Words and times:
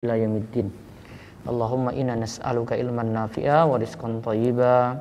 ila 0.00 0.16
yaumiddin. 0.16 0.72
Allahumma 1.44 1.92
inna 1.92 2.16
nas'aluka 2.16 2.72
ilman 2.72 3.12
nafi'a 3.12 3.68
wa 3.68 3.76
rizqan 3.76 4.24
thayyiba 4.24 4.96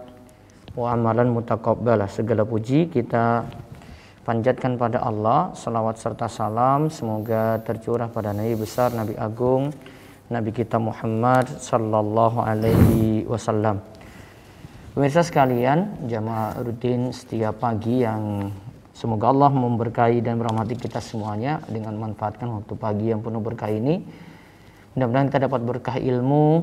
wa 0.75 0.91
amalan 0.91 1.31
mutaqabbala. 1.31 2.03
Segala 2.11 2.43
puji 2.43 2.91
kita 2.91 3.47
panjatkan 4.27 4.75
pada 4.75 4.99
Allah, 4.99 5.55
salawat 5.55 6.03
serta 6.03 6.27
salam 6.27 6.91
semoga 6.91 7.63
tercurah 7.63 8.11
pada 8.11 8.35
Nabi 8.35 8.59
besar, 8.59 8.91
Nabi 8.91 9.15
agung, 9.15 9.71
Nabi 10.27 10.51
kita 10.51 10.75
Muhammad 10.75 11.47
sallallahu 11.47 12.43
alaihi 12.43 13.23
wasallam. 13.23 13.79
Pemirsa 14.99 15.23
sekalian, 15.23 16.11
jamaah 16.11 16.59
rutin 16.59 17.15
setiap 17.15 17.55
pagi 17.63 18.03
yang 18.03 18.51
semoga 18.91 19.31
Allah 19.31 19.47
memberkahi 19.47 20.19
dan 20.19 20.43
merahmati 20.43 20.75
kita 20.75 20.99
semuanya 20.99 21.63
dengan 21.71 21.95
manfaatkan 21.95 22.51
waktu 22.51 22.75
pagi 22.75 23.15
yang 23.15 23.23
penuh 23.23 23.39
berkah 23.39 23.71
ini 23.71 24.27
Mudah-mudahan 24.99 25.31
kita 25.31 25.47
dapat 25.47 25.61
berkah 25.63 25.95
ilmu 25.95 26.59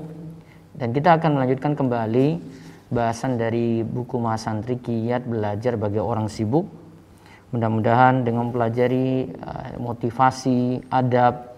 dan 0.76 0.92
kita 0.92 1.16
akan 1.16 1.40
melanjutkan 1.40 1.72
kembali 1.72 2.36
bahasan 2.92 3.40
dari 3.40 3.80
buku 3.80 4.20
Mahasantri 4.20 4.76
Kiat 4.76 5.24
Belajar 5.24 5.80
bagi 5.80 5.96
orang 5.96 6.28
sibuk. 6.28 6.68
Mudah-mudahan 7.56 8.28
dengan 8.28 8.52
mempelajari 8.52 9.32
uh, 9.40 9.80
motivasi, 9.80 10.84
adab, 10.92 11.48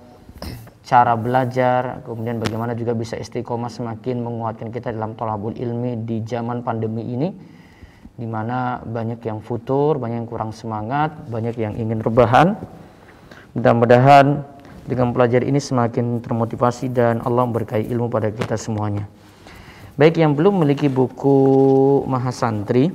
cara 0.87 1.19
belajar, 1.19 1.99
kemudian 2.07 2.39
bagaimana 2.39 2.79
juga 2.79 2.95
bisa 2.95 3.19
istiqomah 3.19 3.75
semakin 3.75 4.23
menguatkan 4.23 4.71
kita 4.71 4.95
dalam 4.95 5.19
tolabul 5.19 5.59
ilmi 5.59 6.07
di 6.07 6.23
zaman 6.23 6.63
pandemi 6.63 7.03
ini 7.11 7.35
di 8.15 8.27
mana 8.31 8.87
banyak 8.87 9.19
yang 9.27 9.43
futur, 9.43 9.99
banyak 9.99 10.23
yang 10.23 10.31
kurang 10.31 10.55
semangat, 10.55 11.27
banyak 11.27 11.59
yang 11.59 11.75
ingin 11.75 11.99
rebahan. 11.99 12.55
Mudah-mudahan 13.59 14.47
dengan 14.89 15.13
belajar 15.13 15.45
ini 15.45 15.61
semakin 15.61 16.25
termotivasi 16.25 16.89
dan 16.89 17.21
Allah 17.21 17.45
berkahi 17.45 17.85
ilmu 17.93 18.09
pada 18.09 18.33
kita 18.33 18.57
semuanya. 18.57 19.05
Baik 20.01 20.17
yang 20.17 20.33
belum 20.33 20.57
memiliki 20.63 20.89
buku 20.89 21.37
Mahasantri 22.09 22.89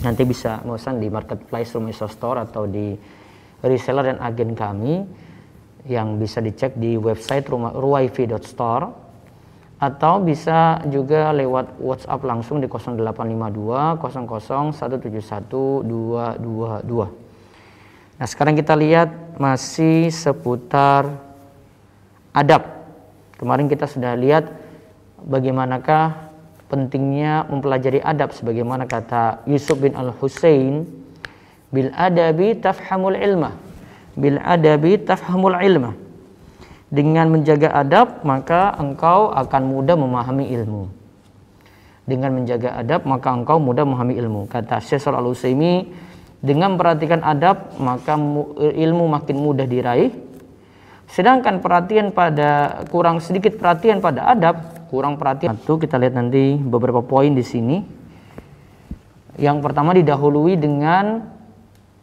nanti 0.00 0.22
bisa 0.24 0.64
memesan 0.64 0.96
di 0.96 1.12
marketplace 1.12 1.76
Rumeso 1.76 2.08
Store 2.08 2.40
atau 2.40 2.64
di 2.64 2.96
reseller 3.60 4.14
dan 4.14 4.18
agen 4.24 4.56
kami 4.56 5.04
yang 5.90 6.16
bisa 6.16 6.38
dicek 6.40 6.78
di 6.78 6.96
website 6.96 7.50
ruwaifi.store 7.52 9.02
atau 9.82 10.22
bisa 10.22 10.78
juga 10.86 11.34
lewat 11.34 11.82
WhatsApp 11.82 12.22
langsung 12.22 12.62
di 12.62 12.70
0852 12.70 13.98
00 13.98 14.70
171 14.78 15.82
222. 15.82 17.21
Nah, 18.22 18.30
sekarang 18.30 18.54
kita 18.54 18.78
lihat 18.78 19.34
masih 19.34 20.06
seputar 20.14 21.10
adab. 22.30 22.86
Kemarin 23.34 23.66
kita 23.66 23.90
sudah 23.90 24.14
lihat 24.14 24.46
bagaimanakah 25.26 26.30
pentingnya 26.70 27.50
mempelajari 27.50 27.98
adab 27.98 28.30
sebagaimana 28.30 28.86
kata 28.86 29.42
Yusuf 29.50 29.82
bin 29.82 29.98
Al-Husain 29.98 30.86
bil 31.74 31.90
adabi 31.98 32.54
tafhamul 32.62 33.18
ilma. 33.18 33.58
Bil 34.14 34.38
adabi 34.38 35.02
tafhamul 35.02 35.58
ilma. 35.58 35.90
Dengan 36.94 37.26
menjaga 37.26 37.74
adab 37.74 38.22
maka 38.22 38.78
engkau 38.78 39.34
akan 39.34 39.62
mudah 39.66 39.98
memahami 39.98 40.46
ilmu. 40.46 40.86
Dengan 42.06 42.38
menjaga 42.38 42.86
adab 42.86 43.02
maka 43.02 43.34
engkau 43.34 43.58
mudah 43.58 43.82
memahami 43.82 44.14
ilmu. 44.14 44.46
Kata 44.46 44.78
Syekh 44.78 45.10
Al-Utsaimin 45.10 46.11
dengan 46.42 46.74
perhatikan 46.74 47.22
adab, 47.22 47.78
maka 47.78 48.18
ilmu 48.58 49.06
makin 49.06 49.36
mudah 49.38 49.62
diraih. 49.62 50.10
Sedangkan 51.06 51.62
perhatian 51.62 52.10
pada 52.10 52.82
kurang 52.90 53.22
sedikit 53.22 53.54
perhatian 53.54 54.02
pada 54.02 54.26
adab, 54.34 54.88
kurang 54.90 55.22
perhatian. 55.22 55.54
Itu 55.54 55.78
kita 55.78 56.02
lihat 56.02 56.18
nanti 56.18 56.58
beberapa 56.58 56.98
poin 56.98 57.30
di 57.30 57.46
sini. 57.46 57.78
Yang 59.38 59.58
pertama 59.62 59.94
didahului 59.94 60.58
dengan 60.58 61.30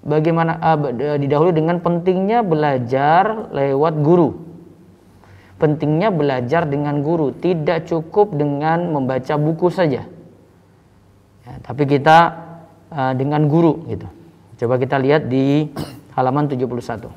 bagaimana 0.05 0.55
uh, 0.61 1.17
didahului 1.19 1.51
dengan 1.51 1.83
pentingnya 1.83 2.39
belajar 2.45 3.51
lewat 3.51 3.93
guru. 3.99 4.47
Pentingnya 5.59 6.15
belajar 6.15 6.63
dengan 6.63 7.03
guru, 7.03 7.35
tidak 7.35 7.91
cukup 7.91 8.31
dengan 8.31 8.95
membaca 8.95 9.35
buku 9.35 9.67
saja. 9.67 10.07
Ya, 11.43 11.53
tapi 11.59 11.83
kita 11.83 12.17
uh, 12.87 13.13
dengan 13.17 13.51
guru 13.51 13.83
gitu. 13.91 14.07
Coba 14.59 14.75
kita 14.75 14.99
lihat 14.99 15.31
di 15.31 15.71
halaman 16.19 16.51
71. 16.51 17.07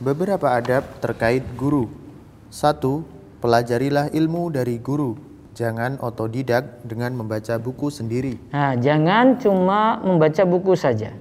Beberapa 0.00 0.56
adab 0.56 0.88
terkait 1.04 1.44
guru. 1.52 1.92
Satu, 2.48 3.04
pelajarilah 3.44 4.08
ilmu 4.08 4.48
dari 4.48 4.80
guru. 4.80 5.20
Jangan 5.52 6.00
otodidak 6.00 6.80
dengan 6.88 7.12
membaca 7.12 7.60
buku 7.60 7.92
sendiri. 7.92 8.40
Nah, 8.56 8.72
jangan 8.80 9.36
cuma 9.36 10.00
membaca 10.00 10.48
buku 10.48 10.72
saja. 10.72 11.12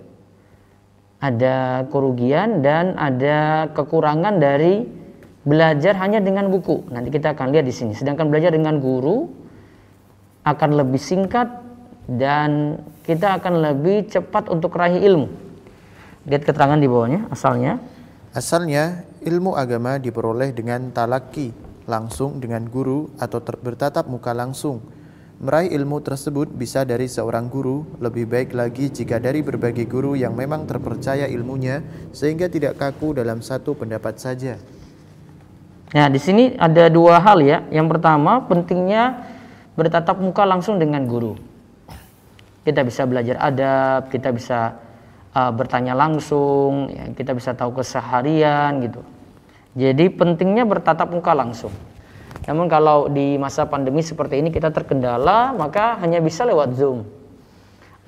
Ada 1.20 1.92
kerugian 1.92 2.64
dan 2.64 2.96
ada 2.96 3.68
kekurangan 3.76 4.40
dari 4.40 4.88
belajar 5.44 6.00
hanya 6.00 6.24
dengan 6.24 6.48
buku. 6.48 6.88
Nanti 6.88 7.12
kita 7.12 7.36
akan 7.36 7.52
lihat 7.52 7.68
di 7.68 7.76
sini. 7.76 7.92
Sedangkan 7.92 8.32
belajar 8.32 8.56
dengan 8.56 8.80
guru 8.80 9.28
akan 10.48 10.80
lebih 10.80 11.04
singkat 11.04 11.69
dan 12.10 12.82
kita 13.06 13.38
akan 13.38 13.62
lebih 13.62 14.10
cepat 14.10 14.50
untuk 14.50 14.74
raih 14.74 14.98
ilmu. 14.98 15.30
Lihat 16.26 16.42
keterangan 16.42 16.82
di 16.82 16.90
bawahnya, 16.90 17.30
asalnya. 17.30 17.78
Asalnya, 18.34 19.06
ilmu 19.22 19.54
agama 19.54 20.02
diperoleh 20.02 20.50
dengan 20.50 20.90
talaki, 20.90 21.54
langsung 21.86 22.42
dengan 22.42 22.66
guru 22.66 23.14
atau 23.22 23.38
bertatap 23.42 24.10
muka 24.10 24.34
langsung. 24.34 24.82
Meraih 25.40 25.72
ilmu 25.72 26.04
tersebut 26.04 26.52
bisa 26.52 26.84
dari 26.84 27.08
seorang 27.08 27.48
guru, 27.48 27.86
lebih 28.04 28.28
baik 28.28 28.52
lagi 28.52 28.92
jika 28.92 29.24
dari 29.24 29.40
berbagai 29.40 29.88
guru 29.88 30.12
yang 30.18 30.36
memang 30.36 30.68
terpercaya 30.68 31.32
ilmunya 31.32 31.80
sehingga 32.12 32.52
tidak 32.52 32.76
kaku 32.76 33.16
dalam 33.16 33.40
satu 33.40 33.72
pendapat 33.72 34.20
saja. 34.20 34.60
Nah, 35.96 36.12
di 36.12 36.20
sini 36.20 36.54
ada 36.60 36.92
dua 36.92 37.24
hal 37.24 37.40
ya. 37.40 37.64
Yang 37.72 37.98
pertama, 37.98 38.44
pentingnya 38.46 39.26
bertatap 39.80 40.20
muka 40.20 40.44
langsung 40.44 40.76
dengan 40.76 41.08
guru 41.08 41.49
kita 42.64 42.84
bisa 42.84 43.08
belajar 43.08 43.40
adab, 43.40 44.12
kita 44.12 44.30
bisa 44.36 44.76
uh, 45.34 45.52
bertanya 45.54 45.96
langsung, 45.96 46.92
ya, 46.92 47.12
kita 47.16 47.32
bisa 47.34 47.56
tahu 47.56 47.80
keseharian 47.80 48.84
gitu. 48.84 49.02
Jadi 49.78 50.12
pentingnya 50.12 50.66
bertatap 50.66 51.14
muka 51.14 51.32
langsung. 51.32 51.72
Namun 52.50 52.66
kalau 52.66 53.08
di 53.08 53.38
masa 53.38 53.70
pandemi 53.70 54.02
seperti 54.02 54.42
ini 54.42 54.50
kita 54.50 54.74
terkendala, 54.74 55.54
maka 55.54 56.02
hanya 56.02 56.18
bisa 56.18 56.44
lewat 56.44 56.74
Zoom. 56.74 57.06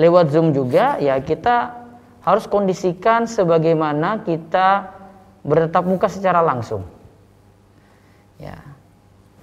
Lewat 0.02 0.34
Zoom 0.34 0.50
juga 0.50 0.98
ya 0.98 1.22
kita 1.22 1.78
harus 2.26 2.46
kondisikan 2.50 3.30
sebagaimana 3.30 4.26
kita 4.26 4.98
bertatap 5.46 5.84
muka 5.86 6.08
secara 6.10 6.42
langsung. 6.42 6.86
Ya. 8.42 8.58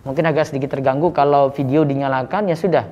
Mungkin 0.02 0.26
agak 0.26 0.50
sedikit 0.50 0.74
terganggu 0.74 1.10
kalau 1.14 1.50
video 1.54 1.82
dinyalakan 1.82 2.50
ya 2.50 2.56
sudah 2.58 2.86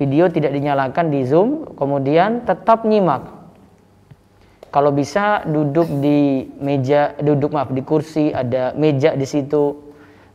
video 0.00 0.32
tidak 0.32 0.56
dinyalakan 0.56 1.12
di 1.12 1.28
Zoom, 1.28 1.76
kemudian 1.76 2.48
tetap 2.48 2.88
nyimak. 2.88 3.28
Kalau 4.72 4.96
bisa 4.96 5.44
duduk 5.44 5.92
di 6.00 6.48
meja, 6.56 7.12
duduk 7.20 7.52
maaf 7.52 7.68
di 7.68 7.84
kursi, 7.84 8.32
ada 8.32 8.72
meja 8.72 9.12
di 9.12 9.28
situ. 9.28 9.76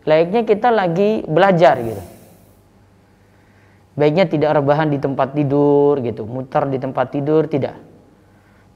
Layaknya 0.05 0.45
kita 0.45 0.69
lagi 0.69 1.25
belajar 1.25 1.81
gitu. 1.81 2.03
Baiknya 3.95 4.27
tidak 4.27 4.59
rebahan 4.59 4.91
di 4.91 4.99
tempat 4.99 5.33
tidur 5.33 5.97
gitu, 6.03 6.27
muter 6.27 6.67
di 6.69 6.77
tempat 6.77 7.15
tidur 7.15 7.47
tidak. 7.47 7.79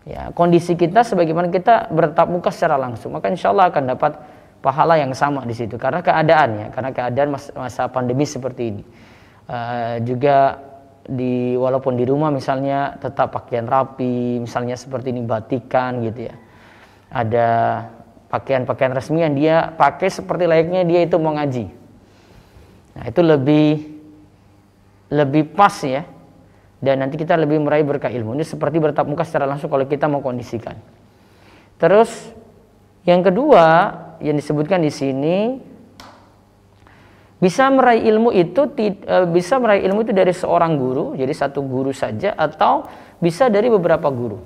Ya, 0.07 0.31
kondisi 0.31 0.73
kita 0.79 1.03
sebagaimana 1.03 1.51
kita 1.51 1.91
bertatap 1.91 2.27
muka 2.31 2.49
secara 2.49 2.79
langsung, 2.79 3.13
maka 3.13 3.27
insya 3.27 3.51
Allah 3.51 3.67
akan 3.67 3.83
dapat 3.93 4.15
pahala 4.63 4.95
yang 4.95 5.11
sama 5.11 5.43
di 5.43 5.53
situ 5.53 5.75
karena 5.75 5.99
keadaannya, 5.99 6.71
karena 6.71 6.89
keadaan 6.95 7.29
masa, 7.35 7.91
pandemi 7.91 8.23
seperti 8.23 8.63
ini. 8.73 8.83
Uh, 9.49 9.99
juga 10.07 10.68
di 11.09 11.57
walaupun 11.57 11.97
di 11.97 12.05
rumah 12.05 12.29
misalnya 12.29 12.93
tetap 13.01 13.33
pakaian 13.33 13.65
rapi, 13.65 14.37
misalnya 14.37 14.77
seperti 14.77 15.09
ini 15.09 15.25
batikan 15.25 16.05
gitu 16.05 16.29
ya. 16.29 16.35
Ada 17.09 17.47
pakaian-pakaian 18.29 18.93
resmi 18.93 19.25
yang 19.25 19.33
dia 19.33 19.73
pakai 19.73 20.13
seperti 20.13 20.45
layaknya 20.45 20.85
dia 20.85 21.01
itu 21.01 21.17
mau 21.17 21.33
ngaji. 21.33 21.65
Nah, 22.93 23.03
itu 23.09 23.21
lebih 23.25 23.97
lebih 25.09 25.43
pas 25.57 25.73
ya. 25.81 26.05
Dan 26.79 27.03
nanti 27.03 27.19
kita 27.19 27.35
lebih 27.35 27.59
meraih 27.59 27.83
berkah 27.83 28.07
ilmu. 28.07 28.39
Ini 28.39 28.47
seperti 28.47 28.79
bertatap 28.79 29.03
muka 29.03 29.27
secara 29.27 29.43
langsung 29.43 29.67
kalau 29.67 29.83
kita 29.83 30.07
mau 30.07 30.23
kondisikan. 30.23 30.79
Terus 31.75 32.31
yang 33.03 33.19
kedua 33.19 33.91
yang 34.23 34.39
disebutkan 34.39 34.79
di 34.79 34.91
sini 34.91 35.59
bisa 37.39 37.71
meraih 37.71 38.03
ilmu 38.03 38.35
itu 38.35 38.67
e, 38.75 39.15
bisa 39.31 39.55
meraih 39.63 39.87
ilmu 39.87 40.03
itu 40.03 40.11
dari 40.11 40.35
seorang 40.35 40.75
guru, 40.75 41.15
jadi 41.15 41.31
satu 41.31 41.63
guru 41.63 41.95
saja 41.95 42.35
atau 42.35 42.83
bisa 43.23 43.47
dari 43.47 43.71
beberapa 43.71 44.11
guru. 44.11 44.43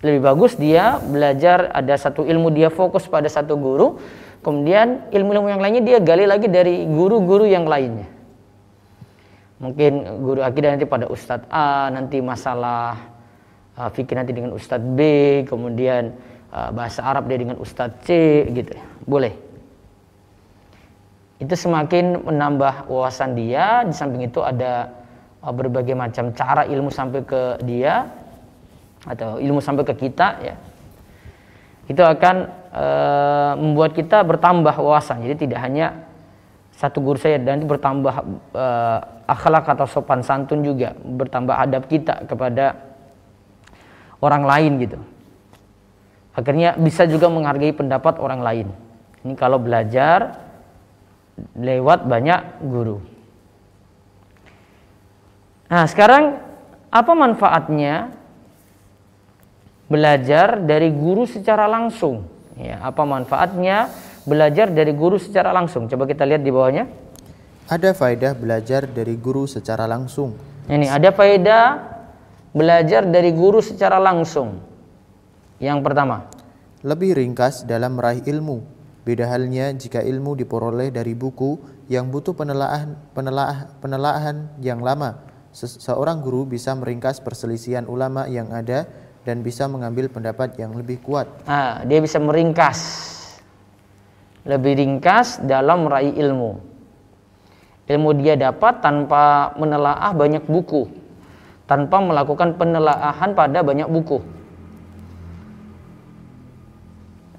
Lebih 0.00 0.22
bagus 0.22 0.54
dia 0.56 0.96
belajar 1.02 1.74
ada 1.74 1.92
satu 1.98 2.22
ilmu 2.22 2.54
dia 2.54 2.70
fokus 2.70 3.04
pada 3.10 3.26
satu 3.26 3.58
guru, 3.58 3.98
kemudian 4.46 5.10
ilmu-ilmu 5.10 5.50
yang 5.50 5.60
lainnya 5.60 5.82
dia 5.82 5.98
gali 6.00 6.24
lagi 6.24 6.46
dari 6.46 6.86
guru-guru 6.86 7.44
yang 7.44 7.66
lainnya. 7.66 8.08
Mungkin 9.60 10.24
guru 10.24 10.40
akidah 10.40 10.72
nanti 10.72 10.88
pada 10.88 11.04
Ustadz 11.04 11.50
A, 11.52 11.92
nanti 11.92 12.16
masalah 12.24 12.96
uh, 13.76 13.92
fikih 13.92 14.16
nanti 14.16 14.32
dengan 14.32 14.56
Ustadz 14.56 14.88
B, 14.96 15.00
kemudian 15.44 16.16
uh, 16.48 16.72
bahasa 16.72 17.04
Arab 17.04 17.28
dia 17.28 17.36
dengan 17.36 17.60
Ustadz 17.60 18.08
C, 18.08 18.08
gitu. 18.56 18.72
Boleh. 19.04 19.49
Itu 21.40 21.56
semakin 21.56 22.20
menambah 22.28 22.86
wawasan 22.86 23.32
dia. 23.32 23.80
Di 23.88 23.96
samping 23.96 24.28
itu 24.28 24.44
ada 24.44 24.92
uh, 25.40 25.50
berbagai 25.50 25.96
macam 25.96 26.36
cara 26.36 26.68
ilmu 26.68 26.92
sampai 26.92 27.24
ke 27.24 27.64
dia 27.64 28.06
atau 29.08 29.40
ilmu 29.40 29.64
sampai 29.64 29.88
ke 29.88 29.94
kita 29.96 30.28
ya. 30.44 30.54
Itu 31.90 32.06
akan 32.06 32.36
e, 32.70 32.86
membuat 33.58 33.98
kita 33.98 34.22
bertambah 34.22 34.78
wawasan. 34.78 35.26
Jadi 35.26 35.48
tidak 35.48 35.58
hanya 35.58 36.06
satu 36.70 37.02
guru 37.02 37.18
saya 37.18 37.42
dan 37.42 37.66
bertambah 37.66 38.14
e, 38.54 38.66
akhlak 39.26 39.66
atau 39.74 39.90
sopan 39.90 40.22
santun 40.22 40.62
juga. 40.62 40.94
Bertambah 41.02 41.50
adab 41.50 41.90
kita 41.90 42.30
kepada 42.30 42.78
orang 44.22 44.46
lain 44.46 44.72
gitu. 44.86 44.98
Akhirnya 46.30 46.78
bisa 46.78 47.10
juga 47.10 47.26
menghargai 47.26 47.74
pendapat 47.74 48.22
orang 48.22 48.38
lain. 48.38 48.68
Ini 49.26 49.34
kalau 49.34 49.58
belajar 49.58 50.49
lewat 51.54 52.04
banyak 52.06 52.64
guru 52.64 52.98
nah 55.70 55.86
sekarang 55.86 56.38
apa 56.90 57.12
manfaatnya 57.14 58.20
belajar 59.90 60.62
dari 60.62 60.94
guru 60.94 61.26
secara 61.26 61.66
langsung. 61.66 62.22
Ya, 62.54 62.78
apa 62.78 63.02
manfaatnya 63.02 63.90
belajar 64.22 64.70
dari 64.70 64.94
guru 64.94 65.18
secara 65.18 65.50
langsung? 65.50 65.90
Coba 65.90 66.06
kita 66.06 66.22
lihat 66.22 66.46
di 66.46 66.54
bawahnya. 66.54 66.86
Ada 67.66 67.90
faedah 67.94 68.38
belajar 68.38 68.86
dari 68.86 69.18
guru 69.18 69.50
secara 69.50 69.90
langsung. 69.90 70.38
Ini 70.70 70.86
ada 70.86 71.10
faedah 71.10 71.66
belajar 72.54 73.02
dari 73.06 73.34
guru 73.34 73.58
secara 73.58 73.98
langsung. 73.98 74.62
Yang 75.58 75.78
pertama, 75.82 76.30
lebih 76.86 77.18
ringkas 77.18 77.66
dalam 77.66 77.98
meraih 77.98 78.22
ilmu. 78.22 78.62
Beda 79.00 79.32
halnya 79.32 79.72
jika 79.72 80.04
ilmu 80.04 80.36
diperoleh 80.36 80.92
dari 80.92 81.16
buku 81.16 81.56
yang 81.88 82.12
butuh 82.12 82.36
penelaahan 82.36 82.94
penelaah, 83.16 83.80
penelaahan 83.80 84.60
yang 84.60 84.84
lama. 84.84 85.16
Seorang 85.56 86.20
guru 86.20 86.46
bisa 86.46 86.76
meringkas 86.76 87.18
perselisihan 87.18 87.88
ulama 87.88 88.28
yang 88.28 88.52
ada 88.52 88.86
dan 89.24 89.40
bisa 89.40 89.66
mengambil 89.66 90.06
pendapat 90.12 90.54
yang 90.60 90.76
lebih 90.76 91.00
kuat. 91.02 91.26
Nah, 91.48 91.82
dia 91.84 91.98
bisa 91.98 92.22
meringkas, 92.22 92.78
lebih 94.46 94.78
ringkas 94.78 95.42
dalam 95.42 95.88
meraih 95.88 96.14
ilmu. 96.14 96.60
Ilmu 97.90 98.10
dia 98.22 98.38
dapat 98.38 98.78
tanpa 98.78 99.50
menelaah 99.58 100.14
banyak 100.14 100.46
buku, 100.46 100.86
tanpa 101.66 101.98
melakukan 101.98 102.54
penelaahan 102.54 103.34
pada 103.34 103.66
banyak 103.66 103.90
buku. 103.90 104.22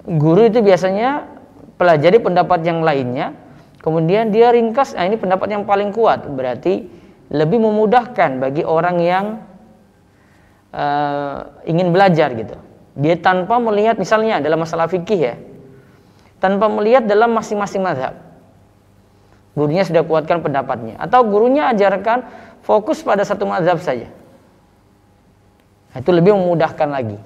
Guru 0.01 0.51
itu 0.51 0.59
biasanya 0.59 1.39
pelajari 1.81 2.21
pendapat 2.21 2.61
yang 2.61 2.85
lainnya, 2.85 3.33
kemudian 3.81 4.29
dia 4.29 4.53
ringkas, 4.53 4.93
nah 4.93 5.09
ini 5.09 5.17
pendapat 5.17 5.49
yang 5.49 5.65
paling 5.65 5.89
kuat, 5.89 6.29
berarti 6.29 6.85
lebih 7.33 7.57
memudahkan 7.57 8.37
bagi 8.37 8.61
orang 8.61 9.01
yang 9.01 9.25
uh, 10.69 11.65
ingin 11.65 11.89
belajar 11.89 12.29
gitu. 12.37 12.53
Dia 12.93 13.17
tanpa 13.17 13.57
melihat 13.57 13.97
misalnya 13.97 14.37
dalam 14.37 14.61
masalah 14.61 14.85
fikih 14.85 15.17
ya, 15.17 15.35
tanpa 16.37 16.69
melihat 16.69 17.09
dalam 17.09 17.33
masing-masing 17.33 17.81
mazhab. 17.81 18.13
Gurunya 19.57 19.81
sudah 19.81 20.05
kuatkan 20.05 20.45
pendapatnya 20.45 21.01
atau 21.01 21.25
gurunya 21.25 21.65
ajarkan 21.73 22.29
fokus 22.61 23.01
pada 23.01 23.25
satu 23.25 23.49
mazhab 23.49 23.81
saja. 23.81 24.07
Nah, 25.91 25.97
itu 25.97 26.11
lebih 26.13 26.37
memudahkan 26.37 26.87
lagi. 26.87 27.17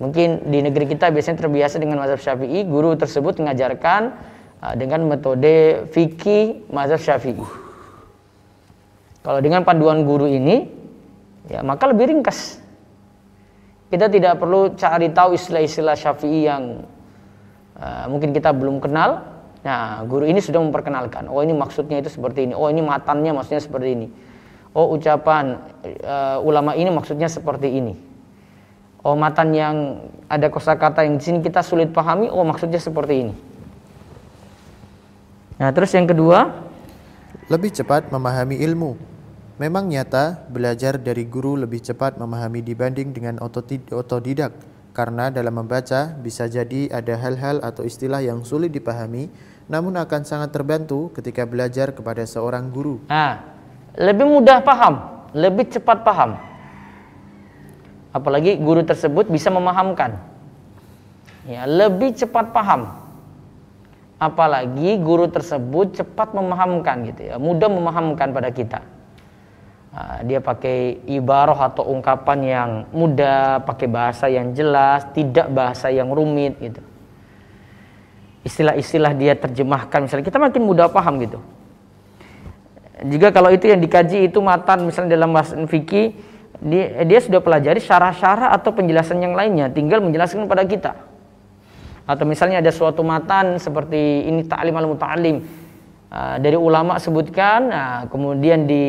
Mungkin 0.00 0.48
di 0.48 0.64
negeri 0.64 0.88
kita 0.88 1.12
biasanya 1.12 1.44
terbiasa 1.44 1.76
dengan 1.76 2.00
mazhab 2.00 2.18
Syafi'i, 2.18 2.64
guru 2.64 2.96
tersebut 2.96 3.36
mengajarkan 3.36 4.16
uh, 4.64 4.74
dengan 4.74 5.04
metode 5.04 5.84
fikih 5.92 6.64
mazhab 6.72 6.98
Syafi'i. 6.98 7.44
Kalau 9.20 9.44
dengan 9.44 9.60
panduan 9.68 10.08
guru 10.08 10.24
ini, 10.24 10.64
ya 11.52 11.60
maka 11.60 11.84
lebih 11.92 12.08
ringkas 12.16 12.60
kita 13.90 14.06
tidak 14.06 14.38
perlu 14.38 14.78
cari 14.78 15.10
tahu 15.10 15.34
istilah-istilah 15.34 15.98
Syafi'i 15.98 16.46
yang 16.46 16.86
uh, 17.74 18.06
mungkin 18.06 18.30
kita 18.30 18.54
belum 18.54 18.78
kenal. 18.78 19.26
Nah, 19.66 20.06
guru 20.06 20.24
ini 20.24 20.38
sudah 20.40 20.62
memperkenalkan. 20.62 21.28
Oh, 21.28 21.42
ini 21.42 21.52
maksudnya 21.52 22.00
itu 22.00 22.08
seperti 22.08 22.48
ini. 22.48 22.54
Oh, 22.54 22.70
ini 22.70 22.80
matannya 22.80 23.34
maksudnya 23.34 23.60
seperti 23.60 23.88
ini. 23.92 24.06
Oh, 24.72 24.94
ucapan 24.94 25.58
uh, 26.06 26.38
ulama 26.40 26.78
ini 26.78 26.88
maksudnya 26.88 27.26
seperti 27.26 27.68
ini. 27.68 27.92
Oh, 29.00 29.16
matan 29.16 29.56
yang 29.56 29.76
ada 30.28 30.52
kosakata 30.52 31.08
yang 31.08 31.16
di 31.16 31.24
sini 31.24 31.38
kita 31.40 31.64
sulit 31.64 31.88
pahami. 31.88 32.28
Oh, 32.28 32.44
maksudnya 32.44 32.76
seperti 32.76 33.14
ini. 33.28 33.34
Nah, 35.56 35.72
terus 35.72 35.92
yang 35.96 36.04
kedua, 36.04 36.52
lebih 37.48 37.72
cepat 37.72 38.12
memahami 38.12 38.60
ilmu. 38.60 38.96
Memang 39.60 39.88
nyata, 39.92 40.48
belajar 40.48 40.96
dari 40.96 41.28
guru 41.28 41.52
lebih 41.52 41.84
cepat 41.84 42.16
memahami 42.16 42.64
dibanding 42.64 43.12
dengan 43.12 43.36
otodidak, 43.92 44.56
karena 44.96 45.28
dalam 45.28 45.52
membaca 45.52 46.16
bisa 46.16 46.48
jadi 46.48 46.88
ada 46.88 47.12
hal-hal 47.20 47.60
atau 47.60 47.84
istilah 47.84 48.24
yang 48.24 48.40
sulit 48.40 48.72
dipahami, 48.72 49.28
namun 49.68 50.00
akan 50.00 50.24
sangat 50.24 50.52
terbantu 50.56 51.12
ketika 51.12 51.44
belajar 51.44 51.92
kepada 51.92 52.24
seorang 52.24 52.72
guru. 52.72 53.04
Nah, 53.12 53.36
lebih 54.00 54.24
mudah 54.28 54.64
paham, 54.64 55.28
lebih 55.36 55.68
cepat 55.68 56.08
paham. 56.08 56.49
Apalagi 58.10 58.58
guru 58.58 58.82
tersebut 58.82 59.30
bisa 59.30 59.48
memahamkan. 59.54 60.18
Ya, 61.46 61.64
lebih 61.64 62.14
cepat 62.14 62.50
paham. 62.50 62.90
Apalagi 64.20 65.00
guru 65.00 65.32
tersebut 65.32 65.96
cepat 65.96 66.36
memahamkan 66.36 67.08
gitu 67.08 67.32
ya, 67.32 67.40
mudah 67.40 67.72
memahamkan 67.72 68.36
pada 68.36 68.52
kita. 68.52 68.84
Ah, 69.90 70.20
dia 70.22 70.38
pakai 70.38 71.02
ibarah 71.08 71.72
atau 71.72 71.88
ungkapan 71.88 72.38
yang 72.44 72.70
mudah, 72.92 73.64
pakai 73.64 73.88
bahasa 73.88 74.28
yang 74.28 74.52
jelas, 74.52 75.08
tidak 75.16 75.48
bahasa 75.50 75.88
yang 75.88 76.12
rumit 76.12 76.60
gitu. 76.60 76.84
Istilah-istilah 78.44 79.16
dia 79.16 79.34
terjemahkan 79.34 80.04
misalnya 80.04 80.24
kita 80.28 80.38
makin 80.38 80.62
mudah 80.62 80.92
paham 80.92 81.16
gitu. 81.18 81.40
Jika 83.00 83.32
kalau 83.32 83.48
itu 83.48 83.72
yang 83.72 83.80
dikaji 83.80 84.28
itu 84.28 84.38
matan 84.44 84.84
misalnya 84.84 85.16
dalam 85.16 85.32
bahasa 85.32 85.56
fikih 85.56 86.12
dia, 86.58 87.06
dia 87.06 87.20
sudah 87.22 87.38
pelajari 87.38 87.78
syarah-syarah 87.78 88.50
atau 88.50 88.74
penjelasan 88.74 89.22
yang 89.22 89.38
lainnya, 89.38 89.70
tinggal 89.70 90.02
menjelaskan 90.02 90.44
kepada 90.50 90.64
kita. 90.66 90.92
Atau 92.10 92.26
misalnya 92.26 92.58
ada 92.58 92.74
suatu 92.74 93.06
matan 93.06 93.62
seperti 93.62 94.26
ini 94.26 94.42
ta'lim 94.42 94.74
al-muta'alim 94.74 95.46
uh, 96.10 96.36
dari 96.42 96.58
ulama 96.58 96.98
sebutkan, 96.98 97.60
nah, 97.70 97.94
kemudian 98.10 98.66
di 98.66 98.84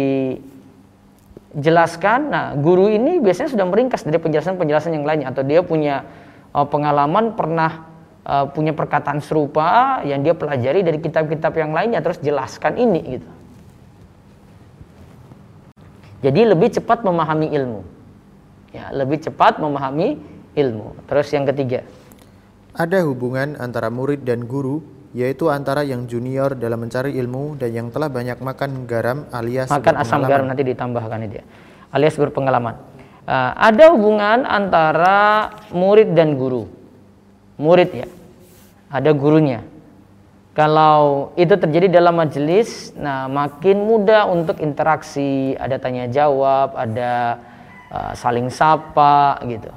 jelaskan. 1.56 2.34
Nah, 2.34 2.46
guru 2.58 2.89
ini 2.89 3.22
biasanya 3.22 3.53
sudah 3.53 3.65
meringkas 3.68 4.03
dari 4.03 4.18
penjelasan-penjelasan 4.18 4.98
yang 4.98 5.06
lainnya 5.06 5.30
atau 5.30 5.46
dia 5.46 5.62
punya 5.62 6.03
uh, 6.51 6.65
pengalaman 6.65 7.38
pernah 7.38 7.88
uh, 8.25 8.50
punya 8.51 8.75
perkataan 8.75 9.22
serupa 9.24 10.01
yang 10.03 10.25
dia 10.25 10.36
pelajari 10.36 10.82
dari 10.82 10.98
kitab-kitab 11.00 11.56
yang 11.56 11.72
lainnya 11.72 12.00
terus 12.01 12.20
jelaskan 12.20 12.80
ini 12.80 13.20
gitu. 13.20 13.41
Jadi 16.22 16.42
lebih 16.46 16.70
cepat 16.70 17.01
memahami 17.01 17.50
ilmu. 17.50 17.82
Ya, 18.72 18.94
lebih 18.94 19.20
cepat 19.20 19.58
memahami 19.58 20.22
ilmu. 20.54 20.96
Terus 21.10 21.28
yang 21.34 21.50
ketiga. 21.50 21.82
Ada 22.72 23.04
hubungan 23.04 23.60
antara 23.60 23.92
murid 23.92 24.24
dan 24.24 24.48
guru 24.48 24.80
yaitu 25.12 25.51
antara 25.51 25.84
yang 25.84 26.08
junior 26.08 26.56
dalam 26.56 26.88
mencari 26.88 27.12
ilmu 27.20 27.60
dan 27.60 27.75
yang 27.75 27.88
telah 27.92 28.08
banyak 28.08 28.40
makan 28.40 28.88
garam 28.88 29.28
alias 29.36 29.68
makan 29.68 30.00
asam 30.00 30.24
garam 30.24 30.48
nanti 30.48 30.63
ditambahkan 30.63 31.28
itu 31.28 31.44
ya 31.44 31.46
alias 31.92 32.16
berpengalaman 32.16 32.80
uh, 33.28 33.51
ada 33.60 33.92
hubungan 33.92 34.48
antara 34.48 35.51
murid 35.75 36.16
dan 36.16 36.40
guru 36.40 36.63
murid 37.60 37.92
ya 37.92 38.08
ada 38.88 39.12
gurunya 39.12 39.68
kalau 40.62 41.34
itu 41.34 41.58
terjadi 41.58 41.89
dalam 41.89 42.22
majelis 42.22 42.94
nah 42.94 43.25
makin 43.25 43.82
mudah 43.82 44.30
untuk 44.30 44.62
interaksi 44.62 45.58
ada 45.58 45.82
tanya 45.82 46.06
jawab 46.06 46.77
ada 46.77 47.41
uh, 47.89 48.13
saling 48.13 48.53
sapa 48.53 49.41
gitu 49.50 49.74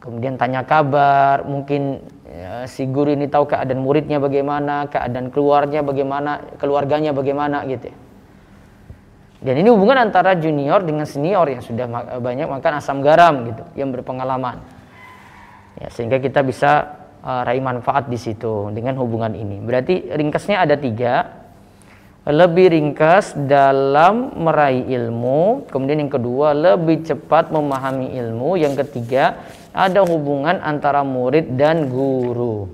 kemudian 0.00 0.40
tanya 0.40 0.64
kabar, 0.64 1.44
mungkin 1.44 2.00
ya, 2.24 2.64
si 2.64 2.88
guru 2.88 3.12
ini 3.12 3.28
tahu 3.28 3.46
keadaan 3.46 3.84
muridnya 3.84 4.16
bagaimana, 4.16 4.88
keadaan 4.88 5.28
keluarnya 5.28 5.84
bagaimana, 5.84 6.56
keluarganya 6.56 7.12
bagaimana 7.12 7.68
gitu. 7.68 7.92
Ya. 7.92 7.96
Dan 9.40 9.64
ini 9.64 9.68
hubungan 9.72 10.08
antara 10.08 10.36
junior 10.36 10.84
dengan 10.84 11.08
senior 11.08 11.48
yang 11.48 11.64
sudah 11.64 11.88
banyak 12.20 12.48
makan 12.48 12.72
asam 12.76 13.00
garam 13.00 13.48
gitu, 13.48 13.64
yang 13.76 13.92
berpengalaman. 13.92 14.60
Ya, 15.80 15.88
sehingga 15.92 16.20
kita 16.20 16.44
bisa 16.44 16.99
uh, 17.24 17.42
raih 17.44 17.62
manfaat 17.62 18.08
di 18.08 18.18
situ 18.20 18.70
dengan 18.72 18.96
hubungan 19.00 19.34
ini. 19.36 19.60
Berarti 19.62 20.12
ringkasnya 20.12 20.60
ada 20.60 20.76
tiga. 20.76 21.38
Lebih 22.20 22.76
ringkas 22.76 23.32
dalam 23.48 24.36
meraih 24.36 24.84
ilmu, 24.92 25.64
kemudian 25.72 26.04
yang 26.04 26.12
kedua 26.12 26.52
lebih 26.52 27.00
cepat 27.00 27.48
memahami 27.48 28.12
ilmu, 28.12 28.60
yang 28.60 28.76
ketiga 28.76 29.40
ada 29.72 30.04
hubungan 30.04 30.60
antara 30.60 31.00
murid 31.00 31.56
dan 31.56 31.88
guru. 31.88 32.68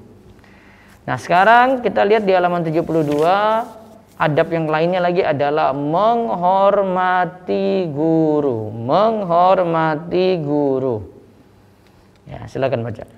Nah, 1.06 1.14
sekarang 1.14 1.78
kita 1.78 2.02
lihat 2.02 2.26
di 2.26 2.34
halaman 2.34 2.66
72 2.66 2.82
adab 4.18 4.48
yang 4.50 4.66
lainnya 4.66 4.98
lagi 4.98 5.22
adalah 5.22 5.70
menghormati 5.76 7.86
guru, 7.86 8.74
menghormati 8.74 10.42
guru. 10.42 11.06
Ya, 12.26 12.50
silakan 12.50 12.82
baca. 12.82 13.15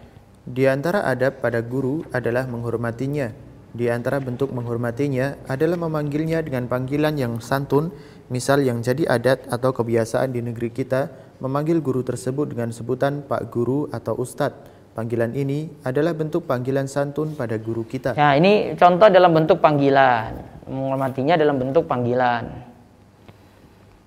Di 0.49 0.65
antara 0.65 1.05
adab 1.05 1.45
pada 1.45 1.61
guru 1.61 2.09
adalah 2.09 2.49
menghormatinya. 2.49 3.29
Di 3.69 3.93
antara 3.93 4.17
bentuk 4.17 4.49
menghormatinya 4.49 5.45
adalah 5.45 5.77
memanggilnya 5.77 6.41
dengan 6.41 6.65
panggilan 6.73 7.21
yang 7.21 7.37
santun, 7.45 7.93
misal 8.33 8.65
yang 8.65 8.81
jadi 8.81 9.05
adat 9.13 9.45
atau 9.53 9.77
kebiasaan 9.77 10.33
di 10.33 10.41
negeri 10.41 10.73
kita, 10.73 11.13
memanggil 11.45 11.85
guru 11.85 12.01
tersebut 12.01 12.49
dengan 12.57 12.73
sebutan 12.73 13.29
Pak 13.29 13.53
Guru 13.53 13.93
atau 13.93 14.17
Ustadz. 14.17 14.73
Panggilan 14.97 15.37
ini 15.37 15.69
adalah 15.85 16.17
bentuk 16.17 16.49
panggilan 16.49 16.89
santun 16.89 17.37
pada 17.37 17.61
guru 17.61 17.85
kita. 17.85 18.17
Nah, 18.17 18.35
ini 18.35 18.73
contoh 18.75 19.07
dalam 19.13 19.31
bentuk 19.31 19.61
panggilan. 19.61 20.33
Menghormatinya 20.65 21.37
dalam 21.37 21.61
bentuk 21.61 21.85
panggilan. 21.85 22.49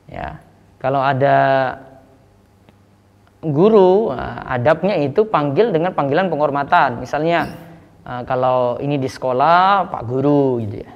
Ya. 0.10 0.42
Kalau 0.82 1.00
ada 1.06 1.38
guru, 3.42 4.14
nah, 4.14 4.46
adabnya 4.46 4.94
itu 5.02 5.26
panggil 5.26 5.74
dengan 5.74 5.98
panggilan 5.98 6.30
penghormatan. 6.30 7.02
Misalnya 7.02 7.50
uh, 8.06 8.22
kalau 8.24 8.78
ini 8.78 9.02
di 9.02 9.10
sekolah 9.10 9.90
Pak 9.90 10.04
Guru 10.06 10.62
gitu 10.62 10.86
ya. 10.86 10.92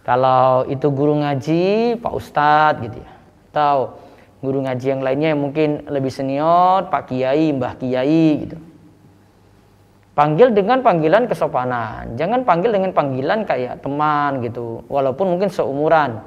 Kalau 0.00 0.64
itu 0.64 0.88
guru 0.88 1.20
ngaji 1.20 2.00
Pak 2.00 2.12
Ustadz 2.16 2.80
gitu 2.88 2.98
ya. 3.04 3.12
Atau 3.52 4.00
guru 4.40 4.64
ngaji 4.64 4.86
yang 4.96 5.04
lainnya 5.04 5.36
yang 5.36 5.40
mungkin 5.44 5.84
lebih 5.92 6.08
senior, 6.08 6.88
Pak 6.88 7.12
Kiai, 7.12 7.52
Mbah 7.52 7.76
Kiai 7.76 8.48
gitu. 8.48 8.56
Panggil 10.16 10.56
dengan 10.56 10.80
panggilan 10.80 11.28
kesopanan, 11.30 12.18
jangan 12.18 12.44
panggil 12.44 12.74
dengan 12.74 12.92
panggilan 12.92 13.46
kayak 13.46 13.80
teman 13.80 14.42
gitu, 14.44 14.84
walaupun 14.90 15.36
mungkin 15.36 15.48
seumuran. 15.48 16.20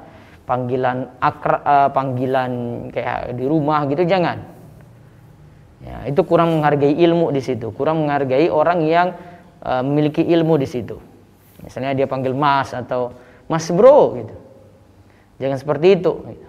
Panggilan 0.44 1.08
akra, 1.24 1.58
uh, 1.64 1.88
panggilan 1.90 2.52
kayak 2.92 3.32
di 3.32 3.44
rumah 3.48 3.88
gitu 3.88 4.04
jangan. 4.04 4.53
Ya, 5.84 6.08
itu 6.08 6.24
kurang 6.24 6.56
menghargai 6.56 6.96
ilmu 6.96 7.28
di 7.28 7.44
situ, 7.44 7.68
kurang 7.76 8.08
menghargai 8.08 8.48
orang 8.48 8.88
yang 8.88 9.12
uh, 9.60 9.84
memiliki 9.84 10.24
ilmu 10.24 10.56
di 10.56 10.64
situ. 10.64 10.96
Misalnya 11.60 11.92
dia 11.92 12.08
panggil 12.08 12.32
Mas 12.32 12.72
atau 12.72 13.12
Mas 13.52 13.68
Bro 13.68 14.16
gitu. 14.16 14.34
Jangan 15.44 15.60
seperti 15.60 16.00
itu. 16.00 16.12
Gitu. 16.24 16.48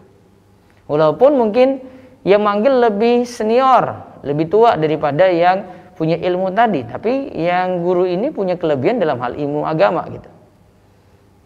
Walaupun 0.87 1.35
mungkin 1.35 1.83
yang 2.23 2.47
manggil 2.47 2.79
lebih 2.79 3.27
senior, 3.27 4.15
lebih 4.23 4.47
tua 4.47 4.79
daripada 4.79 5.27
yang 5.27 5.67
punya 5.95 6.15
ilmu 6.15 6.51
tadi, 6.55 6.83
tapi 6.87 7.31
yang 7.35 7.83
guru 7.83 8.07
ini 8.07 8.31
punya 8.31 8.55
kelebihan 8.55 8.99
dalam 8.99 9.19
hal 9.19 9.35
ilmu 9.35 9.67
agama 9.67 10.03
gitu. 10.11 10.27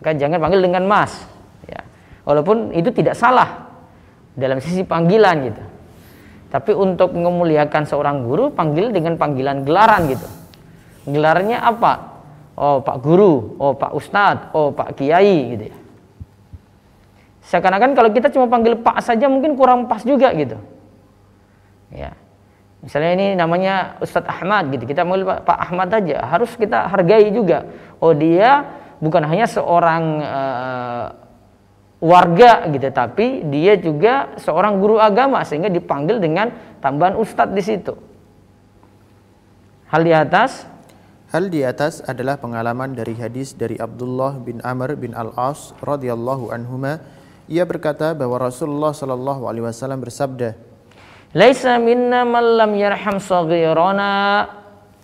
Maka 0.02 0.16
jangan 0.16 0.40
panggil 0.40 0.62
dengan 0.64 0.84
mas, 0.88 1.12
ya. 1.68 1.82
Walaupun 2.24 2.72
itu 2.72 2.90
tidak 2.94 3.20
salah 3.20 3.68
dalam 4.38 4.62
sisi 4.64 4.86
panggilan 4.86 5.36
gitu. 5.52 5.64
Tapi 6.50 6.74
untuk 6.74 7.14
memuliakan 7.14 7.86
seorang 7.86 8.26
guru 8.26 8.50
panggil 8.50 8.90
dengan 8.90 9.22
panggilan 9.22 9.62
gelaran 9.62 10.10
gitu. 10.10 10.28
Gelarnya 11.06 11.62
apa? 11.62 12.22
Oh 12.60 12.84
Pak 12.84 12.98
Guru, 13.00 13.56
oh 13.56 13.72
Pak 13.78 13.96
Ustadz, 13.96 14.52
oh 14.52 14.74
Pak 14.76 14.98
Kiai 15.00 15.56
gitu 15.56 15.64
ya. 15.72 15.78
Seakan-akan 17.50 17.98
kalau 17.98 18.10
kita 18.12 18.30
cuma 18.30 18.46
panggil 18.46 18.78
Pak 18.78 19.00
saja 19.02 19.26
mungkin 19.32 19.56
kurang 19.56 19.90
pas 19.90 20.04
juga 20.04 20.30
gitu. 20.36 20.58
Ya. 21.90 22.14
Misalnya 22.84 23.12
ini 23.16 23.28
namanya 23.38 23.98
Ustadz 24.04 24.30
Ahmad 24.30 24.70
gitu. 24.74 24.86
Kita 24.86 25.06
panggil 25.06 25.26
Pak, 25.26 25.58
Ahmad 25.70 25.90
aja. 25.94 26.26
Harus 26.30 26.54
kita 26.58 26.90
hargai 26.90 27.32
juga. 27.34 27.66
Oh 28.02 28.12
dia 28.12 28.66
bukan 29.00 29.24
hanya 29.24 29.48
seorang 29.48 30.04
uh, 30.20 31.06
warga 32.00 32.64
gitu, 32.72 32.88
tapi 32.96 33.44
dia 33.52 33.76
juga 33.76 34.34
seorang 34.40 34.80
guru 34.80 34.98
agama 35.00 35.44
sehingga 35.44 35.68
dipanggil 35.68 36.20
dengan 36.24 36.52
tambahan 36.80 37.20
Ustadz 37.20 37.56
di 37.56 37.64
situ. 37.64 37.94
Hal 39.92 40.08
di 40.08 40.14
atas 40.16 40.66
Hal 41.30 41.54
di 41.54 41.62
atas 41.62 42.02
adalah 42.10 42.42
pengalaman 42.42 42.98
dari 42.98 43.14
hadis 43.14 43.54
dari 43.54 43.78
Abdullah 43.78 44.42
bin 44.42 44.66
Amr 44.66 44.98
bin 44.98 45.14
Al-As 45.14 45.78
radhiyallahu 45.78 46.50
anhuma 46.50 47.06
ia 47.46 47.70
berkata 47.70 48.18
bahwa 48.18 48.50
Rasulullah 48.50 48.98
Shallallahu 48.98 49.46
Alaihi 49.46 49.62
Wasallam 49.62 50.02
bersabda, 50.02 50.58
"Laisa 51.38 51.78
minna 51.78 52.26
man 52.26 52.46
lam 52.58 52.74
yarham 52.74 53.22
saghirana 53.22 54.10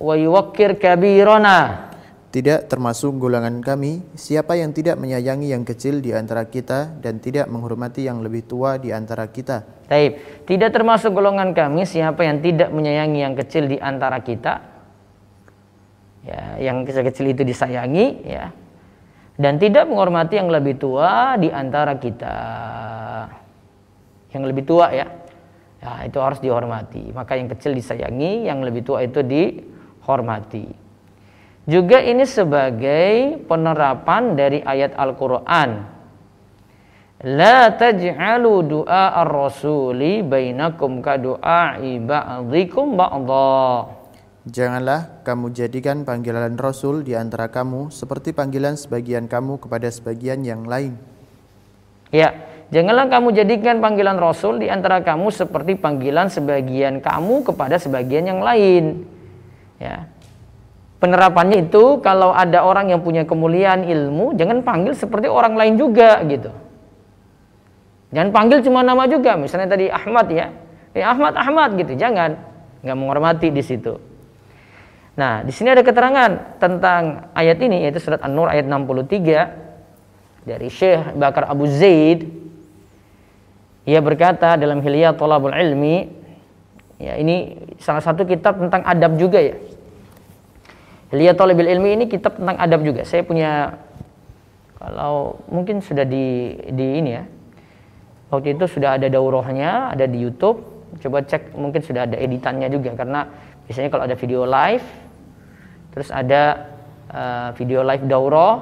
wa 0.01 0.13
yuwakkir 0.17 0.81
kabirana." 0.81 1.93
Tidak 2.35 2.67
termasuk 2.67 3.15
golongan 3.15 3.63
kami 3.63 4.03
siapa 4.11 4.59
yang 4.59 4.75
tidak 4.75 4.99
menyayangi 4.99 5.55
yang 5.55 5.63
kecil 5.63 6.03
di 6.03 6.11
antara 6.11 6.43
kita 6.51 6.99
dan 6.99 7.23
tidak 7.23 7.47
menghormati 7.47 8.03
yang 8.03 8.19
lebih 8.19 8.43
tua 8.43 8.75
di 8.75 8.91
antara 8.91 9.31
kita. 9.31 9.87
Taib. 9.87 10.43
Tidak 10.43 10.67
termasuk 10.67 11.15
golongan 11.15 11.55
kami 11.55 11.87
siapa 11.87 12.27
yang 12.27 12.43
tidak 12.43 12.75
menyayangi 12.75 13.19
yang 13.23 13.39
kecil 13.39 13.71
di 13.71 13.79
antara 13.79 14.19
kita. 14.19 14.59
Ya, 16.27 16.59
yang 16.59 16.83
kecil-kecil 16.83 17.31
itu 17.31 17.47
disayangi 17.47 18.27
ya 18.27 18.51
dan 19.35 19.59
tidak 19.59 19.91
menghormati 19.91 20.39
yang 20.39 20.47
lebih 20.47 20.79
tua 20.79 21.35
di 21.35 21.51
antara 21.51 21.99
kita. 21.99 22.35
Yang 24.31 24.43
lebih 24.51 24.63
tua 24.63 24.91
ya. 24.95 25.07
Ya, 25.83 25.91
itu 26.07 26.17
harus 26.23 26.39
dihormati. 26.39 27.11
Maka 27.11 27.35
yang 27.35 27.51
kecil 27.51 27.75
disayangi, 27.75 28.47
yang 28.47 28.63
lebih 28.63 28.81
tua 28.81 29.03
itu 29.03 29.21
dihormati. 29.21 30.84
Juga 31.65 31.97
ini 31.97 32.29
sebagai 32.29 33.41
penerapan 33.49 34.37
dari 34.37 34.61
ayat 34.61 34.93
Al-Qur'an. 34.93 35.97
La 37.25 37.73
taj'alu 37.73 38.53
du'a 38.69 39.17
ar-rasuli 39.25 40.21
bainakum 40.21 41.01
ka 41.01 41.17
du'a'i 41.17 41.97
ba'dikum 41.97 42.93
ba'dha. 42.93 43.89
Janganlah 44.45 45.25
kamu 45.25 45.57
jadikan 45.57 46.05
panggilan 46.05 46.53
Rasul 46.53 47.01
di 47.01 47.17
antara 47.17 47.49
kamu 47.49 47.89
seperti 47.89 48.29
panggilan 48.29 48.77
sebagian 48.77 49.25
kamu 49.25 49.57
kepada 49.57 49.89
sebagian 49.89 50.45
yang 50.45 50.69
lain. 50.69 51.01
Ya, 52.13 52.45
janganlah 52.69 53.09
kamu 53.09 53.33
jadikan 53.33 53.81
panggilan 53.81 54.21
Rasul 54.21 54.61
di 54.61 54.69
antara 54.69 55.01
kamu 55.01 55.33
seperti 55.33 55.81
panggilan 55.81 56.29
sebagian 56.29 57.01
kamu 57.01 57.41
kepada 57.41 57.81
sebagian 57.81 58.29
yang 58.29 58.45
lain. 58.45 59.09
Ya. 59.81 60.13
Penerapannya 61.05 61.69
itu 61.69 62.01
kalau 62.01 62.33
ada 62.33 62.65
orang 62.65 62.89
yang 62.89 63.05
punya 63.05 63.29
kemuliaan 63.29 63.85
ilmu, 63.85 64.33
jangan 64.33 64.65
panggil 64.65 64.97
seperti 64.97 65.29
orang 65.29 65.53
lain 65.53 65.77
juga 65.77 66.17
gitu. 66.25 66.49
Jangan 68.09 68.33
panggil 68.33 68.65
cuma 68.65 68.81
nama 68.81 69.05
juga, 69.05 69.37
misalnya 69.37 69.69
tadi 69.69 69.85
Ahmad 69.85 70.33
ya. 70.33 70.49
Ya 70.97 71.13
Ahmad 71.13 71.37
Ahmad 71.37 71.77
gitu, 71.77 71.93
jangan. 71.93 72.41
Nggak 72.81 72.97
menghormati 72.97 73.53
di 73.53 73.61
situ. 73.61 74.01
Nah, 75.13 75.45
di 75.45 75.53
sini 75.53 75.77
ada 75.77 75.85
keterangan 75.85 76.57
tentang 76.57 77.29
ayat 77.37 77.61
ini 77.61 77.85
yaitu 77.85 78.01
surat 78.01 78.25
An-Nur 78.25 78.49
ayat 78.49 78.65
63 78.65 80.41
dari 80.41 80.73
Syekh 80.73 81.13
Bakar 81.21 81.53
Abu 81.53 81.69
Zaid. 81.69 82.25
Ia 83.85 84.01
berkata 84.01 84.57
dalam 84.57 84.81
Hilyah 84.81 85.13
Thalabul 85.13 85.53
Ilmi, 85.53 86.09
ya 86.97 87.13
ini 87.21 87.61
salah 87.77 88.01
satu 88.01 88.25
kitab 88.25 88.57
tentang 88.57 88.81
adab 88.81 89.21
juga 89.21 89.37
ya. 89.37 89.53
Hilyah 91.13 91.35
Thalabul 91.37 91.69
Ilmi 91.69 91.89
ini 92.01 92.05
kitab 92.09 92.37
tentang 92.39 92.57
adab 92.57 92.81
juga. 92.81 93.05
Saya 93.05 93.21
punya 93.21 93.77
kalau 94.81 95.41
mungkin 95.51 95.81
sudah 95.81 96.05
di 96.07 96.57
di 96.73 96.87
ini 97.01 97.11
ya. 97.13 97.23
Waktu 98.33 98.57
itu 98.57 98.65
sudah 98.65 98.97
ada 98.97 99.05
daurahnya, 99.05 99.93
ada 99.93 100.09
di 100.09 100.17
YouTube. 100.17 100.61
Coba 101.01 101.21
cek 101.21 101.53
mungkin 101.53 101.83
sudah 101.83 102.07
ada 102.07 102.15
editannya 102.15 102.71
juga 102.71 102.95
karena 102.95 103.27
biasanya 103.65 103.89
kalau 103.89 104.03
ada 104.05 104.15
video 104.15 104.45
live 104.45 104.85
terus 105.91 106.09
ada 106.13 106.69
uh, 107.09 107.49
video 107.57 107.81
live 107.81 108.05
dauro 108.05 108.61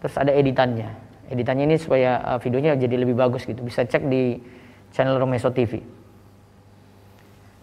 terus 0.00 0.16
ada 0.16 0.32
editannya 0.32 0.88
editannya 1.28 1.64
ini 1.68 1.76
supaya 1.76 2.22
uh, 2.24 2.38
videonya 2.40 2.78
jadi 2.78 2.96
lebih 3.04 3.18
bagus 3.18 3.44
gitu 3.44 3.60
bisa 3.60 3.84
cek 3.84 4.08
di 4.08 4.40
channel 4.96 5.20
Romeso 5.20 5.52
TV 5.52 5.99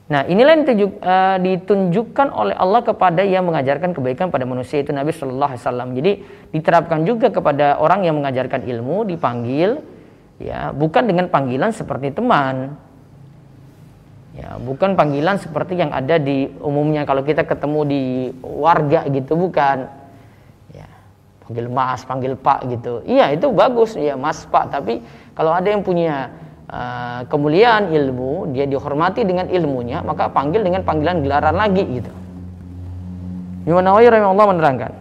nah 0.08 0.24
inilah 0.24 0.56
yang 0.56 0.64
uh, 0.64 1.38
ditunjukkan 1.44 2.32
oleh 2.32 2.56
Allah 2.56 2.80
kepada 2.80 3.28
yang 3.28 3.44
mengajarkan 3.44 3.92
kebaikan 3.92 4.32
pada 4.32 4.48
manusia 4.48 4.80
itu 4.80 4.96
Nabi 4.96 5.12
Shallallahu 5.12 5.52
Alaihi 5.52 5.64
Wasallam 5.68 5.90
jadi 6.00 6.12
diterapkan 6.56 7.04
juga 7.04 7.28
kepada 7.28 7.76
orang 7.76 8.08
yang 8.08 8.16
mengajarkan 8.16 8.64
ilmu 8.64 9.04
dipanggil 9.04 9.84
Ya, 10.38 10.70
bukan 10.70 11.10
dengan 11.10 11.26
panggilan 11.34 11.74
seperti 11.74 12.14
teman. 12.14 12.78
Ya, 14.38 14.54
bukan 14.62 14.94
panggilan 14.94 15.42
seperti 15.42 15.82
yang 15.82 15.90
ada 15.90 16.22
di 16.22 16.46
umumnya 16.62 17.10
kalau 17.10 17.26
kita 17.26 17.42
ketemu 17.42 17.80
di 17.90 18.04
warga 18.46 19.10
gitu, 19.10 19.34
bukan. 19.34 19.90
Ya, 20.78 20.86
panggil 21.42 21.66
Mas, 21.74 22.06
panggil 22.06 22.34
Pak 22.38 22.70
gitu. 22.70 23.02
Iya, 23.10 23.34
itu 23.34 23.50
bagus 23.50 23.98
ya 23.98 24.14
Mas, 24.14 24.46
Pak, 24.46 24.70
tapi 24.70 25.02
kalau 25.34 25.58
ada 25.58 25.66
yang 25.66 25.82
punya 25.82 26.30
uh, 26.72 27.22
kemuliaan 27.28 27.92
ilmu, 27.92 28.52
dia 28.52 28.68
dihormati 28.68 29.24
dengan 29.24 29.48
ilmunya, 29.48 30.04
maka 30.04 30.32
panggil 30.32 30.64
dengan 30.64 30.84
panggilan 30.84 31.24
gelaran 31.24 31.56
lagi 31.56 31.84
gitu. 31.88 32.12
Imam 33.68 33.84
Nawawi 33.84 34.08
rahimahullah 34.08 34.48
menerangkan. 34.56 34.92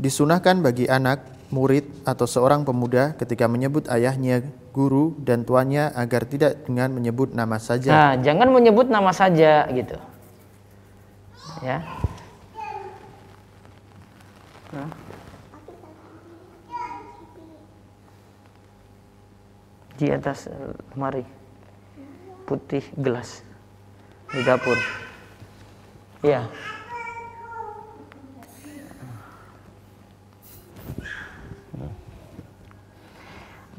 Disunahkan 0.00 0.64
bagi 0.64 0.88
anak 0.88 1.20
murid 1.52 1.84
atau 2.08 2.24
seorang 2.24 2.64
pemuda 2.64 3.12
ketika 3.20 3.44
menyebut 3.44 3.84
ayahnya, 3.92 4.40
guru 4.72 5.12
dan 5.20 5.44
tuannya 5.44 5.92
agar 5.92 6.24
tidak 6.24 6.64
dengan 6.64 6.88
menyebut 6.96 7.36
nama 7.36 7.60
saja. 7.60 7.92
Nah, 7.92 8.12
jangan 8.24 8.48
menyebut 8.48 8.88
nama 8.88 9.12
saja 9.12 9.68
gitu. 9.68 10.00
Ya. 11.60 11.84
Nah. 14.72 15.01
Di 20.02 20.10
atas 20.10 20.50
lemari 20.90 21.22
putih 22.42 22.82
gelas 22.98 23.46
di 24.34 24.42
dapur. 24.42 24.74
Ya. 26.26 26.50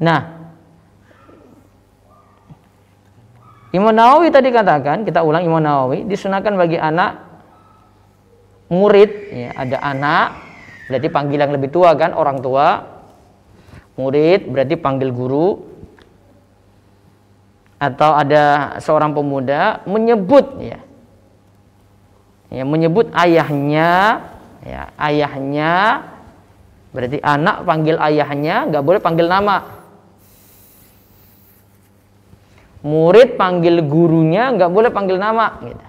Nah, 0.00 0.48
Imam 3.76 3.92
Nawawi 3.92 4.32
tadi 4.32 4.48
katakan, 4.48 5.04
kita 5.04 5.20
ulang 5.20 5.44
Imam 5.44 5.60
Nawawi, 5.60 6.08
disunahkan 6.08 6.56
bagi 6.56 6.80
anak 6.80 7.20
murid, 8.72 9.10
ya, 9.28 9.50
ada 9.60 9.76
anak, 9.84 10.26
berarti 10.88 11.08
panggil 11.12 11.36
yang 11.44 11.52
lebih 11.52 11.68
tua 11.68 11.92
kan, 12.00 12.16
orang 12.16 12.40
tua, 12.40 12.80
murid 14.00 14.48
berarti 14.48 14.80
panggil 14.80 15.12
guru, 15.12 15.73
atau 17.78 18.10
ada 18.14 18.76
seorang 18.80 19.12
pemuda 19.12 19.82
menyebut, 19.84 20.58
ya, 20.62 20.80
ya 22.48 22.62
menyebut 22.62 23.10
ayahnya, 23.12 24.22
ya, 24.62 24.82
ayahnya, 24.96 25.72
berarti 26.94 27.18
anak 27.20 27.66
panggil 27.66 27.96
ayahnya, 27.98 28.70
nggak 28.70 28.84
boleh 28.84 29.00
panggil 29.02 29.26
nama, 29.26 29.84
murid 32.84 33.40
panggil 33.40 33.80
gurunya 33.80 34.52
nggak 34.52 34.68
boleh 34.68 34.92
panggil 34.92 35.16
nama 35.16 35.56
gitu. 35.64 35.86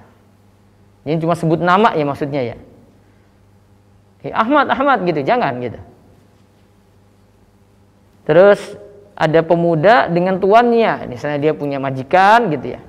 Ini 1.06 1.22
cuma 1.22 1.36
sebut 1.38 1.62
nama 1.62 1.94
ya 1.94 2.08
maksudnya 2.08 2.42
ya. 2.42 2.58
Eh, 4.26 4.34
Ahmad 4.34 4.72
Ahmad 4.74 5.06
gitu, 5.06 5.22
jangan 5.22 5.62
gitu. 5.62 5.78
Terus 8.26 8.58
ada 9.16 9.40
pemuda 9.42 10.12
dengan 10.12 10.38
tuannya, 10.44 11.08
misalnya 11.08 11.40
dia 11.40 11.54
punya 11.56 11.80
majikan 11.80 12.52
gitu 12.52 12.76
ya. 12.76 12.82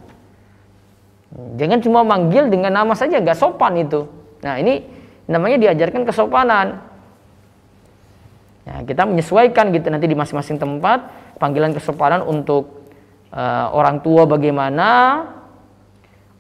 Jangan 1.54 1.78
cuma 1.83 2.02
manggil 2.02 2.50
dengan 2.50 2.75
nama 2.75 2.99
saja, 2.99 3.23
nggak 3.23 3.38
sopan 3.38 3.78
itu. 3.78 4.11
Nah 4.42 4.59
ini 4.59 4.83
namanya 5.30 5.71
diajarkan 5.71 6.02
kesopanan. 6.02 6.83
Ya, 8.66 8.83
kita 8.83 9.06
menyesuaikan 9.06 9.71
gitu 9.71 9.87
nanti 9.95 10.11
di 10.11 10.18
masing-masing 10.18 10.59
tempat 10.59 11.06
panggilan 11.38 11.71
kesopanan 11.71 12.26
untuk 12.26 12.90
uh, 13.30 13.71
orang 13.71 14.02
tua 14.02 14.26
bagaimana, 14.26 15.23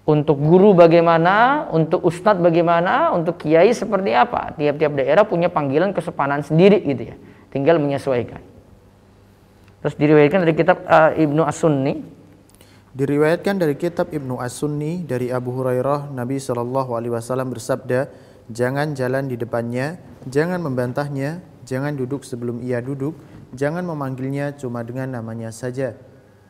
untuk 0.06 0.38
guru 0.38 0.74
bagaimana, 0.74 1.66
untuk 1.74 2.02
ustadz 2.02 2.42
bagaimana, 2.42 3.14
untuk 3.14 3.38
kiai 3.42 3.70
seperti 3.74 4.14
apa. 4.14 4.54
Tiap-tiap 4.58 4.92
daerah 4.98 5.22
punya 5.26 5.50
panggilan 5.50 5.90
kesopanan 5.94 6.42
sendiri 6.46 6.82
gitu 6.82 7.14
ya. 7.14 7.16
Tinggal 7.50 7.78
menyesuaikan. 7.82 8.42
Terus 9.86 10.02
diriwayatkan 10.02 10.42
dari 10.42 10.54
kitab 10.58 10.82
uh, 10.82 11.14
Ibnu 11.14 11.46
As-Sunni. 11.46 12.02
Diriwayatkan 12.90 13.54
dari 13.54 13.78
kitab 13.78 14.10
Ibnu 14.10 14.34
As-Sunni 14.42 15.06
dari 15.06 15.30
Abu 15.30 15.54
Hurairah 15.54 16.10
Nabi 16.10 16.42
Shallallahu 16.42 16.98
alaihi 16.98 17.14
wasallam 17.14 17.54
bersabda, 17.54 18.10
"Jangan 18.50 18.98
jalan 18.98 19.30
di 19.30 19.38
depannya, 19.38 19.94
jangan 20.26 20.58
membantahnya, 20.58 21.38
jangan 21.62 21.94
duduk 21.94 22.26
sebelum 22.26 22.66
ia 22.66 22.82
duduk, 22.82 23.14
jangan 23.54 23.86
memanggilnya 23.86 24.58
cuma 24.58 24.82
dengan 24.82 25.22
namanya 25.22 25.54
saja." 25.54 25.94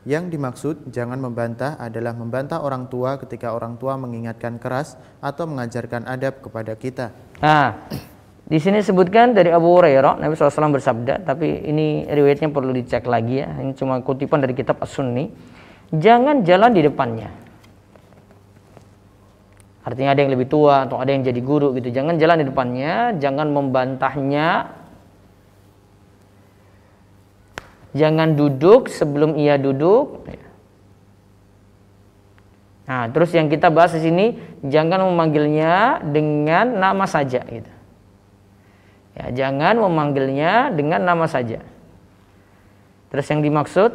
Yang 0.08 0.32
dimaksud 0.32 0.88
jangan 0.88 1.20
membantah 1.20 1.76
adalah 1.76 2.16
membantah 2.16 2.64
orang 2.64 2.88
tua 2.88 3.20
ketika 3.20 3.52
orang 3.52 3.76
tua 3.76 4.00
mengingatkan 4.00 4.56
keras 4.56 4.96
atau 5.20 5.44
mengajarkan 5.44 6.08
adab 6.08 6.40
kepada 6.40 6.72
kita. 6.72 7.12
Nah, 7.44 7.84
di 8.46 8.62
sini 8.62 8.78
sebutkan 8.78 9.34
dari 9.34 9.50
Abu 9.50 9.74
Hurairah 9.74 10.22
Nabi 10.22 10.38
SAW 10.38 10.70
bersabda, 10.70 11.26
tapi 11.26 11.66
ini 11.66 12.06
riwayatnya 12.06 12.54
perlu 12.54 12.70
dicek 12.70 13.02
lagi 13.10 13.42
ya. 13.42 13.50
Ini 13.58 13.74
cuma 13.74 13.98
kutipan 13.98 14.38
dari 14.38 14.54
kitab 14.54 14.78
As-Sunni. 14.78 15.34
Jangan 15.90 16.46
jalan 16.46 16.70
di 16.70 16.86
depannya. 16.86 17.26
Artinya 19.82 20.14
ada 20.14 20.22
yang 20.22 20.30
lebih 20.30 20.46
tua 20.46 20.86
atau 20.86 21.02
ada 21.02 21.10
yang 21.10 21.26
jadi 21.26 21.42
guru 21.42 21.74
gitu. 21.74 21.90
Jangan 21.90 22.22
jalan 22.22 22.42
di 22.42 22.46
depannya, 22.46 23.18
jangan 23.18 23.50
membantahnya, 23.50 24.70
jangan 27.98 28.34
duduk 28.38 28.86
sebelum 28.86 29.34
ia 29.34 29.58
duduk. 29.58 30.22
Nah, 32.86 33.10
terus 33.10 33.34
yang 33.34 33.50
kita 33.50 33.74
bahas 33.74 33.90
di 33.98 34.06
sini 34.06 34.38
jangan 34.62 35.02
memanggilnya 35.10 35.98
dengan 36.06 36.78
nama 36.78 37.10
saja 37.10 37.42
gitu. 37.42 37.75
Ya, 39.16 39.32
jangan 39.32 39.80
memanggilnya 39.80 40.68
dengan 40.76 41.00
nama 41.08 41.24
saja. 41.24 41.64
Terus 43.08 43.26
yang 43.32 43.40
dimaksud 43.40 43.90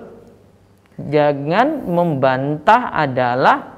jangan 0.97 1.85
membantah 1.85 2.89
adalah 2.89 3.77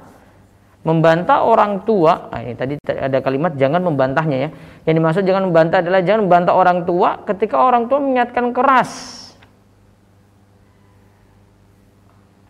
membantah 0.84 1.44
orang 1.44 1.84
tua. 1.84 2.32
Nah, 2.32 2.40
ini 2.40 2.56
tadi 2.56 2.74
ada 2.88 3.20
kalimat 3.20 3.52
jangan 3.60 3.84
membantahnya 3.84 4.36
ya. 4.36 4.48
Yang 4.88 4.94
dimaksud 5.00 5.22
jangan 5.28 5.44
membantah 5.48 5.84
adalah 5.84 6.00
jangan 6.00 6.28
membantah 6.28 6.54
orang 6.56 6.78
tua 6.88 7.20
ketika 7.28 7.60
orang 7.60 7.92
tua 7.92 8.00
mengingatkan 8.00 8.52
keras 8.56 9.20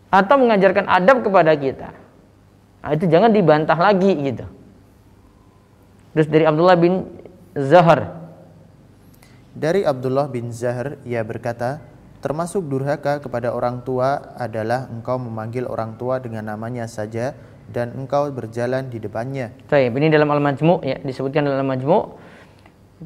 atau 0.07 0.35
mengajarkan 0.39 0.87
adab 0.87 1.19
kepada 1.19 1.51
kita. 1.59 1.91
Nah, 2.79 2.91
itu 2.95 3.11
jangan 3.11 3.35
dibantah 3.35 3.75
lagi 3.75 4.11
gitu. 4.23 4.45
Terus 6.15 6.27
dari 6.31 6.47
Abdullah 6.47 6.79
bin 6.79 7.03
Zahar. 7.59 8.24
Dari 9.55 9.87
Abdullah 9.87 10.27
bin 10.27 10.51
Zahar 10.51 10.99
ia 11.07 11.23
berkata, 11.23 11.79
termasuk 12.19 12.67
durhaka 12.67 13.23
kepada 13.23 13.55
orang 13.55 13.79
tua 13.87 14.35
adalah 14.35 14.91
engkau 14.91 15.15
memanggil 15.15 15.63
orang 15.63 15.95
tua 15.95 16.19
dengan 16.19 16.51
namanya 16.51 16.91
saja 16.91 17.31
dan 17.71 17.95
engkau 17.95 18.27
berjalan 18.35 18.91
di 18.91 18.99
depannya. 18.99 19.55
Baik, 19.71 19.95
ini 19.95 20.11
dalam 20.11 20.27
Al-Majmu' 20.27 20.83
ya, 20.83 20.99
disebutkan 20.99 21.47
dalam 21.47 21.63
Al-Majmu' 21.63 22.03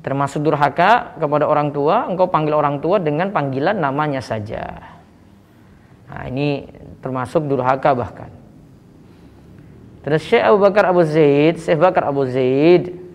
termasuk 0.02 0.42
durhaka 0.42 1.14
kepada 1.22 1.46
orang 1.46 1.70
tua, 1.70 2.10
engkau 2.10 2.26
panggil 2.26 2.58
orang 2.58 2.82
tua 2.82 2.98
dengan 2.98 3.30
panggilan 3.30 3.78
namanya 3.78 4.18
saja. 4.18 4.98
Nah, 6.10 6.26
ini 6.26 6.66
termasuk 6.98 7.46
durhaka 7.46 7.94
bahkan. 7.94 8.34
Terus 10.02 10.26
Syekh 10.26 10.42
Abu 10.42 10.66
Bakar 10.66 10.90
Abu 10.90 11.06
Zaid, 11.06 11.62
Syekh 11.62 11.78
Bakar 11.78 12.10
Abu 12.10 12.26
Zaid. 12.26 13.09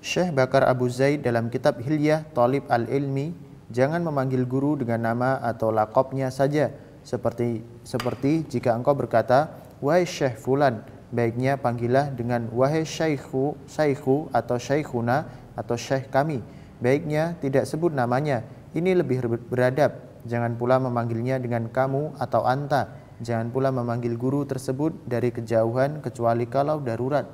Syekh 0.00 0.32
Bakar 0.32 0.64
Abu 0.64 0.88
Zaid 0.88 1.22
dalam 1.24 1.52
kitab 1.52 1.80
Hilyah 1.80 2.24
Talib 2.32 2.64
Al-Ilmi 2.72 3.36
jangan 3.68 4.00
memanggil 4.00 4.48
guru 4.48 4.80
dengan 4.80 5.12
nama 5.12 5.38
atau 5.44 5.68
lakopnya 5.68 6.32
saja 6.32 6.72
seperti 7.04 7.64
seperti 7.84 8.44
jika 8.48 8.72
engkau 8.76 8.96
berkata 8.96 9.52
wahai 9.84 10.08
Syekh 10.08 10.40
fulan 10.40 10.84
baiknya 11.12 11.60
panggilah 11.60 12.12
dengan 12.12 12.48
wahai 12.52 12.88
syaikhu 12.88 13.56
syaikhu 13.68 14.32
atau 14.32 14.56
syaikhuna 14.56 15.26
atau 15.58 15.74
syekh 15.74 16.08
kami 16.08 16.40
baiknya 16.78 17.36
tidak 17.42 17.66
sebut 17.66 17.90
namanya 17.92 18.46
ini 18.72 18.94
lebih 18.94 19.26
beradab 19.50 20.10
Jangan 20.28 20.56
pula 20.60 20.76
memanggilnya 20.76 21.40
dengan 21.40 21.68
kamu 21.72 22.20
atau 22.20 22.44
anta. 22.44 22.92
Jangan 23.20 23.52
pula 23.52 23.68
memanggil 23.72 24.16
guru 24.16 24.44
tersebut 24.44 24.96
dari 25.04 25.32
kejauhan 25.32 26.04
kecuali 26.04 26.44
kalau 26.48 26.80
darurat. 26.80 27.28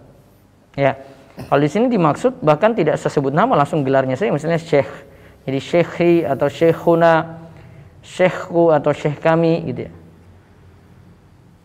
Ya. 0.74 0.98
Kalau 1.36 1.60
di 1.60 1.68
sini 1.68 1.92
dimaksud 1.92 2.40
bahkan 2.40 2.72
tidak 2.72 2.96
sesebut 2.96 3.30
nama 3.30 3.52
langsung 3.52 3.84
gelarnya 3.84 4.16
saja 4.16 4.32
misalnya 4.32 4.56
syekh. 4.56 4.88
Jadi 5.44 5.58
syekhi 5.62 6.14
atau 6.24 6.48
syekhuna, 6.48 7.44
syekhku 8.02 8.72
atau 8.72 8.90
syekh 8.90 9.20
kami 9.20 9.62
gitu 9.68 9.86
ya. 9.86 9.92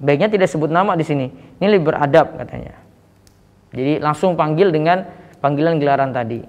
Baiknya 0.01 0.29
tidak 0.33 0.49
sebut 0.49 0.69
nama 0.69 0.97
di 0.97 1.05
sini. 1.05 1.29
Ini 1.61 1.65
lebih 1.77 1.93
beradab 1.93 2.33
katanya. 2.37 2.73
Jadi 3.71 4.01
langsung 4.01 4.33
panggil 4.33 4.73
dengan 4.73 5.05
panggilan 5.39 5.77
gelaran 5.77 6.09
tadi. 6.11 6.41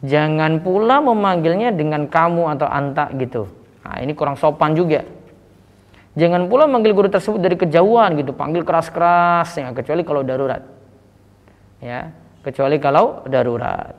Jangan 0.00 0.64
pula 0.64 1.04
memanggilnya 1.04 1.76
dengan 1.76 2.08
kamu 2.08 2.56
atau 2.56 2.68
anta 2.70 3.12
gitu. 3.20 3.46
Nah, 3.84 4.00
ini 4.00 4.16
kurang 4.16 4.40
sopan 4.40 4.72
juga. 4.72 5.04
Jangan 6.18 6.50
pula 6.50 6.66
manggil 6.66 6.96
guru 6.96 7.06
tersebut 7.06 7.38
dari 7.38 7.54
kejauhan 7.54 8.18
gitu, 8.18 8.34
panggil 8.34 8.66
keras-keras 8.66 9.54
ya, 9.54 9.70
kecuali 9.70 10.02
kalau 10.02 10.26
darurat. 10.26 10.77
Ya, 11.78 12.10
kecuali 12.42 12.82
kalau 12.82 13.22
darurat. 13.26 13.94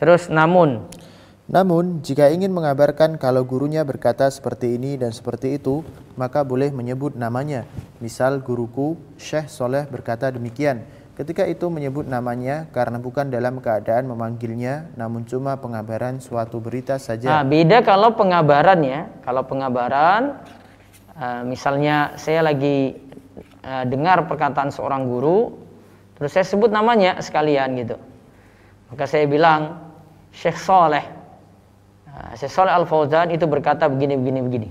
Terus 0.00 0.32
namun 0.32 0.88
namun, 1.50 1.98
jika 1.98 2.30
ingin 2.30 2.54
mengabarkan 2.54 3.18
kalau 3.18 3.42
gurunya 3.42 3.82
berkata 3.82 4.30
seperti 4.30 4.78
ini 4.78 4.94
dan 4.94 5.10
seperti 5.10 5.58
itu, 5.58 5.82
maka 6.14 6.46
boleh 6.46 6.70
menyebut 6.70 7.18
namanya. 7.18 7.66
Misal 7.98 8.38
guruku, 8.38 8.94
Syekh 9.18 9.50
Soleh 9.50 9.82
berkata 9.90 10.30
demikian. 10.30 10.86
Ketika 11.18 11.50
itu 11.50 11.66
menyebut 11.66 12.06
namanya 12.06 12.70
karena 12.70 13.02
bukan 13.02 13.34
dalam 13.34 13.58
keadaan 13.58 14.06
memanggilnya, 14.06 14.94
namun 14.94 15.26
cuma 15.26 15.58
pengabaran 15.58 16.22
suatu 16.22 16.62
berita 16.62 17.02
saja. 17.02 17.26
Nah, 17.26 17.42
beda 17.42 17.82
kalau 17.82 18.14
pengabaran 18.14 18.78
ya. 18.86 19.10
Kalau 19.26 19.42
pengabaran, 19.42 20.46
uh, 21.18 21.42
misalnya 21.42 22.14
saya 22.14 22.46
lagi 22.46 22.94
uh, 23.66 23.82
dengar 23.90 24.22
perkataan 24.30 24.70
seorang 24.70 25.02
guru, 25.10 25.50
terus 26.20 26.36
saya 26.36 26.44
sebut 26.44 26.68
namanya 26.68 27.16
sekalian 27.24 27.72
gitu. 27.80 27.96
Maka 28.92 29.08
saya 29.08 29.24
bilang, 29.24 29.80
Syekh 30.30 30.60
Soleh 30.60 31.20
Nah, 32.20 32.34
Syekh 32.34 32.52
Saleh 32.52 32.74
Al 32.74 32.84
Fauzan 32.84 33.30
itu 33.30 33.46
berkata 33.46 33.86
begini 33.86 34.18
begini 34.18 34.40
begini. 34.42 34.68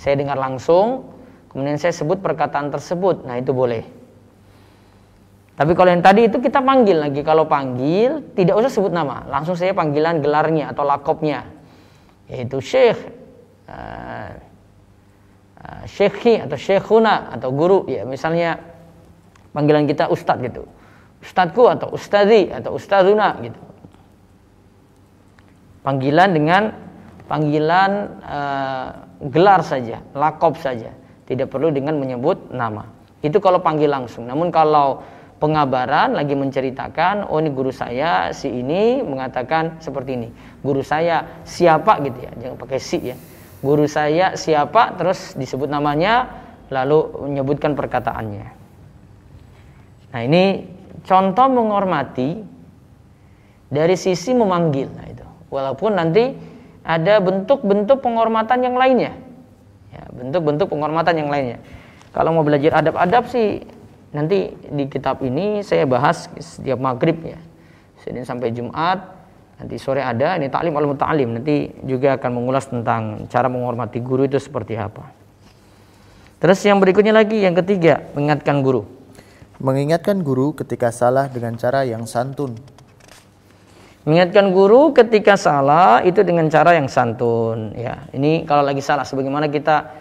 Saya 0.00 0.18
dengar 0.18 0.40
langsung, 0.40 1.14
kemudian 1.52 1.76
saya 1.76 1.92
sebut 1.94 2.18
perkataan 2.18 2.72
tersebut. 2.72 3.28
Nah, 3.28 3.38
itu 3.38 3.52
boleh. 3.52 3.84
Tapi 5.52 5.72
kalau 5.76 5.92
yang 5.92 6.02
tadi 6.02 6.26
itu 6.26 6.40
kita 6.40 6.64
panggil 6.64 6.96
lagi. 6.96 7.20
Kalau 7.20 7.44
panggil 7.44 8.34
tidak 8.34 8.56
usah 8.56 8.72
sebut 8.72 8.90
nama, 8.90 9.28
langsung 9.28 9.54
saya 9.54 9.76
panggilan 9.76 10.18
gelarnya 10.24 10.72
atau 10.72 10.82
lakopnya. 10.82 11.44
Yaitu 12.26 12.58
Syekh 12.64 12.98
uh, 13.68 14.32
uh, 15.60 15.82
Syekhi 15.84 16.40
atau 16.40 16.56
Syekhuna 16.56 17.36
atau 17.36 17.52
guru 17.52 17.84
ya 17.84 18.08
misalnya 18.08 18.56
panggilan 19.52 19.84
kita 19.88 20.08
ustadz 20.08 20.42
gitu. 20.44 20.64
Ustadku 21.22 21.70
atau 21.70 21.94
ustadzi 21.94 22.50
atau 22.50 22.74
ustadzuna 22.74 23.38
gitu 23.40 23.60
panggilan 25.82 26.30
dengan 26.32 26.62
panggilan 27.26 27.90
uh, 28.22 28.88
gelar 29.30 29.62
saja, 29.62 30.02
lakop 30.14 30.58
saja, 30.58 30.94
tidak 31.26 31.50
perlu 31.50 31.70
dengan 31.70 31.98
menyebut 31.98 32.50
nama. 32.50 32.86
Itu 33.22 33.38
kalau 33.38 33.62
panggil 33.62 33.90
langsung. 33.90 34.26
Namun 34.26 34.50
kalau 34.50 35.02
pengabaran 35.38 36.14
lagi 36.14 36.34
menceritakan, 36.34 37.30
oh 37.30 37.38
ini 37.38 37.50
guru 37.50 37.70
saya 37.70 38.34
si 38.34 38.50
ini 38.50 39.02
mengatakan 39.02 39.78
seperti 39.78 40.10
ini. 40.18 40.28
Guru 40.62 40.82
saya 40.82 41.42
siapa 41.46 42.02
gitu 42.02 42.18
ya, 42.18 42.32
jangan 42.38 42.56
pakai 42.58 42.78
si 42.82 42.98
ya. 43.02 43.16
Guru 43.62 43.86
saya 43.86 44.34
siapa 44.34 44.98
terus 44.98 45.38
disebut 45.38 45.70
namanya 45.70 46.42
lalu 46.66 47.30
menyebutkan 47.30 47.78
perkataannya. 47.78 48.61
Nah, 50.12 50.20
ini 50.22 50.68
contoh 51.08 51.48
menghormati 51.48 52.44
dari 53.72 53.96
sisi 53.96 54.36
memanggil. 54.36 54.92
Nah, 54.92 55.06
itu. 55.08 55.26
Walaupun 55.48 55.96
nanti 55.96 56.36
ada 56.84 57.18
bentuk-bentuk 57.24 58.04
penghormatan 58.04 58.58
yang 58.60 58.76
lainnya. 58.76 59.16
Ya, 59.92 60.04
bentuk-bentuk 60.12 60.68
penghormatan 60.68 61.16
yang 61.16 61.32
lainnya. 61.32 61.58
Kalau 62.12 62.36
mau 62.36 62.44
belajar 62.44 62.84
adab-adab 62.84 63.24
sih 63.32 63.64
nanti 64.12 64.52
di 64.52 64.84
kitab 64.84 65.24
ini 65.24 65.64
saya 65.64 65.88
bahas 65.88 66.28
setiap 66.36 66.76
maghrib 66.76 67.16
ya. 67.24 67.40
Senin 68.04 68.28
sampai 68.28 68.52
Jumat. 68.52 69.24
Nanti 69.56 69.78
sore 69.78 70.02
ada 70.02 70.36
ini 70.36 70.50
taklim 70.52 70.74
al 70.76 70.90
muta'alim. 70.90 71.40
Nanti 71.40 71.72
juga 71.86 72.20
akan 72.20 72.30
mengulas 72.34 72.68
tentang 72.68 73.30
cara 73.32 73.48
menghormati 73.48 74.02
guru 74.02 74.28
itu 74.28 74.36
seperti 74.36 74.76
apa. 74.76 75.08
Terus 76.42 76.58
yang 76.66 76.82
berikutnya 76.82 77.14
lagi 77.14 77.38
yang 77.38 77.54
ketiga, 77.54 78.02
mengingatkan 78.18 78.60
guru. 78.66 78.82
Mengingatkan 79.62 80.26
guru 80.26 80.50
ketika 80.58 80.90
salah 80.90 81.30
dengan 81.30 81.54
cara 81.54 81.86
yang 81.86 82.02
santun. 82.02 82.58
Mengingatkan 84.02 84.50
guru 84.50 84.90
ketika 84.90 85.38
salah 85.38 86.02
itu 86.02 86.26
dengan 86.26 86.50
cara 86.50 86.74
yang 86.74 86.90
santun. 86.90 87.70
Ya, 87.78 88.10
ini 88.10 88.42
kalau 88.42 88.66
lagi 88.66 88.82
salah, 88.82 89.06
sebagaimana 89.06 89.46
kita 89.46 89.94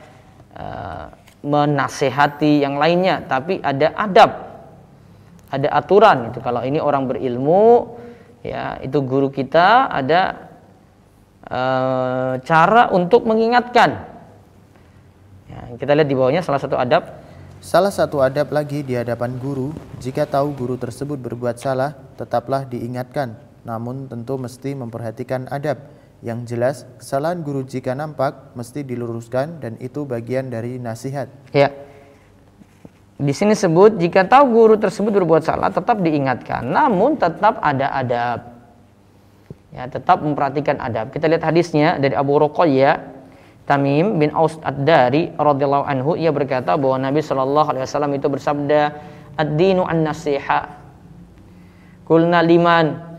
uh, 0.57 1.13
menasehati 1.45 2.65
yang 2.65 2.81
lainnya, 2.81 3.21
tapi 3.29 3.61
ada 3.61 3.93
adab, 3.93 4.31
ada 5.53 5.69
aturan. 5.77 6.33
Itu 6.33 6.41
kalau 6.41 6.65
ini 6.65 6.81
orang 6.81 7.05
berilmu, 7.05 7.93
ya 8.41 8.81
itu 8.81 8.97
guru 9.05 9.29
kita 9.29 9.93
ada 9.93 10.49
uh, 11.45 12.41
cara 12.41 12.89
untuk 12.89 13.29
mengingatkan. 13.29 14.09
Ya, 15.53 15.59
kita 15.77 15.93
lihat 15.93 16.09
di 16.09 16.17
bawahnya 16.17 16.41
salah 16.41 16.57
satu 16.57 16.81
adab. 16.81 17.20
Salah 17.61 17.93
satu 17.93 18.25
adab 18.25 18.49
lagi 18.49 18.81
di 18.81 18.97
hadapan 18.97 19.37
guru, 19.37 19.69
jika 20.01 20.25
tahu 20.25 20.57
guru 20.57 20.81
tersebut 20.81 21.21
berbuat 21.21 21.61
salah, 21.61 21.93
tetaplah 22.17 22.65
diingatkan 22.65 23.51
namun 23.61 24.09
tentu 24.09 24.37
mesti 24.37 24.73
memperhatikan 24.73 25.45
adab. 25.49 25.77
Yang 26.21 26.39
jelas, 26.53 26.77
kesalahan 27.01 27.41
guru 27.41 27.65
jika 27.65 27.97
nampak 27.97 28.53
mesti 28.53 28.85
diluruskan 28.85 29.57
dan 29.57 29.73
itu 29.81 30.05
bagian 30.05 30.53
dari 30.53 30.77
nasihat. 30.77 31.29
Ya. 31.49 31.73
Di 33.21 33.33
sini 33.33 33.53
sebut 33.53 33.97
jika 33.97 34.25
tahu 34.25 34.49
guru 34.49 34.75
tersebut 34.77 35.13
berbuat 35.13 35.45
salah 35.45 35.69
tetap 35.69 36.01
diingatkan, 36.01 36.65
namun 36.65 37.17
tetap 37.17 37.57
ada 37.61 37.93
adab. 37.93 38.39
Ya, 39.71 39.87
tetap 39.89 40.21
memperhatikan 40.21 40.77
adab. 40.77 41.13
Kita 41.13 41.25
lihat 41.29 41.45
hadisnya 41.45 41.97
dari 41.97 42.13
Abu 42.13 42.37
Ruqayyah 42.37 43.10
Tamim 43.65 44.17
bin 44.17 44.33
Aus 44.33 44.57
Ad-Dari 44.59 45.37
radhiyallahu 45.37 45.85
anhu 45.85 46.17
ia 46.17 46.33
berkata 46.33 46.75
bahwa 46.75 46.97
Nabi 46.97 47.21
Shallallahu 47.21 47.67
alaihi 47.71 47.85
wasallam 47.85 48.11
itu 48.17 48.27
bersabda 48.27 48.81
ad-dinu 49.37 49.85
an-nasiha. 49.85 50.81
Kulna 52.03 52.43
liman 52.43 53.11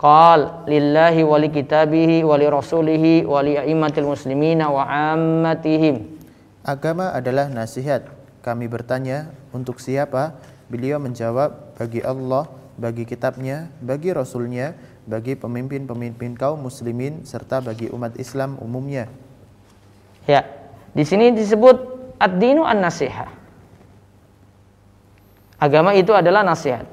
Qal 0.00 0.64
lillahi 0.64 1.20
wali 1.20 1.52
kitabihi 1.52 2.24
wali 2.24 2.48
rasulihi 2.48 3.28
wali 3.28 3.60
a'immatil 3.60 4.08
muslimina 4.08 4.72
wa 4.72 4.88
ammatihim. 4.88 6.16
Agama 6.64 7.12
adalah 7.12 7.52
nasihat. 7.52 8.08
Kami 8.40 8.64
bertanya, 8.64 9.28
untuk 9.52 9.76
siapa? 9.76 10.40
Beliau 10.72 10.96
menjawab, 10.96 11.76
bagi 11.76 12.00
Allah, 12.00 12.48
bagi 12.80 13.04
kitabnya, 13.04 13.68
bagi 13.84 14.16
rasulnya, 14.16 14.72
bagi 15.04 15.36
pemimpin-pemimpin 15.36 16.32
kaum 16.32 16.64
muslimin 16.64 17.28
serta 17.28 17.60
bagi 17.60 17.92
umat 17.92 18.16
Islam 18.16 18.56
umumnya. 18.56 19.04
Ya, 20.28 20.44
di 20.92 21.04
sini 21.06 21.32
disebut 21.32 21.76
ad-dinu 22.20 22.66
an-nasihat. 22.66 23.32
Agama 25.60 25.92
itu 25.92 26.16
adalah 26.16 26.40
nasihat. 26.40 26.88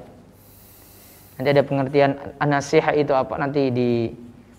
Nanti 1.40 1.48
ada 1.54 1.62
pengertian 1.64 2.10
nasihat 2.42 2.92
itu 2.98 3.14
apa 3.16 3.38
nanti 3.40 3.72
di 3.72 4.12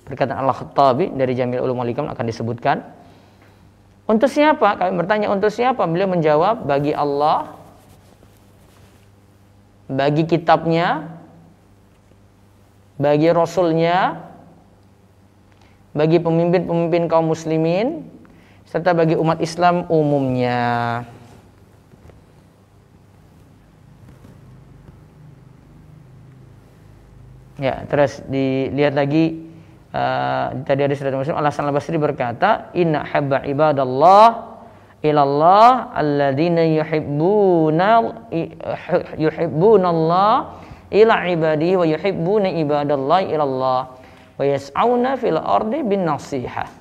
perkataan 0.09 0.41
Allah 0.41 0.57
Khattabi 0.57 1.13
dari 1.13 1.37
Jamil 1.37 1.61
Ulum 1.61 1.83
Alikam 1.85 2.09
akan 2.09 2.25
disebutkan. 2.25 2.81
Untuk 4.09 4.25
siapa? 4.25 4.81
Kami 4.81 4.97
bertanya 4.97 5.29
untuk 5.29 5.53
siapa? 5.53 5.85
Beliau 5.85 6.09
menjawab 6.09 6.65
bagi 6.65 6.97
Allah, 6.97 7.53
bagi 9.85 10.25
kitabnya, 10.25 11.05
bagi 12.97 13.29
rasulnya, 13.29 14.25
bagi 15.93 16.17
pemimpin-pemimpin 16.17 17.05
kaum 17.05 17.29
muslimin, 17.29 18.01
serta 18.69 18.93
bagi 18.93 19.17
umat 19.17 19.41
Islam 19.41 19.89
umumnya. 19.89 21.01
Ya, 27.59 27.83
terus 27.91 28.23
dilihat 28.29 28.95
lagi 28.95 29.51
uh, 29.91 30.63
tadi 30.63 30.79
ada 30.79 30.95
surat 30.95 31.11
Muslim 31.11 31.35
Allah 31.35 31.51
Al 31.51 31.75
Basri 31.75 31.99
berkata, 31.99 32.71
"Inna 32.71 33.03
habba 33.03 33.43
ibadallah 33.43 34.47
ilallah 35.03 35.91
alladzina 35.91 36.63
yuhibbuna 36.63 37.89
yuhibbuna 39.19 39.87
Allah 39.91 40.31
ila 40.87 41.15
ibadihi 41.27 41.75
wa 41.75 41.83
yuhibbuna 41.83 42.47
ibadallah 42.63 43.19
ilallah 43.27 43.81
wa 44.39 44.43
yas'auna 44.45 45.19
fil 45.19 45.35
ardi 45.35 45.83
bin 45.83 46.07
nasihah." 46.07 46.78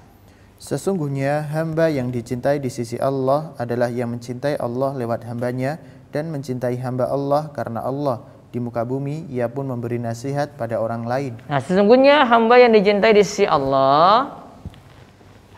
Sesungguhnya 0.58 1.46
hamba 1.54 1.86
yang 1.86 2.10
dicintai 2.10 2.58
di 2.58 2.66
sisi 2.66 2.98
Allah 2.98 3.54
adalah 3.62 3.86
yang 3.94 4.10
mencintai 4.10 4.58
Allah 4.58 4.90
lewat 4.98 5.22
hambanya 5.30 5.78
dan 6.10 6.34
mencintai 6.34 6.74
hamba 6.82 7.06
Allah 7.06 7.54
karena 7.54 7.86
Allah 7.86 8.26
di 8.48 8.58
muka 8.58 8.82
bumi, 8.82 9.28
ia 9.28 9.46
pun 9.46 9.68
memberi 9.68 10.00
nasihat 10.00 10.56
pada 10.56 10.80
orang 10.80 11.04
lain. 11.04 11.32
Nah, 11.46 11.60
sesungguhnya 11.60 12.24
hamba 12.26 12.56
yang 12.58 12.72
dicintai 12.72 13.12
di 13.12 13.20
sisi 13.20 13.44
Allah, 13.44 14.34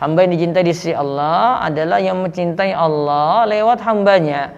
hamba 0.02 0.26
yang 0.26 0.34
dicintai 0.34 0.66
di 0.66 0.74
sisi 0.74 0.92
Allah 0.92 1.62
adalah 1.62 2.02
yang 2.02 2.18
mencintai 2.20 2.74
Allah 2.74 3.46
lewat 3.46 3.78
hambanya. 3.86 4.52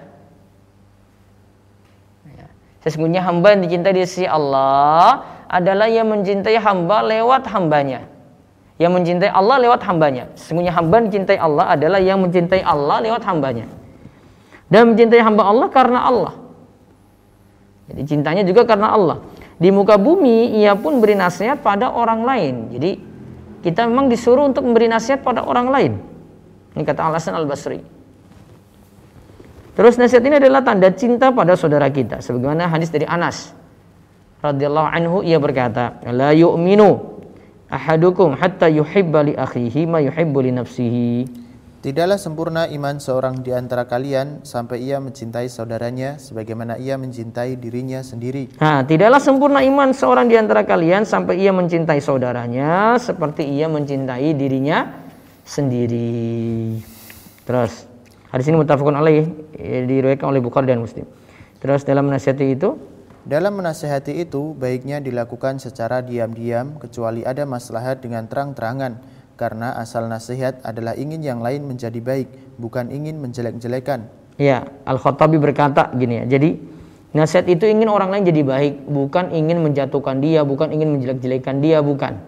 Ya. 2.35 2.46
Sesungguhnya 2.83 3.20
hamba 3.22 3.52
yang 3.52 3.62
dicintai 3.68 3.94
di 3.94 4.02
sisi 4.09 4.26
Allah 4.26 5.22
adalah 5.46 5.87
yang 5.87 6.09
mencintai 6.09 6.57
hamba 6.57 7.05
lewat 7.05 7.46
hambanya. 7.52 8.12
Yang 8.82 8.92
mencintai 8.98 9.30
Allah 9.30 9.62
lewat 9.62 9.80
hambanya. 9.86 10.26
Sesungguhnya 10.34 10.74
hamba 10.74 10.98
mencintai 10.98 11.38
Allah 11.38 11.70
adalah 11.70 12.02
yang 12.02 12.18
mencintai 12.18 12.66
Allah 12.66 12.98
lewat 12.98 13.22
hambanya. 13.30 13.70
Dan 14.66 14.90
mencintai 14.90 15.22
hamba 15.22 15.46
Allah 15.46 15.68
karena 15.70 16.02
Allah. 16.02 16.34
Jadi 17.86 18.02
cintanya 18.10 18.42
juga 18.42 18.66
karena 18.66 18.90
Allah. 18.90 19.22
Di 19.62 19.70
muka 19.70 19.94
bumi 19.94 20.58
ia 20.58 20.74
pun 20.74 20.98
beri 20.98 21.14
nasihat 21.14 21.62
pada 21.62 21.94
orang 21.94 22.26
lain. 22.26 22.54
Jadi 22.74 22.90
kita 23.62 23.86
memang 23.86 24.10
disuruh 24.10 24.50
untuk 24.50 24.66
memberi 24.66 24.90
nasihat 24.90 25.22
pada 25.22 25.46
orang 25.46 25.70
lain. 25.70 25.92
Ini 26.74 26.82
kata 26.82 27.06
Alasan 27.06 27.38
Al-Basri. 27.38 27.78
Terus 29.78 29.94
nasihat 29.94 30.26
ini 30.26 30.42
adalah 30.42 30.66
tanda 30.66 30.90
cinta 30.90 31.30
pada 31.30 31.54
saudara 31.54 31.86
kita. 31.86 32.18
Sebagaimana 32.18 32.66
hadis 32.66 32.90
dari 32.90 33.06
Anas 33.06 33.54
radhiyallahu 34.42 34.88
anhu 34.90 35.16
ia 35.22 35.38
berkata, 35.38 36.02
"La 36.10 36.34
yu'minu 36.34 37.12
ahadukum 37.72 38.37
hatta 38.37 38.68
yuhibba 38.68 39.24
li 39.24 39.32
akhihi 39.32 39.88
ma 39.88 40.04
yuhibbu 40.04 40.38
li 40.44 40.52
nafsihi." 40.52 41.08
Tidaklah 41.82 42.14
sempurna 42.14 42.70
iman 42.70 43.02
seorang 43.02 43.42
di 43.42 43.50
antara 43.50 43.90
kalian 43.90 44.46
sampai 44.46 44.87
ia 44.87 45.02
mencintai 45.02 45.50
saudaranya 45.50 46.14
sebagaimana 46.14 46.78
ia 46.78 46.94
mencintai 46.94 47.58
dirinya 47.58 48.06
sendiri. 48.06 48.54
Nah, 48.62 48.87
tidaklah 48.87 49.18
sempurna 49.18 49.66
iman 49.66 49.90
seorang 49.90 50.30
di 50.30 50.38
antara 50.38 50.62
kalian 50.62 51.02
sampai 51.02 51.42
ia 51.42 51.50
mencintai 51.50 51.98
saudaranya 51.98 52.94
seperti 53.02 53.50
ia 53.50 53.66
mencintai 53.66 54.30
dirinya 54.30 54.94
sendiri. 55.42 56.78
Terus, 57.42 57.90
hadis 58.30 58.46
ini 58.46 58.62
mutafakun 58.62 58.94
alaih 58.94 59.26
diriwayatkan 59.58 60.30
oleh 60.30 60.38
Bukhari 60.38 60.70
dan 60.70 60.78
Muslim. 60.78 61.02
Terus 61.58 61.82
dalam 61.82 62.06
nasihati 62.06 62.46
itu 62.46 62.78
dalam 63.22 63.54
menasehati 63.54 64.18
itu 64.18 64.50
baiknya 64.58 64.98
dilakukan 64.98 65.62
secara 65.62 66.02
diam-diam 66.02 66.74
kecuali 66.82 67.22
ada 67.22 67.46
maslahat 67.46 68.02
dengan 68.02 68.26
terang-terangan 68.26 68.98
karena 69.38 69.78
asal 69.78 70.11
nasihat 70.11 70.58
adalah 70.66 70.98
ingin 70.98 71.22
yang 71.22 71.38
lain 71.38 71.62
menjadi 71.62 72.02
baik, 72.02 72.58
bukan 72.58 72.90
ingin 72.90 73.22
menjelek-jelekan. 73.22 74.11
Ya, 74.42 74.66
Al-Khattabi 74.87 75.38
berkata 75.38 75.94
gini 75.94 76.22
ya. 76.22 76.24
Jadi 76.35 76.58
nasihat 77.14 77.46
itu 77.46 77.62
ingin 77.66 77.87
orang 77.87 78.11
lain 78.11 78.26
jadi 78.26 78.42
baik, 78.42 78.90
bukan 78.90 79.30
ingin 79.30 79.62
menjatuhkan 79.62 80.18
dia, 80.18 80.42
bukan 80.42 80.74
ingin 80.74 80.98
menjelek-jelekan 80.98 81.62
dia, 81.62 81.78
bukan. 81.78 82.18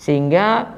Sehingga 0.00 0.72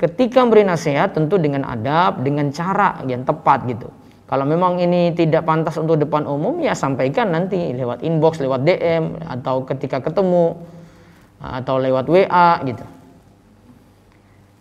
ketika 0.00 0.40
memberi 0.40 0.64
nasihat 0.64 1.12
tentu 1.12 1.36
dengan 1.36 1.68
adab, 1.68 2.24
dengan 2.24 2.48
cara 2.48 3.04
yang 3.04 3.28
tepat 3.28 3.68
gitu. 3.68 3.92
Kalau 4.26 4.42
memang 4.42 4.82
ini 4.82 5.14
tidak 5.14 5.46
pantas 5.46 5.78
untuk 5.78 6.02
depan 6.02 6.26
umum 6.26 6.58
ya 6.58 6.74
sampaikan 6.74 7.30
nanti 7.30 7.70
lewat 7.70 8.02
inbox, 8.02 8.42
lewat 8.42 8.66
DM 8.66 9.22
atau 9.22 9.62
ketika 9.62 10.02
ketemu 10.02 10.58
atau 11.38 11.78
lewat 11.78 12.10
WA 12.10 12.58
gitu. 12.66 12.82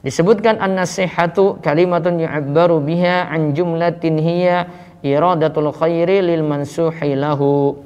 Disebutkan 0.06 0.62
an-nasihatu 0.62 1.58
kalimatun 1.65 2.21
yu'abbaru 2.21 2.78
biha 2.78 3.25
an 3.25 3.58
jumlatin 3.58 4.21
hiya 4.21 4.69
iradatul 5.01 5.73
khairi 5.73 6.21
lil 6.21 6.45
mansuhi 6.45 7.17
lahu. 7.17 7.82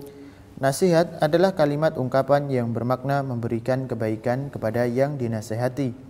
Nasihat 0.59 1.23
adalah 1.23 1.55
kalimat 1.55 1.95
ungkapan 1.95 2.51
yang 2.51 2.75
bermakna 2.75 3.23
memberikan 3.23 3.87
kebaikan 3.87 4.51
kepada 4.51 4.83
yang 4.83 5.15
dinasehati. 5.15 6.08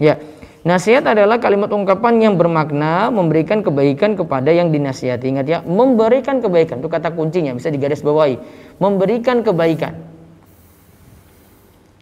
Ya, 0.00 0.16
nasihat 0.64 1.04
adalah 1.04 1.36
kalimat 1.36 1.68
ungkapan 1.68 2.24
yang 2.24 2.34
bermakna 2.40 3.12
memberikan 3.12 3.60
kebaikan 3.60 4.16
kepada 4.16 4.48
yang 4.48 4.72
dinasihati. 4.72 5.28
Ingat 5.28 5.46
ya, 5.46 5.58
memberikan 5.60 6.40
kebaikan 6.40 6.80
itu 6.80 6.88
kata 6.88 7.12
kuncinya 7.12 7.52
bisa 7.52 7.68
digaris 7.68 8.00
bawahi. 8.00 8.40
Memberikan 8.80 9.44
kebaikan 9.44 10.00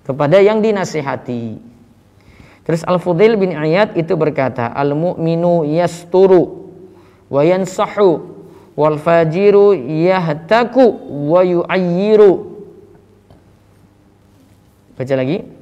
kepada 0.06 0.38
yang 0.38 0.62
dinasihati. 0.62 1.58
Terus 2.62 2.86
Al-Fudail 2.86 3.34
bin 3.34 3.50
Iyad 3.50 3.98
itu 3.98 4.14
berkata, 4.14 4.70
Al-mu'minu 4.70 5.66
yasturu 5.66 6.70
wa 7.26 7.42
yansahu 7.42 8.38
wal 8.78 8.96
fajiru 9.02 9.74
yahtaku 9.74 10.86
wa 11.34 11.42
yu'ayyiru. 11.42 12.32
Baca 14.94 15.14
lagi. 15.18 15.57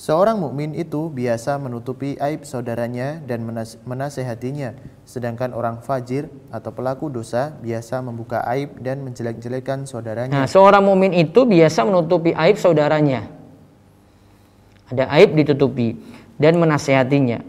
Seorang 0.00 0.40
mukmin 0.40 0.72
itu 0.72 1.12
biasa 1.12 1.60
menutupi 1.60 2.16
aib 2.16 2.48
saudaranya 2.48 3.20
dan 3.20 3.44
menas 3.44 3.76
menasehatinya, 3.84 4.72
sedangkan 5.04 5.52
orang 5.52 5.84
fajir 5.84 6.32
atau 6.48 6.72
pelaku 6.72 7.12
dosa 7.12 7.52
biasa 7.60 8.00
membuka 8.00 8.40
aib 8.48 8.80
dan 8.80 9.04
menjelek-jelekan 9.04 9.84
saudaranya. 9.84 10.32
Nah, 10.32 10.48
seorang 10.48 10.88
mukmin 10.88 11.12
itu 11.12 11.44
biasa 11.44 11.84
menutupi 11.84 12.32
aib 12.32 12.56
saudaranya. 12.56 13.28
Ada 14.88 15.04
aib 15.20 15.36
ditutupi 15.36 16.00
dan 16.40 16.56
menasehatinya. 16.56 17.44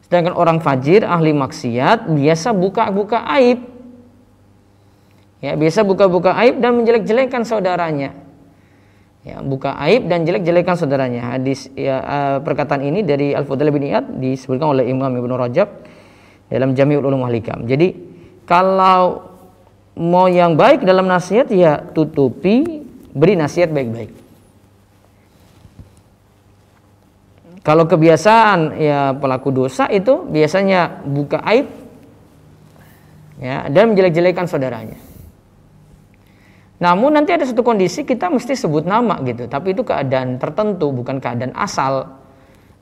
Sedangkan 0.00 0.32
orang 0.40 0.64
fajir 0.64 1.04
ahli 1.04 1.36
maksiat 1.36 2.08
biasa 2.08 2.56
buka-buka 2.56 3.20
aib. 3.36 3.68
Ya, 5.44 5.60
biasa 5.60 5.84
buka-buka 5.84 6.40
aib 6.40 6.56
dan 6.56 6.72
menjelek-jelekan 6.72 7.44
saudaranya. 7.44 8.23
Ya, 9.24 9.40
buka 9.40 9.72
aib 9.88 10.04
dan 10.04 10.28
jelek-jelekan 10.28 10.76
saudaranya. 10.76 11.32
Hadis 11.32 11.72
ya, 11.72 11.96
uh, 12.04 12.36
perkataan 12.44 12.84
ini 12.84 13.00
dari 13.00 13.32
Al-Fudail 13.32 13.72
bin 13.72 13.88
Iyad 13.88 14.20
disebutkan 14.20 14.76
oleh 14.76 14.84
Imam 14.84 15.08
Ibnu 15.08 15.32
Rajab 15.32 15.80
dalam 16.52 16.76
Jami'ul 16.76 17.08
Ulum 17.08 17.24
Hikam. 17.32 17.64
Jadi 17.64 17.96
kalau 18.44 19.24
mau 19.96 20.28
yang 20.28 20.60
baik 20.60 20.84
dalam 20.84 21.08
nasihat 21.08 21.48
ya 21.48 21.80
tutupi, 21.80 22.84
beri 23.16 23.32
nasihat 23.32 23.72
baik-baik. 23.72 24.12
Kalau 27.64 27.88
kebiasaan 27.88 28.76
ya 28.76 29.16
pelaku 29.16 29.48
dosa 29.48 29.88
itu 29.88 30.28
biasanya 30.28 31.00
buka 31.00 31.40
aib 31.48 31.64
ya 33.40 33.72
dan 33.72 33.88
menjelek-jelekan 33.88 34.44
saudaranya. 34.44 35.00
Namun 36.84 37.16
nanti 37.16 37.32
ada 37.32 37.48
satu 37.48 37.64
kondisi 37.64 38.04
kita 38.04 38.28
mesti 38.28 38.52
sebut 38.52 38.84
nama 38.84 39.16
gitu, 39.24 39.48
tapi 39.48 39.72
itu 39.72 39.80
keadaan 39.80 40.36
tertentu 40.36 40.92
bukan 40.92 41.16
keadaan 41.16 41.56
asal. 41.56 42.20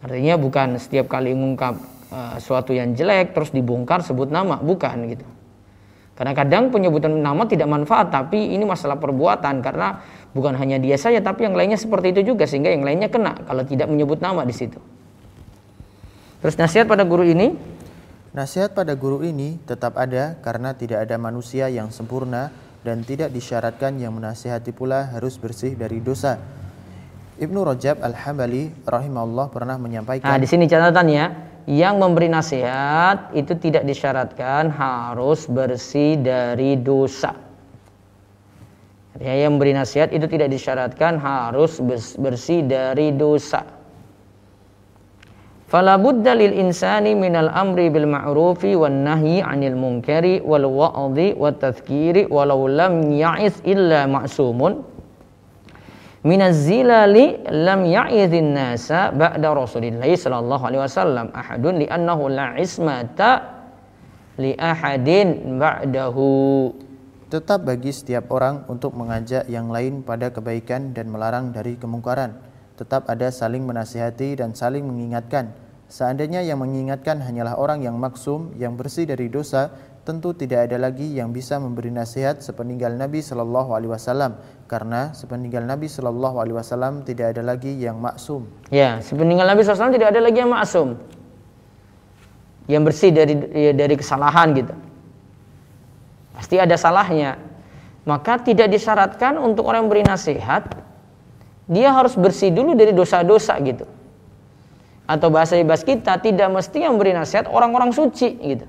Artinya 0.02 0.34
bukan 0.34 0.82
setiap 0.82 1.06
kali 1.06 1.30
mengungkap 1.30 1.78
uh, 2.10 2.66
yang 2.74 2.98
jelek 2.98 3.30
terus 3.30 3.54
dibongkar 3.54 4.02
sebut 4.02 4.26
nama, 4.26 4.58
bukan 4.58 5.06
gitu. 5.06 5.22
Karena 6.18 6.34
kadang 6.34 6.74
penyebutan 6.74 7.14
nama 7.14 7.46
tidak 7.46 7.70
manfaat, 7.70 8.10
tapi 8.10 8.58
ini 8.58 8.66
masalah 8.66 8.98
perbuatan 8.98 9.62
karena 9.62 10.02
Bukan 10.32 10.56
hanya 10.56 10.80
dia 10.80 10.96
saja, 10.96 11.20
tapi 11.20 11.44
yang 11.44 11.52
lainnya 11.52 11.76
seperti 11.76 12.16
itu 12.16 12.32
juga 12.32 12.48
sehingga 12.48 12.72
yang 12.72 12.80
lainnya 12.80 13.12
kena 13.12 13.36
kalau 13.44 13.68
tidak 13.68 13.92
menyebut 13.92 14.24
nama 14.24 14.48
di 14.48 14.56
situ. 14.56 14.80
Terus 16.40 16.56
nasihat 16.56 16.88
pada 16.88 17.04
guru 17.04 17.28
ini? 17.28 17.52
Nasihat 18.32 18.72
pada 18.72 18.96
guru 18.96 19.20
ini 19.20 19.60
tetap 19.68 19.92
ada 20.00 20.40
karena 20.40 20.72
tidak 20.72 21.04
ada 21.04 21.20
manusia 21.20 21.68
yang 21.68 21.92
sempurna 21.92 22.48
dan 22.82 23.06
tidak 23.06 23.30
disyaratkan 23.30 23.98
yang 23.98 24.14
menasihati 24.14 24.74
pula 24.74 25.10
harus 25.14 25.38
bersih 25.38 25.78
dari 25.78 26.02
dosa. 26.02 26.38
Ibnu 27.38 27.62
Rajab 27.66 28.02
Al-Hambali 28.02 28.70
rahimahullah 28.86 29.50
pernah 29.50 29.74
menyampaikan. 29.78 30.26
Nah, 30.28 30.38
di 30.38 30.46
sini 30.46 30.70
catatannya, 30.70 31.50
yang 31.70 32.02
memberi 32.02 32.26
nasihat 32.26 33.30
itu 33.34 33.54
tidak 33.58 33.86
disyaratkan 33.86 34.70
harus 34.70 35.46
bersih 35.46 36.18
dari 36.18 36.74
dosa. 36.78 37.34
Ya, 39.22 39.46
yang 39.46 39.60
beri 39.60 39.76
nasihat 39.76 40.10
itu 40.10 40.24
tidak 40.26 40.50
disyaratkan 40.50 41.20
harus 41.20 41.78
bersih 42.18 42.64
dari 42.64 43.12
dosa. 43.14 43.62
Fala 45.72 45.96
budda 45.96 46.36
lil 46.36 46.52
insani 46.52 47.16
minal 47.16 47.48
amri 47.48 47.88
bil 47.88 48.04
ma'rufi 48.04 48.76
wan 48.76 49.08
nahyi 49.08 49.40
'anil 49.40 49.72
munkari 49.72 50.44
wal 50.44 50.68
wa'dhi 50.68 51.32
wat 51.32 51.64
tadhkiri 51.64 52.28
walau 52.28 52.68
lam 52.68 53.08
ya'iz 53.08 53.56
illa 53.64 54.04
ma'sumun 54.04 54.84
minaz 56.28 56.68
zilali 56.68 57.40
lam 57.48 57.88
ya'idhin 57.88 58.52
nasa 58.52 59.16
ba'da 59.16 59.56
Rasulillah 59.56 60.12
sallallahu 60.12 60.60
alaihi 60.60 60.82
wasallam 60.84 61.32
ahadun 61.32 61.80
li 61.80 61.88
annahu 61.88 62.28
la 62.28 62.52
ismata 62.60 63.64
li 64.36 64.52
ahadin 64.52 65.56
ba'dahu 65.56 66.68
Tetap 67.32 67.64
bagi 67.64 67.96
setiap 67.96 68.28
orang 68.28 68.68
untuk 68.68 68.92
mengajak 68.92 69.48
yang 69.48 69.72
lain 69.72 70.04
pada 70.04 70.28
kebaikan 70.28 70.92
dan 70.92 71.08
melarang 71.08 71.48
dari 71.48 71.80
kemungkaran. 71.80 72.36
Tetap 72.76 73.08
ada 73.08 73.32
saling 73.32 73.64
menasihati 73.64 74.36
dan 74.36 74.52
saling 74.52 74.84
mengingatkan. 74.84 75.61
Seandainya 75.92 76.40
yang 76.40 76.56
mengingatkan 76.56 77.20
hanyalah 77.20 77.60
orang 77.60 77.84
yang 77.84 78.00
maksum, 78.00 78.56
yang 78.56 78.80
bersih 78.80 79.04
dari 79.04 79.28
dosa, 79.28 79.68
tentu 80.08 80.32
tidak 80.32 80.64
ada 80.64 80.80
lagi 80.80 81.04
yang 81.04 81.36
bisa 81.36 81.60
memberi 81.60 81.92
nasihat 81.92 82.40
sepeninggal 82.40 82.96
Nabi 82.96 83.20
Shallallahu 83.20 83.76
Alaihi 83.76 83.92
Wasallam 83.92 84.40
karena 84.72 85.12
sepeninggal 85.12 85.68
Nabi 85.68 85.92
Shallallahu 85.92 86.40
Alaihi 86.40 86.56
Wasallam 86.56 87.04
tidak 87.04 87.36
ada 87.36 87.44
lagi 87.44 87.76
yang 87.76 88.00
maksum. 88.00 88.48
Ya, 88.72 89.04
sepeninggal 89.04 89.44
Nabi 89.44 89.68
SAW 89.68 89.92
tidak 89.92 90.16
ada 90.16 90.20
lagi 90.24 90.40
yang 90.40 90.48
maksum, 90.48 90.96
yang 92.72 92.88
bersih 92.88 93.12
dari 93.12 93.36
dari 93.76 93.92
kesalahan 93.92 94.48
gitu. 94.56 94.72
Pasti 96.32 96.56
ada 96.56 96.72
salahnya. 96.80 97.36
Maka 98.08 98.40
tidak 98.40 98.72
disyaratkan 98.72 99.36
untuk 99.36 99.68
orang 99.68 99.84
yang 99.84 99.92
beri 99.92 100.08
nasihat 100.08 100.72
dia 101.68 101.92
harus 101.92 102.16
bersih 102.16 102.48
dulu 102.48 102.72
dari 102.72 102.96
dosa-dosa 102.96 103.60
gitu. 103.60 103.84
Atau 105.12 105.28
bahasa 105.28 105.60
bebas 105.60 105.84
kita 105.84 106.16
tidak 106.24 106.48
mesti 106.48 106.88
yang 106.88 106.96
beri 106.96 107.12
nasihat 107.12 107.44
orang-orang 107.52 107.92
suci 107.92 108.32
gitu. 108.40 108.64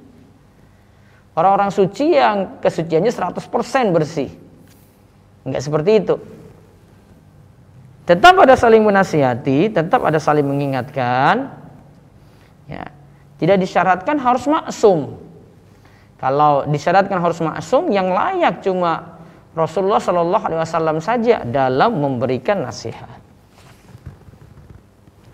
Orang-orang 1.33 1.71
suci 1.71 2.13
yang 2.13 2.59
kesuciannya 2.59 3.09
100% 3.09 3.95
bersih. 3.95 4.29
Enggak 5.47 5.63
seperti 5.63 5.91
itu. 6.03 6.15
Tetap 8.03 8.35
ada 8.35 8.59
saling 8.59 8.83
menasihati, 8.83 9.71
tetap 9.71 10.03
ada 10.03 10.19
saling 10.19 10.43
mengingatkan. 10.43 11.55
Ya. 12.67 12.91
Tidak 13.39 13.57
disyaratkan 13.57 14.19
harus 14.19 14.43
maksum. 14.45 15.15
Kalau 16.19 16.67
disyaratkan 16.67 17.19
harus 17.19 17.39
maksum, 17.39 17.91
yang 17.91 18.11
layak 18.11 18.59
cuma 18.63 19.19
Rasulullah 19.55 20.03
Shallallahu 20.03 20.43
Alaihi 20.43 20.61
Wasallam 20.63 20.97
saja 20.99 21.43
dalam 21.47 21.99
memberikan 21.99 22.63
nasihat. 22.63 23.22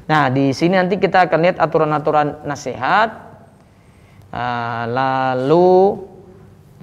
Nah, 0.09 0.33
di 0.33 0.49
sini 0.51 0.73
nanti 0.73 0.97
kita 0.97 1.29
akan 1.29 1.39
lihat 1.45 1.57
aturan-aturan 1.61 2.41
nasihat 2.49 3.29
Ah, 4.29 4.85
lalu 4.85 6.05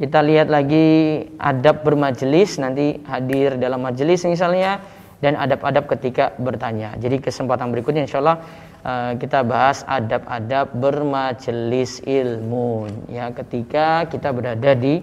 kita 0.02 0.18
lihat 0.18 0.50
lagi 0.50 1.22
adab 1.38 1.86
bermajelis 1.86 2.58
nanti 2.58 2.98
hadir 3.06 3.54
dalam 3.54 3.86
majelis 3.86 4.26
misalnya 4.26 4.82
dan 5.22 5.38
adab-adab 5.38 5.86
ketika 5.94 6.34
bertanya. 6.42 6.98
Jadi 6.98 7.22
kesempatan 7.22 7.70
berikutnya 7.70 8.04
insya 8.04 8.20
Allah 8.20 8.38
uh, 8.84 9.12
kita 9.16 9.46
bahas 9.46 9.86
adab-adab 9.88 10.74
bermajelis 10.76 12.04
ilmu 12.04 12.90
ya 13.08 13.32
ketika 13.32 14.04
kita 14.10 14.34
berada 14.34 14.76
di 14.76 15.00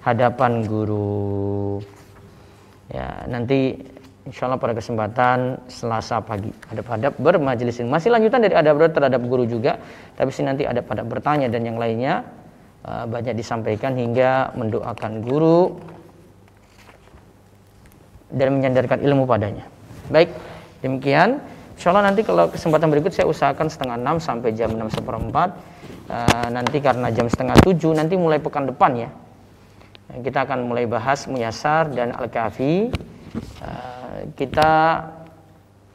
hadapan 0.00 0.64
guru. 0.64 1.82
Ya 2.88 3.26
nanti 3.28 3.76
Insya 4.28 4.44
Allah 4.44 4.60
pada 4.60 4.76
kesempatan 4.76 5.64
Selasa 5.64 6.20
pagi. 6.20 6.52
Adab-adab 6.68 7.16
bermajelis 7.16 7.80
ini. 7.80 7.88
Masih 7.88 8.12
lanjutan 8.12 8.44
dari 8.44 8.52
adab-adab 8.52 8.92
terhadap 8.92 9.22
guru 9.24 9.48
juga. 9.48 9.80
Tapi 10.12 10.28
sih 10.28 10.44
nanti 10.44 10.68
ada 10.68 10.84
pada 10.84 11.00
bertanya 11.00 11.48
dan 11.48 11.64
yang 11.64 11.80
lainnya 11.80 12.28
uh, 12.84 13.08
banyak 13.08 13.32
disampaikan 13.32 13.96
hingga 13.96 14.52
mendoakan 14.60 15.24
guru 15.24 15.80
dan 18.28 18.60
menyandarkan 18.60 19.00
ilmu 19.00 19.24
padanya. 19.24 19.64
Baik 20.12 20.36
demikian. 20.84 21.40
Insya 21.80 21.96
Allah 21.96 22.12
nanti 22.12 22.20
kalau 22.20 22.52
kesempatan 22.52 22.92
berikut 22.92 23.16
saya 23.16 23.24
usahakan 23.24 23.72
setengah 23.72 23.96
enam 23.96 24.20
sampai 24.20 24.52
jam 24.52 24.76
enam 24.76 24.92
seperempat. 24.92 25.56
Uh, 26.12 26.46
nanti 26.52 26.82
karena 26.84 27.08
jam 27.08 27.24
setengah 27.24 27.56
tujuh 27.64 27.96
nanti 27.96 28.20
mulai 28.20 28.36
pekan 28.36 28.68
depan 28.68 29.08
ya. 29.08 29.10
Kita 30.10 30.44
akan 30.44 30.68
mulai 30.68 30.84
bahas 30.84 31.24
Muyasar 31.24 31.88
dan 31.94 32.12
Al-Kafi 32.12 32.90
kita 34.34 34.70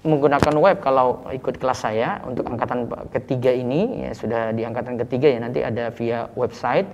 menggunakan 0.06 0.56
web 0.62 0.78
kalau 0.86 1.26
ikut 1.34 1.58
kelas 1.58 1.82
saya 1.82 2.22
untuk 2.30 2.46
angkatan 2.46 2.86
ketiga 3.10 3.50
ini 3.50 4.06
ya 4.06 4.12
sudah 4.14 4.54
di 4.54 4.62
angkatan 4.62 5.02
ketiga 5.02 5.34
ya 5.34 5.40
nanti 5.42 5.66
ada 5.66 5.90
via 5.90 6.30
website. 6.38 6.86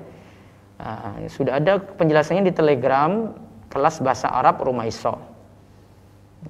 Uh, 0.82 1.30
sudah 1.30 1.62
ada 1.62 1.78
penjelasannya 1.78 2.50
di 2.50 2.56
Telegram 2.56 3.36
kelas 3.70 4.02
bahasa 4.02 4.32
Arab 4.34 4.64
Rumah 4.66 4.90
Iso. 4.90 5.14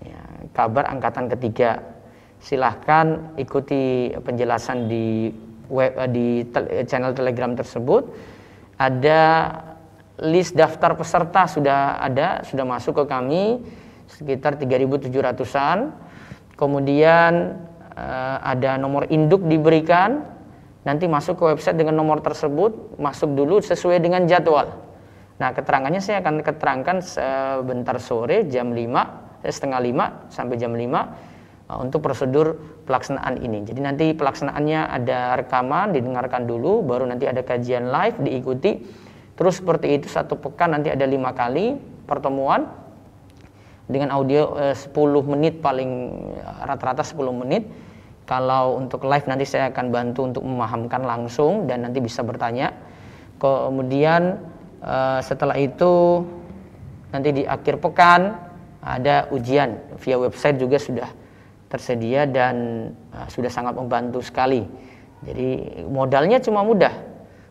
Ya, 0.05 0.23
kabar 0.55 0.87
angkatan 0.87 1.27
ketiga. 1.35 1.83
Silahkan 2.39 3.35
ikuti 3.35 4.15
penjelasan 4.23 4.87
di 4.87 5.35
web 5.67 5.91
uh, 5.99 6.07
di 6.07 6.47
te 6.47 6.87
channel 6.87 7.11
Telegram 7.11 7.57
tersebut. 7.57 8.07
Ada 8.79 9.51
list 10.21 10.53
daftar 10.53 10.93
peserta 10.93 11.49
sudah 11.49 11.97
ada 11.99 12.45
sudah 12.45 12.63
masuk 12.63 13.03
ke 13.03 13.05
kami 13.09 13.59
sekitar 14.17 14.59
3.700-an. 14.59 15.79
Kemudian 16.59 17.57
uh, 17.95 18.37
ada 18.43 18.77
nomor 18.77 19.09
induk 19.09 19.41
diberikan, 19.47 20.27
nanti 20.85 21.09
masuk 21.09 21.41
ke 21.41 21.43
website 21.55 21.77
dengan 21.79 21.97
nomor 21.97 22.21
tersebut, 22.21 22.99
masuk 23.01 23.33
dulu 23.33 23.63
sesuai 23.63 23.97
dengan 23.97 24.29
jadwal. 24.29 24.69
Nah, 25.41 25.57
keterangannya 25.57 26.01
saya 26.05 26.21
akan 26.21 26.45
keterangkan 26.45 27.01
sebentar 27.01 27.97
sore 27.97 28.45
jam 28.45 28.77
5, 28.77 29.41
eh, 29.41 29.49
setengah 29.49 29.81
5 29.81 30.05
sampai 30.29 30.55
jam 30.61 30.77
5 30.77 30.85
uh, 30.85 31.01
eh, 31.73 31.77
untuk 31.81 32.05
prosedur 32.05 32.61
pelaksanaan 32.85 33.41
ini. 33.41 33.65
Jadi 33.65 33.79
nanti 33.81 34.05
pelaksanaannya 34.13 34.81
ada 35.01 35.41
rekaman, 35.41 35.97
didengarkan 35.97 36.45
dulu, 36.45 36.85
baru 36.85 37.09
nanti 37.09 37.25
ada 37.25 37.41
kajian 37.41 37.89
live 37.89 38.21
diikuti. 38.21 38.85
Terus 39.33 39.57
seperti 39.57 39.97
itu 39.97 40.05
satu 40.05 40.37
pekan 40.37 40.77
nanti 40.77 40.93
ada 40.93 41.09
lima 41.09 41.33
kali 41.33 41.73
pertemuan 42.05 42.80
dengan 43.91 44.15
audio 44.15 44.55
eh, 44.57 44.75
10 44.75 44.95
menit 45.27 45.59
paling 45.59 45.91
rata-rata 46.63 47.03
10 47.03 47.19
menit. 47.35 47.67
Kalau 48.25 48.79
untuk 48.79 49.03
live 49.03 49.27
nanti 49.27 49.43
saya 49.43 49.67
akan 49.75 49.91
bantu 49.91 50.23
untuk 50.23 50.43
memahamkan 50.47 51.03
langsung 51.03 51.67
dan 51.67 51.83
nanti 51.83 51.99
bisa 51.99 52.23
bertanya. 52.23 52.71
Kemudian 53.37 54.39
eh, 54.79 55.19
setelah 55.19 55.59
itu 55.59 56.23
nanti 57.11 57.29
di 57.35 57.43
akhir 57.43 57.83
pekan 57.83 58.51
ada 58.81 59.29
ujian 59.29 59.77
via 60.01 60.17
website 60.17 60.57
juga 60.57 60.81
sudah 60.81 61.09
tersedia 61.71 62.27
dan 62.27 62.89
uh, 63.15 63.27
sudah 63.31 63.47
sangat 63.47 63.79
membantu 63.79 64.19
sekali. 64.19 64.67
Jadi 65.23 65.79
modalnya 65.87 66.43
cuma 66.43 66.67
mudah. 66.67 66.91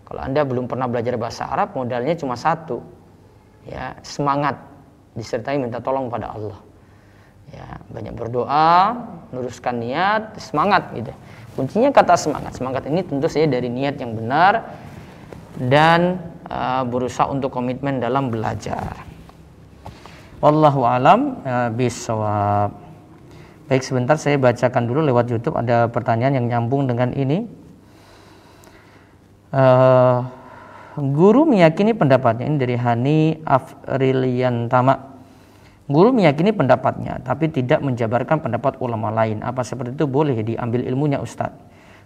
Kalau 0.04 0.20
Anda 0.20 0.44
belum 0.44 0.68
pernah 0.68 0.90
belajar 0.90 1.16
bahasa 1.16 1.48
Arab, 1.48 1.72
modalnya 1.72 2.12
cuma 2.18 2.36
satu. 2.36 2.82
Ya, 3.64 3.96
semangat 4.02 4.58
disertai 5.14 5.58
minta 5.58 5.82
tolong 5.82 6.10
pada 6.10 6.32
Allah. 6.34 6.58
Ya, 7.50 7.82
banyak 7.90 8.14
berdoa, 8.14 8.94
luruskan 9.34 9.82
niat, 9.82 10.38
semangat 10.38 10.94
gitu. 10.94 11.10
Kuncinya 11.58 11.90
kata 11.90 12.14
semangat. 12.14 12.54
Semangat 12.54 12.86
ini 12.86 13.02
tentu 13.02 13.26
saja 13.26 13.50
dari 13.50 13.66
niat 13.66 13.98
yang 13.98 14.14
benar 14.14 14.70
dan 15.58 16.22
uh, 16.46 16.86
berusaha 16.86 17.26
untuk 17.26 17.50
komitmen 17.50 17.98
dalam 17.98 18.30
belajar. 18.30 19.02
Wallahu 20.38 20.86
alam 20.86 21.42
uh, 21.42 21.68
bisawab. 21.74 22.72
Baik 23.66 23.82
sebentar 23.86 24.18
saya 24.18 24.38
bacakan 24.38 24.86
dulu 24.86 25.02
lewat 25.04 25.30
YouTube 25.30 25.54
ada 25.54 25.86
pertanyaan 25.90 26.38
yang 26.42 26.46
nyambung 26.46 26.86
dengan 26.86 27.10
ini. 27.14 27.46
Uh, 29.50 30.22
Guru 31.00 31.48
meyakini 31.48 31.96
pendapatnya 31.96 32.44
ini 32.44 32.56
dari 32.60 32.76
Hani 32.76 33.18
Tama. 34.68 34.94
Guru 35.90 36.14
meyakini 36.14 36.54
pendapatnya, 36.54 37.18
tapi 37.24 37.50
tidak 37.50 37.82
menjabarkan 37.82 38.38
pendapat 38.38 38.78
ulama 38.78 39.10
lain. 39.10 39.42
Apa 39.42 39.66
seperti 39.66 39.96
itu 39.98 40.06
boleh 40.06 40.38
diambil 40.44 40.86
ilmunya 40.86 41.18
Ustadz? 41.18 41.56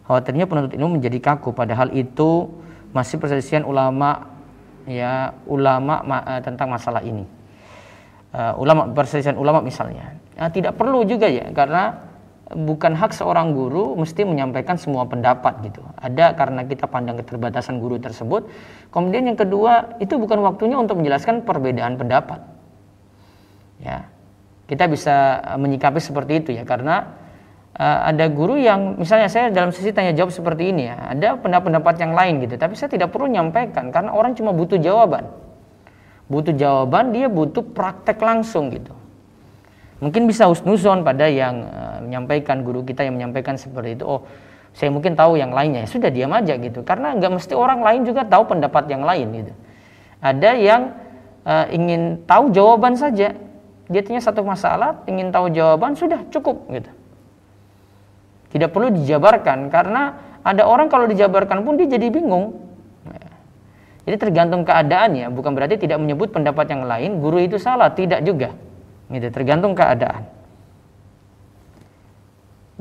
Khawatirnya 0.09 0.49
penuntut 0.49 0.73
ilmu 0.73 0.97
menjadi 0.97 1.21
kaku, 1.21 1.53
padahal 1.53 1.93
itu 1.93 2.49
masih 2.97 3.21
perselisihan 3.21 3.67
ulama 3.67 4.31
ya 4.89 5.37
ulama 5.45 6.01
ma, 6.01 6.21
uh, 6.25 6.41
tentang 6.41 6.73
masalah 6.73 7.05
ini. 7.05 7.29
Uh, 8.33 8.57
ulama 8.57 8.89
perselisihan 8.95 9.37
ulama 9.37 9.61
misalnya. 9.61 10.17
Nah, 10.37 10.49
tidak 10.49 10.81
perlu 10.81 11.05
juga 11.05 11.29
ya, 11.29 11.53
karena 11.53 12.14
bukan 12.53 12.93
hak 12.93 13.17
seorang 13.17 13.57
guru 13.57 13.97
mesti 13.97 14.29
menyampaikan 14.29 14.77
semua 14.77 15.09
pendapat 15.09 15.65
gitu. 15.65 15.81
Ada 15.97 16.37
karena 16.37 16.69
kita 16.69 16.85
pandang 16.85 17.17
keterbatasan 17.17 17.81
guru 17.81 17.97
tersebut. 17.97 18.53
Kemudian 18.93 19.25
yang 19.25 19.39
kedua, 19.41 19.97
itu 19.97 20.21
bukan 20.21 20.45
waktunya 20.45 20.77
untuk 20.77 21.01
menjelaskan 21.01 21.49
perbedaan 21.49 21.97
pendapat. 21.97 22.45
Ya. 23.81 24.13
Kita 24.69 24.89
bisa 24.89 25.41
eh, 25.41 25.59
menyikapi 25.61 26.01
seperti 26.01 26.33
itu 26.41 26.51
ya 26.57 26.65
karena 26.65 27.21
uh, 27.77 28.09
ada 28.09 28.25
guru 28.33 28.57
yang 28.57 28.97
misalnya 28.97 29.29
saya 29.29 29.53
dalam 29.53 29.77
sesi 29.77 29.93
tanya 29.93 30.17
jawab 30.17 30.33
seperti 30.33 30.73
ini 30.73 30.89
ya, 30.89 31.13
ada 31.13 31.37
pendapat-pendapat 31.37 31.95
yang 32.01 32.13
lain 32.17 32.35
gitu, 32.49 32.57
tapi 32.57 32.73
saya 32.73 32.89
tidak 32.89 33.13
perlu 33.13 33.29
nyampaikan 33.29 33.93
karena 33.93 34.17
orang 34.17 34.33
cuma 34.33 34.57
butuh 34.57 34.81
jawaban. 34.81 35.29
Butuh 36.25 36.57
jawaban, 36.57 37.13
dia 37.13 37.29
butuh 37.29 37.61
praktek 37.61 38.17
langsung 38.25 38.73
gitu. 38.73 38.97
Mungkin 40.05 40.29
bisa 40.29 40.45
husnuzon 40.45 41.01
pada 41.01 41.25
yang 41.25 41.65
uh, 41.65 41.99
menyampaikan 42.05 42.61
guru 42.61 42.85
kita 42.85 43.09
yang 43.09 43.17
menyampaikan 43.17 43.57
seperti 43.57 43.97
itu. 43.97 44.05
Oh, 44.05 44.29
saya 44.77 44.93
mungkin 44.93 45.17
tahu 45.17 45.41
yang 45.41 45.49
lainnya. 45.57 45.89
Ya 45.89 45.89
sudah 45.89 46.13
diam 46.13 46.29
aja 46.37 46.61
gitu. 46.61 46.85
Karena 46.85 47.17
nggak 47.17 47.33
mesti 47.33 47.57
orang 47.57 47.81
lain 47.81 48.05
juga 48.05 48.29
tahu 48.29 48.45
pendapat 48.53 48.85
yang 48.93 49.01
lain 49.01 49.27
gitu. 49.33 49.53
Ada 50.21 50.51
yang 50.61 50.93
uh, 51.49 51.67
ingin 51.73 52.21
tahu 52.29 52.53
jawaban 52.53 53.01
saja. 53.01 53.33
Dia 53.89 54.01
tanya 54.05 54.21
satu 54.21 54.45
masalah, 54.45 55.01
ingin 55.09 55.33
tahu 55.33 55.49
jawaban 55.49 55.97
sudah 55.97 56.21
cukup 56.29 56.69
gitu. 56.69 56.93
Tidak 58.53 58.69
perlu 58.69 58.93
dijabarkan 58.93 59.73
karena 59.73 60.21
ada 60.45 60.69
orang 60.69 60.93
kalau 60.93 61.09
dijabarkan 61.09 61.65
pun 61.65 61.81
dia 61.81 61.89
jadi 61.89 62.13
bingung. 62.13 62.65
Jadi 64.05 64.17
tergantung 64.21 64.69
keadaannya, 64.69 65.33
bukan 65.33 65.57
berarti 65.57 65.81
tidak 65.81 65.97
menyebut 65.97 66.29
pendapat 66.29 66.69
yang 66.69 66.85
lain, 66.85 67.25
guru 67.25 67.41
itu 67.41 67.57
salah, 67.57 67.89
tidak 67.89 68.21
juga. 68.21 68.53
Gitu, 69.13 69.29
tergantung 69.29 69.77
keadaan. 69.77 70.25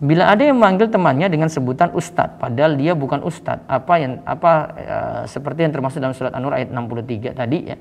Bila 0.03 0.27
ada 0.27 0.43
yang 0.43 0.59
memanggil 0.59 0.91
temannya 0.91 1.31
dengan 1.31 1.47
sebutan 1.47 1.93
ustadz, 1.95 2.35
padahal 2.41 2.75
dia 2.75 2.91
bukan 2.91 3.23
ustadz, 3.23 3.63
apa 3.69 3.93
yang 4.01 4.19
apa 4.25 4.51
e, 4.75 4.97
seperti 5.31 5.63
yang 5.63 5.71
termasuk 5.71 6.03
dalam 6.03 6.11
surat 6.11 6.35
An-Nur 6.35 6.51
ayat 6.51 6.73
63 6.73 7.31
tadi 7.31 7.59
ya, 7.71 7.77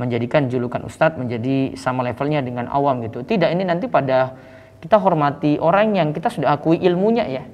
menjadikan 0.00 0.48
julukan 0.50 0.82
ustadz 0.82 1.20
menjadi 1.20 1.78
sama 1.78 2.02
levelnya 2.02 2.42
dengan 2.42 2.66
awam 2.72 3.04
gitu. 3.06 3.22
Tidak 3.22 3.46
ini 3.52 3.62
nanti 3.62 3.86
pada 3.86 4.34
kita 4.80 4.96
hormati 4.96 5.60
orang 5.60 5.94
yang 5.94 6.08
kita 6.10 6.32
sudah 6.32 6.56
akui 6.56 6.80
ilmunya 6.80 7.28
ya. 7.28 7.44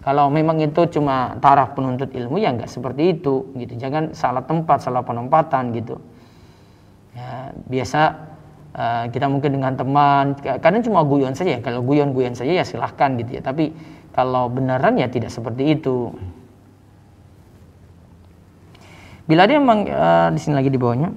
Kalau 0.00 0.30
memang 0.30 0.62
itu 0.62 0.86
cuma 0.96 1.36
taraf 1.42 1.74
penuntut 1.74 2.14
ilmu 2.14 2.38
ya 2.38 2.54
nggak 2.54 2.70
seperti 2.70 3.20
itu 3.20 3.52
gitu. 3.58 3.74
Jangan 3.78 4.14
salah 4.16 4.42
tempat, 4.42 4.82
salah 4.82 5.02
penempatan 5.02 5.74
gitu. 5.76 6.00
Ya, 7.12 7.50
biasa 7.66 8.00
uh, 8.76 9.04
kita 9.08 9.26
mungkin 9.26 9.56
dengan 9.56 9.72
teman, 9.74 10.36
kadang 10.38 10.84
cuma 10.84 11.02
guyon 11.02 11.32
saja. 11.32 11.58
Kalau 11.64 11.80
guyon-guyon 11.82 12.36
saja 12.36 12.52
ya 12.52 12.64
silahkan 12.68 13.16
gitu 13.16 13.40
ya. 13.40 13.42
Tapi 13.42 13.72
kalau 14.12 14.52
beneran 14.52 15.00
ya 15.00 15.08
tidak 15.08 15.32
seperti 15.32 15.74
itu. 15.74 16.12
Bila 19.26 19.48
dia 19.48 19.58
memang 19.58 19.88
uh, 19.90 20.28
di 20.30 20.38
sini 20.38 20.54
lagi 20.54 20.70
di 20.70 20.78
bawahnya, 20.78 21.10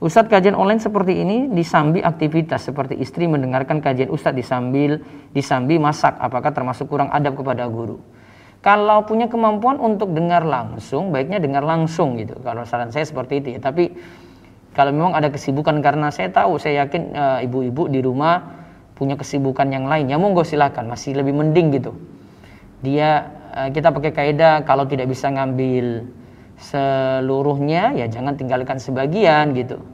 Ustadz 0.00 0.32
kajian 0.32 0.56
online 0.56 0.80
seperti 0.80 1.12
ini 1.12 1.52
disambi 1.52 2.00
aktivitas 2.00 2.72
seperti 2.72 2.96
istri 2.96 3.28
mendengarkan 3.28 3.84
kajian 3.84 4.08
Ustadz 4.08 4.32
disambil 4.32 5.04
disambi 5.36 5.76
masak 5.76 6.16
apakah 6.16 6.56
termasuk 6.56 6.88
kurang 6.88 7.12
adab 7.12 7.36
kepada 7.36 7.68
guru 7.68 8.00
kalau 8.64 9.04
punya 9.04 9.28
kemampuan 9.28 9.76
untuk 9.76 10.16
dengar 10.16 10.40
langsung 10.40 11.12
baiknya 11.12 11.36
dengar 11.36 11.60
langsung 11.60 12.16
gitu 12.16 12.32
kalau 12.40 12.64
saran 12.64 12.88
saya 12.88 13.04
seperti 13.04 13.44
itu 13.44 13.48
ya 13.56 13.60
tapi 13.60 13.92
kalau 14.80 14.96
memang 14.96 15.12
ada 15.12 15.28
kesibukan 15.28 15.76
karena 15.84 16.08
saya 16.08 16.32
tahu 16.32 16.56
saya 16.56 16.88
yakin 16.88 17.12
eh, 17.12 17.44
ibu-ibu 17.44 17.84
e, 17.84 17.90
di 17.92 18.00
rumah 18.00 18.64
punya 18.96 19.12
kesibukan 19.12 19.68
yang 19.68 19.84
lain. 19.84 20.08
Ya 20.08 20.16
monggo 20.16 20.40
silakan 20.40 20.88
masih 20.88 21.20
lebih 21.20 21.36
mending 21.36 21.68
gitu. 21.76 21.92
Dia 22.80 23.28
e, 23.52 23.76
kita 23.76 23.92
pakai 23.92 24.16
kaidah 24.16 24.64
kalau 24.64 24.88
tidak 24.88 25.12
bisa 25.12 25.28
ngambil 25.28 26.08
seluruhnya 26.56 27.92
ya 27.92 28.08
jangan 28.08 28.40
tinggalkan 28.40 28.80
sebagian 28.80 29.52
gitu. 29.52 29.84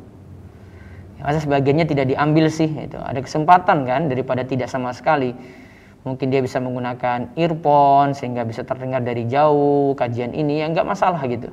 Ya, 1.18 1.34
masa 1.34 1.42
sebagiannya 1.42 1.90
tidak 1.90 2.06
diambil 2.06 2.46
sih 2.46 2.70
itu 2.70 2.94
ada 2.94 3.18
kesempatan 3.18 3.90
kan 3.90 4.06
daripada 4.06 4.46
tidak 4.46 4.70
sama 4.70 4.94
sekali. 4.94 5.34
Mungkin 6.06 6.30
dia 6.30 6.38
bisa 6.38 6.62
menggunakan 6.62 7.34
earphone 7.34 8.14
sehingga 8.14 8.46
bisa 8.46 8.62
terdengar 8.62 9.02
dari 9.02 9.26
jauh 9.26 9.98
kajian 9.98 10.30
ini 10.30 10.62
ya 10.62 10.70
nggak 10.70 10.86
masalah 10.86 11.18
gitu 11.26 11.50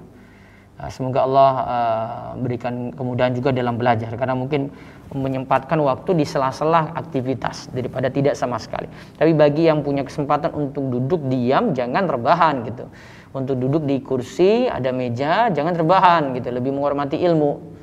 semoga 0.90 1.24
Allah 1.24 1.52
uh, 1.54 2.28
berikan 2.42 2.90
kemudahan 2.92 3.32
juga 3.32 3.54
dalam 3.54 3.78
belajar 3.78 4.10
karena 4.18 4.34
mungkin 4.34 4.74
menyempatkan 5.14 5.78
waktu 5.78 6.18
di 6.18 6.26
sela-sela 6.26 6.92
aktivitas 6.98 7.70
daripada 7.70 8.10
tidak 8.10 8.34
sama 8.34 8.58
sekali. 8.58 8.90
Tapi 9.14 9.32
bagi 9.38 9.70
yang 9.70 9.86
punya 9.86 10.02
kesempatan 10.02 10.50
untuk 10.58 10.90
duduk 10.90 11.22
diam 11.30 11.72
jangan 11.78 12.10
rebahan 12.10 12.66
gitu. 12.66 12.90
Untuk 13.34 13.58
duduk 13.58 13.86
di 13.86 14.02
kursi 14.02 14.66
ada 14.66 14.90
meja 14.90 15.54
jangan 15.54 15.78
terbahan 15.78 16.34
gitu. 16.38 16.50
Lebih 16.50 16.74
menghormati 16.74 17.22
ilmu. 17.22 17.74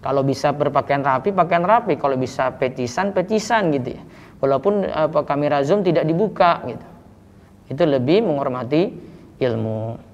Kalau 0.00 0.24
bisa 0.24 0.56
berpakaian 0.56 1.04
rapi 1.04 1.36
pakaian 1.36 1.64
rapi. 1.64 2.00
Kalau 2.00 2.16
bisa 2.16 2.48
petisan 2.56 3.12
petisan 3.12 3.68
gitu 3.76 3.92
ya. 3.92 4.02
Walaupun 4.40 4.88
apa 4.88 5.20
kamera 5.28 5.60
zoom 5.60 5.84
tidak 5.84 6.08
dibuka 6.08 6.64
gitu. 6.64 6.86
Itu 7.68 7.84
lebih 7.84 8.24
menghormati 8.24 8.88
ilmu 9.36 10.07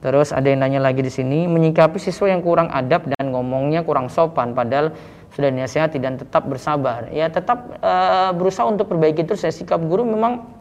terus 0.00 0.32
ada 0.32 0.48
yang 0.48 0.64
nanya 0.64 0.80
lagi 0.80 1.04
di 1.04 1.12
sini 1.12 1.44
menyikapi 1.44 2.00
siswa 2.00 2.32
yang 2.32 2.40
kurang 2.40 2.72
adab 2.72 3.04
dan 3.08 3.32
ngomongnya 3.32 3.84
kurang 3.84 4.08
sopan 4.08 4.56
padahal 4.56 4.96
sudah 5.36 5.48
dinasihati 5.52 6.00
dan 6.00 6.16
tetap 6.16 6.48
bersabar 6.48 7.06
ya 7.12 7.28
tetap 7.28 7.78
uh, 7.84 8.32
berusaha 8.32 8.66
untuk 8.66 8.88
perbaiki 8.88 9.22
terus 9.28 9.44
ya 9.44 9.52
sikap 9.52 9.78
guru 9.84 10.02
memang 10.02 10.60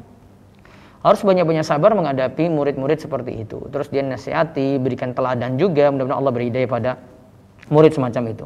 harus 1.00 1.24
banyak-banyak 1.24 1.64
sabar 1.64 1.96
menghadapi 1.96 2.52
murid-murid 2.52 3.00
seperti 3.00 3.48
itu. 3.48 3.64
Terus 3.72 3.88
dia 3.88 4.04
nasihati, 4.04 4.76
berikan 4.84 5.16
teladan 5.16 5.56
juga, 5.56 5.88
mudah-mudahan 5.88 6.20
Allah 6.20 6.34
beri 6.36 6.52
pada 6.68 7.00
murid 7.72 7.96
semacam 7.96 8.24
itu. 8.36 8.46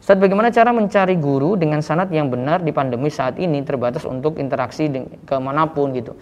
Ustaz, 0.00 0.16
bagaimana 0.16 0.48
cara 0.48 0.72
mencari 0.72 1.18
guru 1.20 1.60
dengan 1.60 1.84
sanat 1.84 2.08
yang 2.08 2.32
benar 2.32 2.64
di 2.64 2.72
pandemi 2.72 3.12
saat 3.12 3.36
ini 3.36 3.60
terbatas 3.66 4.08
untuk 4.08 4.40
interaksi 4.40 4.88
ke 5.26 5.36
mana 5.36 5.68
pun 5.68 5.92
gitu. 5.92 6.16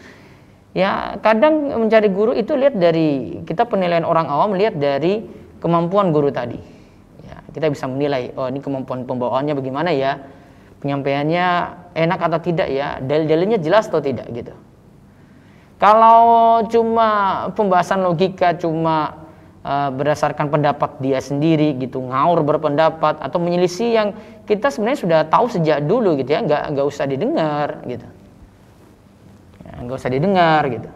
Ya 0.76 1.16
kadang 1.24 1.80
mencari 1.80 2.12
guru 2.12 2.36
itu 2.36 2.52
lihat 2.52 2.76
dari 2.76 3.40
kita 3.48 3.64
penilaian 3.64 4.04
orang 4.04 4.28
awam 4.28 4.52
lihat 4.52 4.76
dari 4.76 5.24
kemampuan 5.58 6.12
guru 6.12 6.28
tadi. 6.28 6.60
Ya, 7.24 7.40
kita 7.56 7.72
bisa 7.72 7.88
menilai 7.88 8.36
oh 8.36 8.52
ini 8.52 8.60
kemampuan 8.60 9.08
pembawaannya 9.08 9.56
bagaimana 9.56 9.90
ya, 9.90 10.20
penyampaiannya 10.84 11.46
enak 11.96 12.20
atau 12.20 12.38
tidak 12.44 12.68
ya, 12.68 13.00
dalil-dalilnya 13.00 13.58
jelas 13.58 13.88
atau 13.88 14.04
tidak 14.04 14.28
gitu. 14.30 14.52
Kalau 15.78 16.62
cuma 16.68 17.08
pembahasan 17.54 18.02
logika 18.02 18.50
cuma 18.58 19.24
uh, 19.62 19.90
berdasarkan 19.94 20.50
pendapat 20.50 20.98
dia 20.98 21.22
sendiri 21.22 21.78
gitu, 21.78 22.02
ngaur 22.02 22.42
berpendapat 22.42 23.22
atau 23.22 23.38
menyelisih 23.38 23.90
yang 23.94 24.08
kita 24.42 24.74
sebenarnya 24.74 25.00
sudah 25.00 25.20
tahu 25.30 25.46
sejak 25.46 25.86
dulu 25.86 26.18
gitu 26.18 26.34
ya, 26.34 26.42
nggak 26.42 26.62
nggak 26.74 26.86
usah 26.86 27.06
didengar 27.06 27.78
gitu, 27.86 28.06
nggak 29.82 29.98
usah 29.98 30.10
didengar 30.12 30.62
gitu. 30.70 30.90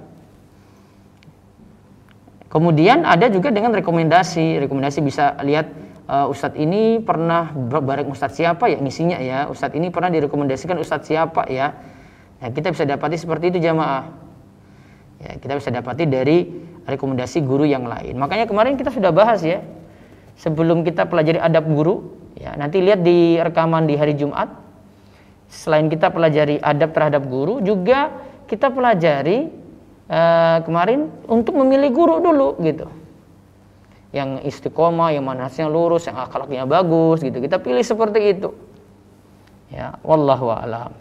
Kemudian 2.52 3.08
ada 3.08 3.32
juga 3.32 3.48
dengan 3.48 3.72
rekomendasi, 3.72 4.60
rekomendasi 4.68 5.00
bisa 5.00 5.40
lihat 5.40 5.72
uh, 6.04 6.28
Ustadz 6.28 6.60
ini 6.60 7.00
pernah 7.00 7.48
bareng 7.56 8.12
Ustadz 8.12 8.36
siapa 8.36 8.68
ya 8.68 8.76
ngisinya 8.76 9.16
ya, 9.24 9.48
Ustadz 9.48 9.72
ini 9.72 9.88
pernah 9.88 10.12
direkomendasikan 10.12 10.76
Ustadz 10.76 11.08
siapa 11.08 11.48
ya. 11.48 11.72
Nah, 12.44 12.50
kita 12.52 12.74
bisa 12.74 12.84
dapati 12.84 13.16
seperti 13.16 13.56
itu 13.56 13.58
jamaah. 13.62 14.04
Ya, 15.24 15.38
kita 15.40 15.56
bisa 15.56 15.70
dapati 15.72 16.04
dari 16.04 16.44
rekomendasi 16.84 17.40
guru 17.40 17.64
yang 17.64 17.88
lain. 17.88 18.18
Makanya 18.20 18.44
kemarin 18.44 18.76
kita 18.76 18.92
sudah 18.92 19.14
bahas 19.14 19.40
ya 19.40 19.64
sebelum 20.36 20.84
kita 20.84 21.08
pelajari 21.08 21.38
adab 21.38 21.70
guru 21.70 22.20
ya 22.36 22.52
nanti 22.58 22.82
lihat 22.82 23.00
di 23.00 23.40
rekaman 23.40 23.88
di 23.88 23.94
hari 23.96 24.12
Jumat. 24.12 24.50
Selain 25.52 25.88
kita 25.88 26.12
pelajari 26.12 26.60
adab 26.60 26.96
terhadap 26.96 27.24
guru 27.28 27.64
juga 27.64 28.12
kita 28.52 28.68
pelajari 28.68 29.48
uh, 30.12 30.60
kemarin 30.60 31.08
untuk 31.24 31.56
memilih 31.56 31.88
guru 31.88 32.20
dulu 32.20 32.60
gitu 32.60 32.84
yang 34.12 34.44
istiqomah, 34.44 35.16
yang 35.16 35.24
manasnya 35.24 35.72
lurus, 35.72 36.04
yang 36.04 36.20
akhlaknya 36.20 36.68
bagus 36.68 37.24
gitu. 37.24 37.40
Kita 37.40 37.56
pilih 37.56 37.80
seperti 37.80 38.36
itu. 38.36 38.52
Ya, 39.72 39.96
wallahu 40.04 40.52
a'lam. 40.52 40.92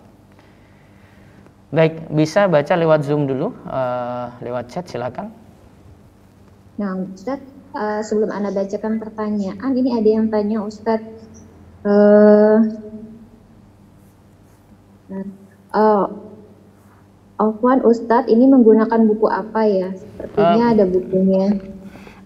Baik, 1.75 2.07
bisa 2.07 2.47
baca 2.47 2.71
lewat 2.71 3.03
Zoom 3.03 3.27
dulu, 3.27 3.51
uh, 3.67 4.31
lewat 4.39 4.71
chat 4.71 4.87
silakan. 4.87 5.27
Nah, 6.79 7.03
Ustadz, 7.11 7.43
uh, 7.75 7.99
sebelum 7.99 8.31
Anda 8.31 8.55
bacakan 8.55 9.03
pertanyaan, 9.03 9.71
ini 9.75 9.91
ada 9.91 10.07
yang 10.07 10.31
tanya 10.31 10.63
Ustadz, 10.63 11.03
uh, 11.83 12.63
uh, 15.75 16.30
Afwan 17.41 17.81
Ustadz, 17.81 18.29
ini 18.29 18.45
menggunakan 18.45 19.01
buku 19.09 19.25
apa 19.25 19.65
ya? 19.65 19.89
Sepertinya 19.97 20.65
uh, 20.69 20.73
ada 20.77 20.85
bukunya. 20.85 21.57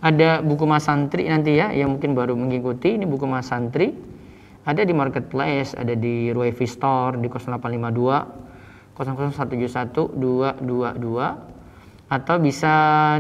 Ada 0.03 0.43
buku 0.43 0.67
Mas 0.67 0.83
Santri 0.83 1.31
nanti 1.31 1.55
ya, 1.55 1.71
yang 1.71 1.95
mungkin 1.95 2.11
baru 2.19 2.35
mengikuti, 2.35 2.99
ini 2.99 3.07
buku 3.07 3.23
Mas 3.23 3.47
Santri. 3.47 3.95
Ada 4.67 4.83
di 4.83 4.91
marketplace, 4.91 5.71
ada 5.77 5.95
di 5.95 6.35
Ruevi 6.35 6.67
Store, 6.67 7.15
di 7.15 7.31
0852 7.31 8.45
00171 8.95 10.15
atau 12.05 12.35
bisa 12.37 12.73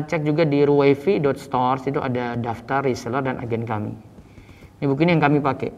cek 0.05 0.21
juga 0.21 0.45
di 0.45 0.61
ruwefi.stores 0.61 1.89
itu 1.89 1.99
ada 1.99 2.37
daftar 2.37 2.85
reseller 2.85 3.25
dan 3.25 3.41
agen 3.41 3.65
kami. 3.65 3.91
Ini 4.79 4.85
buku 4.85 5.03
ini 5.03 5.17
yang 5.17 5.23
kami 5.23 5.41
pakai. 5.41 5.71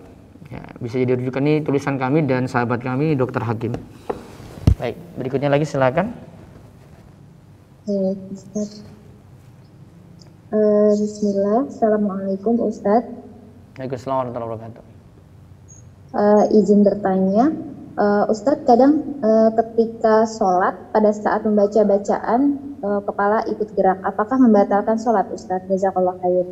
Ya, 0.47 0.63
bisa 0.79 1.01
jadi 1.01 1.15
rujukan 1.15 1.43
ini 1.43 1.59
tulisan 1.63 1.99
kami 1.99 2.23
dan 2.23 2.47
sahabat 2.47 2.83
kami 2.83 3.15
Dr. 3.15 3.43
Hakim. 3.43 3.75
Baik, 4.77 4.93
berikutnya 5.17 5.49
lagi 5.49 5.65
silakan. 5.65 6.13
Uh, 7.89 8.13
Bismillah, 10.93 11.65
Assalamualaikum 11.65 12.61
Ustaz. 12.61 13.09
Waalaikumsalam 13.81 14.29
warahmatullahi 14.29 14.49
wabarakatuh. 14.53 14.83
Uh, 16.13 16.43
izin 16.53 16.85
bertanya, 16.85 17.49
Uh, 17.97 18.29
Ustadz 18.29 18.61
kadang 18.69 19.17
uh, 19.25 19.49
ketika 19.57 20.29
sholat 20.29 20.77
pada 20.93 21.09
saat 21.09 21.41
membaca 21.41 21.81
bacaan 21.81 22.61
uh, 22.85 23.01
kepala 23.01 23.41
ikut 23.49 23.73
gerak, 23.73 23.97
apakah 24.05 24.37
membatalkan 24.37 25.01
sholat 25.01 25.25
Ustadz? 25.33 25.65
Jazakallah 25.65 26.13
khair. 26.21 26.45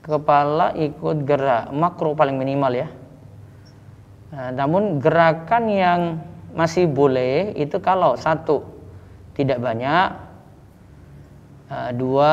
Kepala 0.00 0.72
ikut 0.72 1.28
gerak, 1.28 1.68
makro 1.76 2.16
paling 2.16 2.40
minimal 2.40 2.72
ya. 2.72 2.88
Nah, 4.32 4.56
namun 4.56 5.04
gerakan 5.04 5.64
yang 5.68 6.00
masih 6.52 6.88
boleh 6.88 7.56
itu 7.56 7.76
kalau 7.80 8.16
satu 8.16 8.64
tidak 9.36 9.60
banyak, 9.60 10.08
uh, 11.72 11.90
dua 11.96 12.32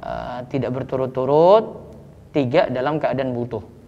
uh, 0.00 0.40
tidak 0.48 0.72
berturut-turut, 0.72 1.64
tiga 2.32 2.68
dalam 2.72 2.96
keadaan 2.96 3.32
butuh 3.32 3.78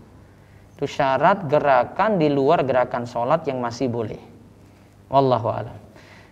itu 0.80 0.96
syarat 0.96 1.44
gerakan 1.44 2.16
di 2.16 2.32
luar 2.32 2.64
gerakan 2.64 3.04
sholat 3.04 3.44
yang 3.44 3.60
masih 3.60 3.92
boleh. 3.92 4.16
Wallahu 5.12 5.52
a'lam. 5.52 5.76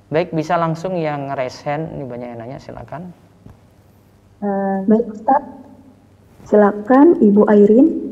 Baik, 0.09 0.33
bisa 0.33 0.57
langsung 0.57 0.97
yang 0.97 1.29
raise. 1.37 1.69
Ini 1.69 2.01
banyak 2.01 2.29
yang 2.33 2.41
nanya, 2.41 2.57
silakan. 2.57 3.13
Uh, 4.41 4.81
baik, 4.89 5.05
Ustaz. 5.13 5.45
Silakan 6.49 7.21
Ibu 7.21 7.45
Airin. 7.45 8.08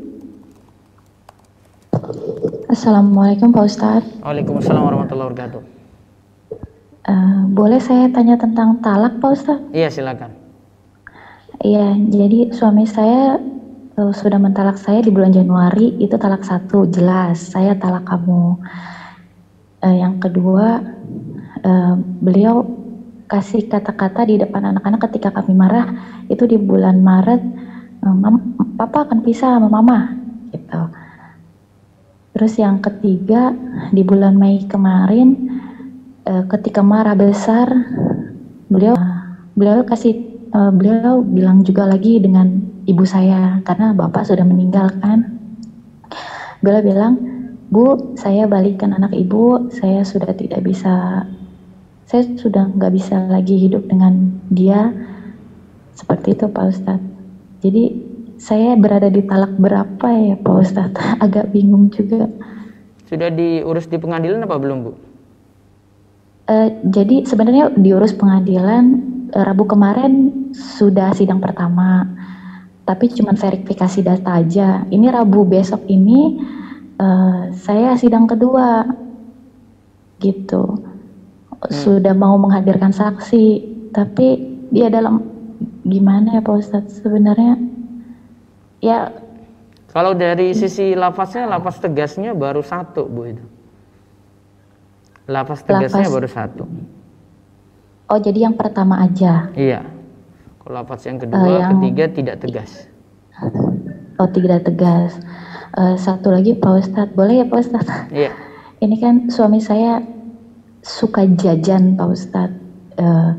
Assalamualaikum 2.77 3.49
Pak 3.49 3.65
Ustaz. 3.65 4.05
Waalaikumsalam 4.21 4.85
warahmatullahi 4.85 5.33
wabarakatuh. 5.33 5.61
Uh, 7.09 7.49
boleh 7.49 7.81
saya 7.81 8.05
tanya 8.13 8.37
tentang 8.37 8.77
talak 8.85 9.17
Pak 9.17 9.33
Ustaz? 9.33 9.57
Iya 9.73 9.89
silakan. 9.89 10.37
Iya, 11.65 11.97
jadi 11.97 12.53
suami 12.53 12.85
saya 12.85 13.41
uh, 13.97 14.13
sudah 14.13 14.37
mentalak 14.37 14.77
saya 14.77 15.01
di 15.01 15.09
bulan 15.09 15.33
Januari, 15.33 15.97
itu 15.97 16.21
talak 16.21 16.45
satu, 16.45 16.85
jelas, 16.93 17.49
saya 17.49 17.73
talak 17.81 18.05
kamu. 18.05 18.61
Uh, 19.81 19.95
yang 19.97 20.21
kedua, 20.21 20.77
uh, 21.65 21.97
beliau 22.21 22.61
kasih 23.25 23.65
kata-kata 23.65 24.29
di 24.29 24.37
depan 24.37 24.69
anak-anak 24.69 25.01
ketika 25.09 25.33
kami 25.33 25.57
marah, 25.57 25.97
itu 26.29 26.45
di 26.45 26.61
bulan 26.61 27.01
Maret, 27.01 27.41
uh, 28.05 28.37
papa 28.77 29.09
akan 29.09 29.25
pisah 29.25 29.57
sama 29.57 29.65
mama, 29.65 30.13
gitu. 30.53 30.93
Terus 32.37 32.53
yang 32.61 32.77
ketiga, 32.85 33.49
di 33.89 34.05
bulan 34.05 34.37
Mei 34.37 34.61
kemarin, 34.69 35.57
uh, 36.21 36.45
ketika 36.53 36.85
marah 36.85 37.17
besar, 37.17 37.65
beliau 38.69 38.93
beliau 39.57 39.81
kasih 39.81 40.45
uh, 40.53 40.69
beliau 40.69 41.25
bilang 41.25 41.65
juga 41.65 41.89
lagi 41.89 42.21
dengan 42.21 42.61
ibu 42.85 43.01
saya 43.09 43.57
karena 43.65 43.89
bapak 43.97 44.21
sudah 44.21 44.45
meninggal 44.45 44.85
kan. 45.01 45.33
Beliau 46.61 46.85
bilang, 46.85 47.13
Bu, 47.73 48.13
saya 48.13 48.45
balikan 48.45 48.93
anak 48.93 49.17
ibu, 49.17 49.73
saya 49.73 50.05
sudah 50.05 50.29
tidak 50.37 50.61
bisa, 50.61 51.25
saya 52.05 52.21
sudah 52.37 52.69
nggak 52.69 52.93
bisa 52.93 53.17
lagi 53.33 53.57
hidup 53.57 53.89
dengan 53.89 54.45
dia. 54.53 54.93
Seperti 55.97 56.37
itu 56.37 56.45
Pak 56.45 56.65
Ustadz. 56.69 57.09
Jadi 57.65 58.06
saya 58.37 58.77
berada 58.77 59.09
di 59.09 59.25
talak 59.25 59.57
berapa 59.57 60.07
ya 60.13 60.35
Pak 60.37 60.55
Ustadz? 60.61 61.01
Agak 61.25 61.49
bingung 61.49 61.89
juga. 61.89 62.29
Sudah 63.09 63.33
diurus 63.33 63.89
di 63.89 63.97
pengadilan 63.97 64.45
apa 64.45 64.55
belum 64.57 64.77
Bu? 64.85 64.91
Uh, 66.47 66.69
jadi 66.87 67.27
sebenarnya 67.27 67.75
diurus 67.75 68.15
pengadilan 68.15 69.03
Rabu 69.35 69.67
kemarin 69.67 70.31
sudah 70.55 71.11
sidang 71.11 71.43
pertama, 71.43 72.07
tapi 72.87 73.11
cuma 73.11 73.35
verifikasi 73.35 73.99
data 73.99 74.39
aja. 74.39 74.87
Ini 74.87 75.11
Rabu 75.11 75.43
besok 75.43 75.83
ini 75.91 76.39
uh, 76.95 77.51
saya 77.51 77.99
sidang 77.99 78.23
kedua, 78.23 78.87
gitu. 80.23 80.63
Hmm. 80.71 81.67
Sudah 81.67 82.15
mau 82.15 82.39
menghadirkan 82.39 82.95
saksi, 82.95 83.45
tapi 83.91 84.55
dia 84.71 84.87
dalam 84.87 85.27
gimana 85.83 86.39
ya 86.39 86.41
Pak 86.43 86.55
Ustadz 86.55 87.03
sebenarnya? 87.03 87.76
Ya. 88.83 89.13
Kalau 89.91 90.13
dari 90.13 90.53
sisi 90.53 90.93
lafaznya, 90.93 91.49
lafaz 91.49 91.81
tegasnya 91.81 92.37
baru 92.37 92.61
satu 92.61 93.09
Bu 93.09 93.21
itu. 93.25 93.45
Lafaz 95.25 95.65
tegasnya 95.65 96.05
lafaz. 96.05 96.15
baru 96.15 96.29
satu. 96.29 96.63
Oh, 98.07 98.19
jadi 98.19 98.47
yang 98.47 98.55
pertama 98.55 99.03
aja. 99.03 99.51
Iya. 99.57 99.83
Kalau 100.61 100.73
lafaz 100.83 101.01
yang 101.07 101.19
kedua, 101.19 101.43
uh, 101.43 101.59
yang... 101.59 101.71
ketiga 101.79 102.05
tidak 102.13 102.35
tegas. 102.39 102.71
Oh, 104.19 104.29
tidak 104.29 104.63
tegas. 104.63 105.17
Uh, 105.75 105.99
satu 105.99 106.31
lagi 106.31 106.55
Pak 106.55 106.73
Ustadz, 106.83 107.13
boleh 107.13 107.43
ya 107.43 107.45
Pak 107.45 107.59
Ustadz? 107.59 108.11
Iya. 108.13 108.31
Ini 108.83 108.95
kan 109.01 109.15
suami 109.33 109.57
saya 109.57 109.99
suka 110.85 111.25
jajan 111.25 111.97
Pak 111.97 112.07
Ustadz, 112.07 112.59
uh, 113.01 113.31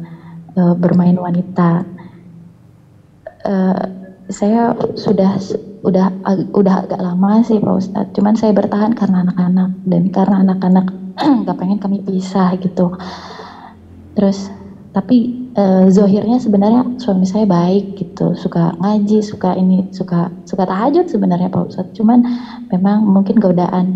uh, 0.58 0.74
bermain 0.76 1.16
wanita. 1.16 1.86
Uh, 3.46 3.97
saya 4.28 4.76
sudah 4.96 5.40
udah 5.80 6.12
udah 6.52 6.74
agak 6.84 7.00
lama 7.00 7.40
sih 7.40 7.56
Pak 7.56 7.74
Ustadz, 7.80 8.12
cuman 8.12 8.36
saya 8.36 8.52
bertahan 8.52 8.92
karena 8.92 9.24
anak-anak 9.24 9.70
dan 9.88 10.02
karena 10.12 10.36
anak-anak 10.44 10.86
nggak 11.44 11.56
pengen 11.56 11.80
kami 11.80 12.04
pisah 12.04 12.52
gitu. 12.60 12.92
Terus 14.12 14.52
tapi 14.92 15.48
uh, 15.56 15.86
zohirnya 15.88 16.42
sebenarnya 16.42 17.00
suami 17.00 17.24
saya 17.24 17.48
baik 17.48 17.96
gitu. 17.96 18.36
Suka 18.36 18.76
ngaji 18.76 19.24
suka 19.24 19.56
ini 19.56 19.88
suka 19.96 20.28
suka 20.44 20.68
tahajud 20.68 21.08
sebenarnya 21.08 21.48
Pak 21.48 21.72
Ustadz. 21.72 21.94
Cuman 21.96 22.20
memang 22.68 23.08
mungkin 23.08 23.40
godaan 23.40 23.86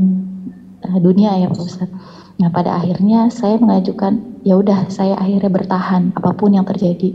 uh, 0.80 0.98
dunia 1.02 1.36
ya 1.44 1.52
Pak 1.52 1.60
Ustadz. 1.60 1.96
Nah 2.40 2.48
pada 2.48 2.80
akhirnya 2.80 3.28
saya 3.28 3.60
mengajukan 3.60 4.40
ya 4.46 4.56
udah 4.56 4.88
saya 4.88 5.18
akhirnya 5.20 5.52
bertahan 5.52 6.16
apa 6.16 6.30
pun 6.32 6.56
yang 6.56 6.64
terjadi 6.64 7.14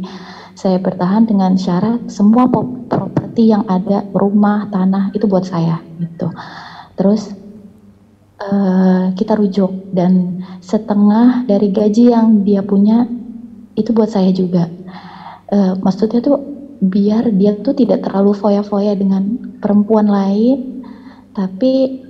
saya 0.57 0.81
bertahan 0.81 1.29
dengan 1.29 1.53
syarat 1.53 2.09
semua 2.09 2.49
properti 2.89 3.53
yang 3.53 3.61
ada 3.69 4.01
rumah 4.09 4.65
tanah 4.73 5.13
itu 5.13 5.29
buat 5.29 5.45
saya 5.45 5.77
gitu. 6.01 6.33
Terus 6.97 7.29
uh, 8.41 9.13
kita 9.13 9.37
rujuk 9.37 9.93
dan 9.93 10.41
setengah 10.65 11.45
dari 11.45 11.69
gaji 11.69 12.09
yang 12.09 12.41
dia 12.41 12.65
punya 12.65 13.05
itu 13.77 13.93
buat 13.93 14.09
saya 14.09 14.33
juga. 14.33 14.65
Uh, 15.53 15.77
maksudnya 15.85 16.25
tuh 16.25 16.41
biar 16.81 17.29
dia 17.37 17.53
tuh 17.61 17.77
tidak 17.77 18.09
terlalu 18.09 18.33
foya-foya 18.33 18.97
dengan 18.97 19.37
perempuan 19.61 20.09
lain 20.09 20.81
tapi 21.37 22.01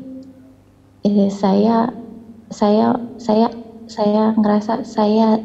eh, 1.03 1.31
saya 1.31 1.91
saya 2.47 2.95
saya 3.19 3.51
saya 3.87 4.35
ngerasa 4.35 4.83
saya 4.83 5.39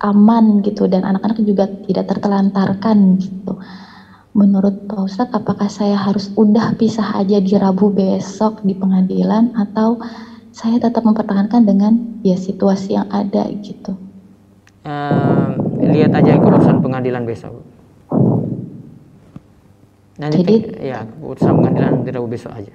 aman 0.00 0.64
gitu 0.64 0.88
dan 0.88 1.04
anak-anak 1.04 1.40
juga 1.44 1.68
tidak 1.86 2.08
tertelantarkan 2.16 3.20
gitu 3.20 3.60
menurut 4.32 4.86
Pak 4.86 5.00
Ustadz 5.10 5.34
apakah 5.36 5.68
saya 5.68 5.98
harus 5.98 6.30
udah 6.38 6.74
pisah 6.78 7.18
aja 7.18 7.42
di 7.42 7.54
Rabu 7.58 7.92
besok 7.92 8.64
di 8.64 8.72
pengadilan 8.72 9.52
atau 9.58 10.00
saya 10.50 10.80
tetap 10.80 11.04
mempertahankan 11.04 11.62
dengan 11.62 12.20
ya 12.24 12.38
situasi 12.38 12.96
yang 12.96 13.06
ada 13.12 13.46
gitu 13.60 13.98
uh, 14.84 15.52
lihat 15.80 16.12
aja 16.14 16.36
keputusan 16.36 16.80
pengadilan 16.80 17.22
besok. 17.24 17.54
Nanti 20.20 20.44
Jadi, 20.44 20.56
ya 20.84 21.04
keputusan 21.04 21.52
pengadilan 21.56 21.90
nanti 22.00 22.10
Rabu 22.12 22.28
besok 22.28 22.52
aja. 22.52 22.74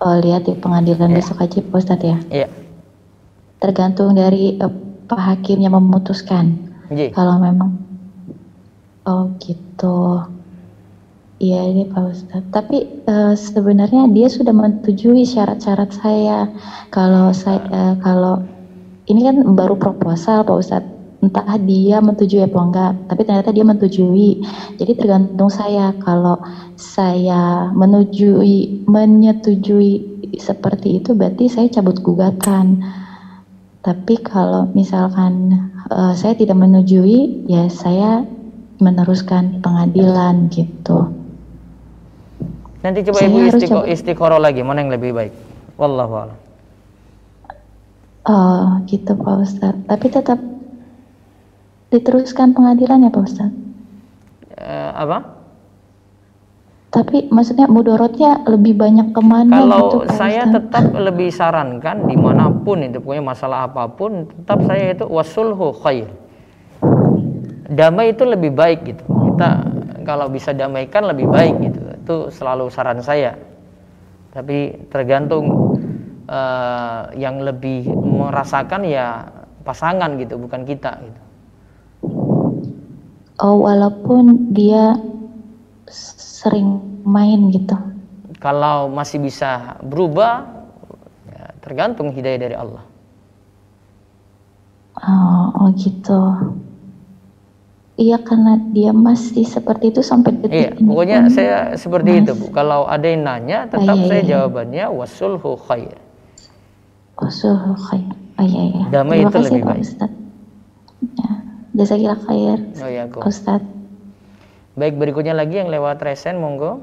Oh, 0.00 0.16
lihat 0.16 0.48
di 0.48 0.56
pengadilan 0.56 1.12
ya. 1.12 1.16
besok 1.20 1.38
aja 1.44 1.58
Pak 1.60 1.76
Ustadz 1.76 2.06
ya? 2.06 2.18
Iya. 2.32 2.48
Tergantung 3.60 4.16
dari 4.16 4.56
uh, 4.56 4.89
Pak 5.10 5.18
Hakim 5.18 5.58
yang 5.58 5.74
memutuskan. 5.74 6.70
Iya. 6.86 7.10
Kalau 7.10 7.42
memang 7.42 7.90
Oh 9.10 9.32
gitu. 9.42 10.22
Iya 11.40 11.72
ini 11.72 11.88
Pak 11.88 12.04
Ustadz. 12.04 12.52
Tapi 12.52 12.84
uh, 13.08 13.32
sebenarnya 13.32 14.12
dia 14.12 14.28
sudah 14.28 14.52
menyetujui 14.52 15.24
syarat-syarat 15.24 15.90
saya. 15.96 16.52
Kalau 16.92 17.32
saya 17.32 17.64
uh, 17.72 17.94
kalau 18.04 18.44
ini 19.08 19.24
kan 19.24 19.36
baru 19.56 19.74
proposal 19.80 20.44
Pak 20.44 20.56
Ustadz 20.60 21.00
entah 21.20 21.56
dia 21.60 22.00
menyetujui 22.00 22.40
apa 22.40 22.58
enggak 22.64 22.92
tapi 23.12 23.28
ternyata 23.28 23.52
dia 23.52 23.60
menyetujui 23.60 24.40
jadi 24.80 24.92
tergantung 24.96 25.52
saya 25.52 25.92
kalau 26.00 26.40
saya 26.80 27.68
menyetujui 27.76 28.88
menyetujui 28.88 29.92
seperti 30.40 30.96
itu 30.96 31.12
berarti 31.12 31.52
saya 31.52 31.68
cabut 31.68 32.00
gugatan 32.00 32.80
tapi 33.80 34.20
kalau 34.20 34.68
misalkan 34.76 35.56
uh, 35.88 36.12
saya 36.12 36.36
tidak 36.36 36.56
menyetujui 36.56 37.48
ya 37.48 37.68
saya 37.72 38.24
meneruskan 38.80 39.64
pengadilan 39.64 40.52
gitu 40.52 41.08
nanti 42.80 43.04
coba 43.08 43.18
saya 43.20 43.28
ibu 43.28 43.84
istiqoroh 43.88 44.40
lagi 44.40 44.60
mana 44.64 44.84
yang 44.84 44.92
lebih 44.92 45.12
baik 45.16 45.32
wallahu 45.80 46.32
Oh 48.28 48.78
gitu 48.84 49.16
Pak 49.16 49.36
Ustadz. 49.40 49.84
Tapi 49.88 50.06
tetap 50.12 50.38
diteruskan 51.88 52.52
pengadilan 52.52 53.08
ya 53.08 53.10
Pak 53.10 53.24
Ustadz? 53.24 53.58
Uh, 54.60 54.90
apa? 54.92 55.39
Tapi 56.90 57.30
maksudnya 57.30 57.70
mudorotnya 57.70 58.42
lebih 58.50 58.74
banyak 58.74 59.14
ke 59.14 59.22
mana 59.22 59.62
Kalau 59.62 59.78
gitu, 59.78 59.98
Pak 60.10 60.18
saya 60.18 60.42
Ustadz? 60.42 60.54
tetap 60.58 60.84
lebih 60.98 61.30
sarankan 61.30 61.96
di 62.10 62.18
mana 62.18 62.50
pun 62.50 62.82
itu 62.82 62.98
punya 62.98 63.22
masalah 63.22 63.70
apa 63.70 63.86
pun 63.86 64.26
tetap 64.26 64.58
saya 64.66 64.90
itu 64.90 65.06
wasulhu 65.06 65.70
khair. 65.86 66.10
Damai 67.70 68.10
itu 68.10 68.26
lebih 68.26 68.50
baik 68.50 68.82
gitu. 68.90 69.06
Kita 69.06 69.70
kalau 70.02 70.26
bisa 70.26 70.50
damaikan 70.50 71.06
lebih 71.06 71.30
baik 71.30 71.54
gitu. 71.62 71.80
Itu 71.94 72.16
selalu 72.34 72.66
saran 72.74 72.98
saya. 72.98 73.38
Tapi 74.34 74.90
tergantung 74.90 75.78
uh, 76.26 77.06
yang 77.14 77.38
lebih 77.38 77.86
merasakan 77.86 78.82
ya 78.82 79.30
pasangan 79.62 80.18
gitu 80.18 80.42
bukan 80.42 80.66
kita 80.66 80.98
gitu. 81.06 81.20
Oh 83.38 83.62
walaupun 83.62 84.50
dia 84.50 84.98
sering 85.90 86.80
main 87.04 87.50
gitu. 87.52 87.76
Kalau 88.40 88.88
masih 88.88 89.20
bisa 89.20 89.76
berubah 89.84 90.64
ya 91.28 91.44
tergantung 91.60 92.14
hidayah 92.14 92.40
dari 92.40 92.56
Allah. 92.56 92.84
Oh, 95.00 95.46
oh 95.60 95.68
gitu. 95.76 96.20
Iya 98.00 98.16
karena 98.24 98.56
dia 98.72 98.96
masih 98.96 99.44
seperti 99.44 99.92
itu 99.92 100.00
sampai 100.00 100.32
detik 100.40 100.56
iya, 100.56 100.72
ini. 100.72 100.88
Pokoknya 100.88 101.28
pun 101.28 101.36
saya 101.36 101.56
seperti 101.76 102.10
mas... 102.16 102.20
itu 102.24 102.32
bu. 102.32 102.46
Kalau 102.48 102.88
ada 102.88 103.04
yang 103.04 103.28
nanya, 103.28 103.68
tetap 103.68 103.92
oh, 103.92 104.00
iya, 104.00 104.08
saya 104.08 104.22
iya. 104.24 104.30
jawabannya 104.32 104.84
wasulhu 104.88 105.52
khair. 105.68 106.00
Wasulhu 107.20 107.76
khair. 107.76 108.08
Oh 108.40 108.44
iya 108.48 108.62
iya. 108.72 108.84
Damai 108.88 109.20
Terima 109.20 109.28
itu 109.28 109.36
kasih 109.36 109.52
lebih 109.52 109.60
Pak 109.60 109.68
baik. 109.76 109.84
Ustadz. 109.84 110.16
Ya. 111.20 111.30
Jazakillah 111.76 112.20
khair. 112.24 112.58
Oh 112.80 112.88
ya, 112.88 113.02
Pak 113.04 113.24
Ustadz. 113.28 113.79
Baik, 114.80 114.96
berikutnya 114.96 115.36
lagi 115.36 115.60
yang 115.60 115.68
lewat 115.68 116.00
resen, 116.00 116.40
monggo. 116.40 116.80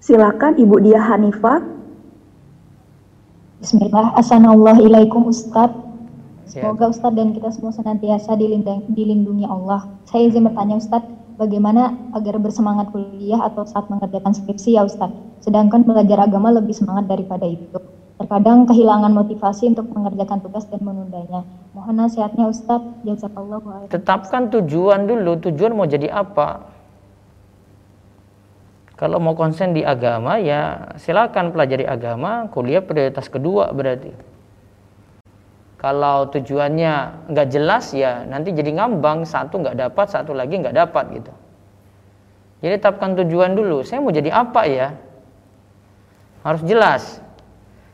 Silakan 0.00 0.56
Ibu 0.56 0.80
Dia 0.80 1.04
Hanifah. 1.04 1.60
Bismillah, 3.60 4.16
Assalamualaikum 4.16 5.28
Ustadz. 5.28 5.76
Semoga 6.48 6.88
Ustadz 6.88 7.12
dan 7.12 7.36
kita 7.36 7.52
semua 7.52 7.76
senantiasa 7.76 8.40
dilindung- 8.40 8.88
dilindungi 8.88 9.44
Allah. 9.44 9.84
Saya 10.08 10.32
izin 10.32 10.48
bertanya 10.48 10.80
Ustadz, 10.80 11.12
bagaimana 11.36 11.92
agar 12.16 12.40
bersemangat 12.40 12.88
kuliah 12.88 13.44
atau 13.44 13.68
saat 13.68 13.92
mengerjakan 13.92 14.32
skripsi 14.32 14.80
ya 14.80 14.88
Ustadz? 14.88 15.44
Sedangkan 15.44 15.84
belajar 15.84 16.24
agama 16.24 16.56
lebih 16.56 16.72
semangat 16.72 17.04
daripada 17.04 17.44
itu. 17.44 17.76
Terkadang 18.22 18.70
kehilangan 18.70 19.10
motivasi 19.10 19.74
untuk 19.74 19.90
mengerjakan 19.90 20.38
tugas 20.46 20.62
dan 20.70 20.78
menundanya. 20.78 21.42
Mohon 21.74 22.06
nasihatnya 22.06 22.46
Ustadz. 22.46 23.02
Jazakallahu. 23.02 23.90
Tetapkan 23.90 24.46
tujuan 24.46 25.10
dulu, 25.10 25.42
tujuan 25.42 25.74
mau 25.74 25.90
jadi 25.90 26.06
apa? 26.06 26.70
Kalau 28.94 29.18
mau 29.18 29.34
konsen 29.34 29.74
di 29.74 29.82
agama 29.82 30.38
ya 30.38 30.94
silakan 31.02 31.50
pelajari 31.50 31.82
agama, 31.82 32.46
kuliah 32.54 32.78
prioritas 32.78 33.26
kedua 33.26 33.74
berarti. 33.74 34.14
Kalau 35.82 36.30
tujuannya 36.30 37.26
nggak 37.26 37.48
jelas 37.50 37.90
ya 37.90 38.22
nanti 38.22 38.54
jadi 38.54 38.70
ngambang, 38.70 39.26
satu 39.26 39.58
nggak 39.58 39.82
dapat, 39.82 40.06
satu 40.06 40.30
lagi 40.30 40.62
nggak 40.62 40.78
dapat 40.78 41.18
gitu. 41.18 41.34
Jadi 42.62 42.78
tetapkan 42.78 43.18
tujuan 43.18 43.58
dulu, 43.58 43.82
saya 43.82 43.98
mau 43.98 44.14
jadi 44.14 44.30
apa 44.30 44.62
ya? 44.70 44.94
Harus 46.46 46.62
jelas. 46.62 47.18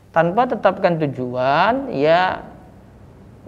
Tanpa 0.09 0.49
tetapkan 0.49 0.97
tujuan 0.97 1.93
ya 1.93 2.41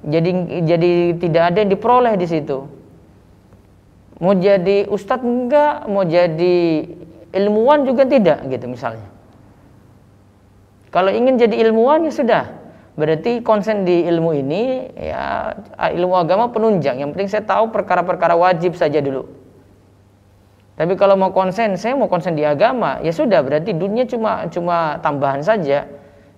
jadi 0.06 0.30
jadi 0.66 0.92
tidak 1.18 1.44
ada 1.54 1.58
yang 1.66 1.72
diperoleh 1.74 2.14
di 2.18 2.28
situ. 2.30 2.70
Mau 4.22 4.38
jadi 4.38 4.86
ustadz 4.86 5.26
enggak, 5.26 5.90
mau 5.90 6.06
jadi 6.06 6.86
ilmuwan 7.34 7.90
juga 7.90 8.06
tidak 8.06 8.46
gitu 8.50 8.70
misalnya. 8.70 9.10
Kalau 10.94 11.10
ingin 11.10 11.42
jadi 11.42 11.56
ilmuwan 11.66 12.06
ya 12.06 12.14
sudah, 12.14 12.44
berarti 13.00 13.42
konsen 13.42 13.88
di 13.88 14.06
ilmu 14.06 14.36
ini 14.36 14.94
ya 14.94 15.56
ilmu 15.98 16.14
agama 16.14 16.54
penunjang. 16.54 17.02
Yang 17.02 17.10
penting 17.16 17.30
saya 17.32 17.44
tahu 17.48 17.74
perkara-perkara 17.74 18.38
wajib 18.38 18.78
saja 18.78 19.02
dulu. 19.02 19.26
Tapi 20.76 20.98
kalau 20.98 21.14
mau 21.14 21.30
konsen, 21.30 21.78
saya 21.78 21.94
mau 21.94 22.10
konsen 22.10 22.34
di 22.34 22.42
agama, 22.42 22.98
ya 23.06 23.14
sudah 23.14 23.46
berarti 23.46 23.70
dunia 23.74 24.06
cuma 24.10 24.50
cuma 24.50 24.98
tambahan 25.00 25.46
saja. 25.46 25.86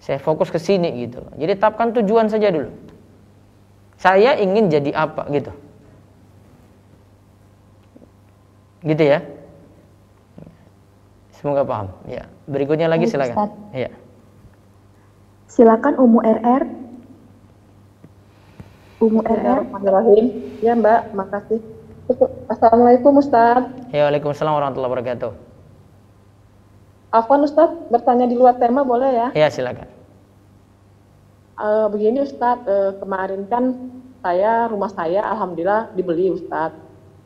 Saya 0.04 0.20
fokus 0.20 0.52
ke 0.52 0.60
sini 0.60 1.08
gitu. 1.08 1.24
Jadi 1.40 1.56
tetapkan 1.56 1.96
tujuan 1.96 2.28
saja 2.28 2.52
dulu. 2.52 2.68
Saya 3.96 4.36
ingin 4.36 4.68
jadi 4.68 4.92
apa 4.92 5.32
gitu. 5.32 5.56
Gitu 8.84 9.00
ya. 9.00 9.24
Semoga 11.40 11.64
paham. 11.64 11.88
Ya. 12.04 12.28
Berikutnya 12.52 12.92
lagi 12.92 13.08
Baik, 13.08 13.16
silakan. 13.16 13.36
Ustaz. 13.48 13.52
Ya. 13.72 13.90
Silakan 15.48 15.94
Umu 16.04 16.20
RR. 16.20 16.64
Umu 19.00 19.24
RR. 19.24 19.32
Bismillahirrahmanirrahim. 19.32 20.26
Ya 20.60 20.76
Mbak, 20.76 21.02
makasih. 21.16 21.60
Assalamualaikum 22.52 23.24
Ustaz. 23.24 23.72
Ya, 23.96 24.12
Waalaikumsalam 24.12 24.52
warahmatullahi 24.52 24.92
wabarakatuh. 24.92 25.32
Afwan 27.14 27.46
Ustaz, 27.46 27.70
bertanya 27.94 28.26
di 28.26 28.34
luar 28.34 28.58
tema 28.58 28.82
boleh 28.82 29.14
ya? 29.14 29.28
Ya, 29.38 29.48
silakan. 29.54 29.86
Eh, 31.62 31.88
begini 31.94 32.26
Ustaz, 32.26 32.58
eh, 32.66 32.98
kemarin 32.98 33.46
kan 33.46 33.78
saya 34.26 34.66
rumah 34.66 34.90
saya 34.90 35.22
alhamdulillah 35.22 35.94
dibeli 35.94 36.34
Ustaz. 36.34 36.74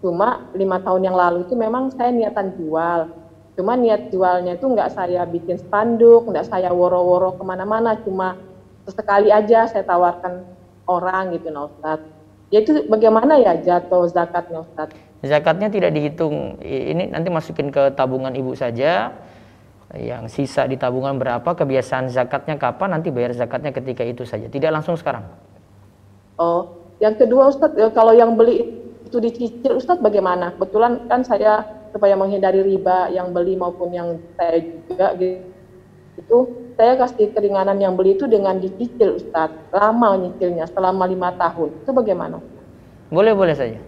Cuma 0.03 0.51
lima 0.51 0.83
tahun 0.83 1.07
yang 1.07 1.15
lalu 1.15 1.47
itu 1.47 1.55
memang 1.55 1.95
saya 1.95 2.11
niatan 2.11 2.59
jual. 2.59 3.07
Cuma 3.55 3.79
niat 3.79 4.11
jualnya 4.11 4.59
itu 4.59 4.67
nggak 4.67 4.91
saya 4.91 5.23
bikin 5.23 5.55
spanduk, 5.55 6.27
nggak 6.27 6.51
saya 6.51 6.69
woro-woro 6.75 7.39
ke 7.39 7.43
mana-mana, 7.47 7.95
cuma 8.03 8.35
sesekali 8.83 9.31
aja 9.31 9.71
saya 9.71 9.87
tawarkan 9.87 10.43
orang 10.83 11.31
gitu 11.31 11.47
nah 11.47 11.71
Ustaz. 11.71 12.03
Ya 12.51 12.59
itu 12.59 12.91
bagaimana 12.91 13.39
ya 13.39 13.55
jatuh 13.55 14.03
zakatnya 14.11 14.67
Ustaz? 14.67 14.91
Zakatnya 15.23 15.71
tidak 15.71 15.95
dihitung. 15.95 16.59
Ini 16.59 17.15
nanti 17.15 17.31
masukin 17.31 17.71
ke 17.71 17.95
tabungan 17.95 18.35
ibu 18.35 18.51
saja. 18.51 19.15
Yang 19.95 20.35
sisa 20.35 20.67
di 20.67 20.75
tabungan 20.75 21.15
berapa, 21.15 21.47
kebiasaan 21.47 22.11
zakatnya 22.11 22.59
kapan, 22.59 22.99
nanti 22.99 23.07
bayar 23.07 23.31
zakatnya 23.31 23.71
ketika 23.71 24.03
itu 24.03 24.27
saja. 24.27 24.51
Tidak 24.51 24.67
langsung 24.67 24.99
sekarang. 24.99 25.23
Oh, 26.35 26.75
yang 26.99 27.15
kedua 27.15 27.47
Ustadz, 27.47 27.79
ya, 27.79 27.87
kalau 27.95 28.11
yang 28.11 28.35
beli 28.35 28.83
itu 29.07 29.17
dicicil 29.23 29.79
Ustadz 29.79 30.03
bagaimana? 30.03 30.51
Kebetulan 30.59 31.07
kan 31.07 31.23
saya 31.23 31.63
supaya 31.95 32.19
menghindari 32.19 32.59
riba 32.67 33.07
yang 33.15 33.31
beli 33.31 33.55
maupun 33.55 33.95
yang 33.95 34.19
saya 34.35 34.59
juga 34.91 35.15
gitu. 35.15 35.55
Itu 36.17 36.37
saya 36.75 36.97
kasih 36.97 37.31
keringanan 37.31 37.79
yang 37.79 37.95
beli 37.95 38.19
itu 38.19 38.27
dengan 38.27 38.59
dicicil 38.59 39.15
Ustadz. 39.15 39.71
Lama 39.71 40.19
nyicilnya 40.19 40.67
selama 40.67 41.07
lima 41.07 41.31
tahun. 41.39 41.71
Itu 41.87 41.95
bagaimana? 41.95 42.43
Boleh-boleh 43.07 43.55
saja. 43.55 43.79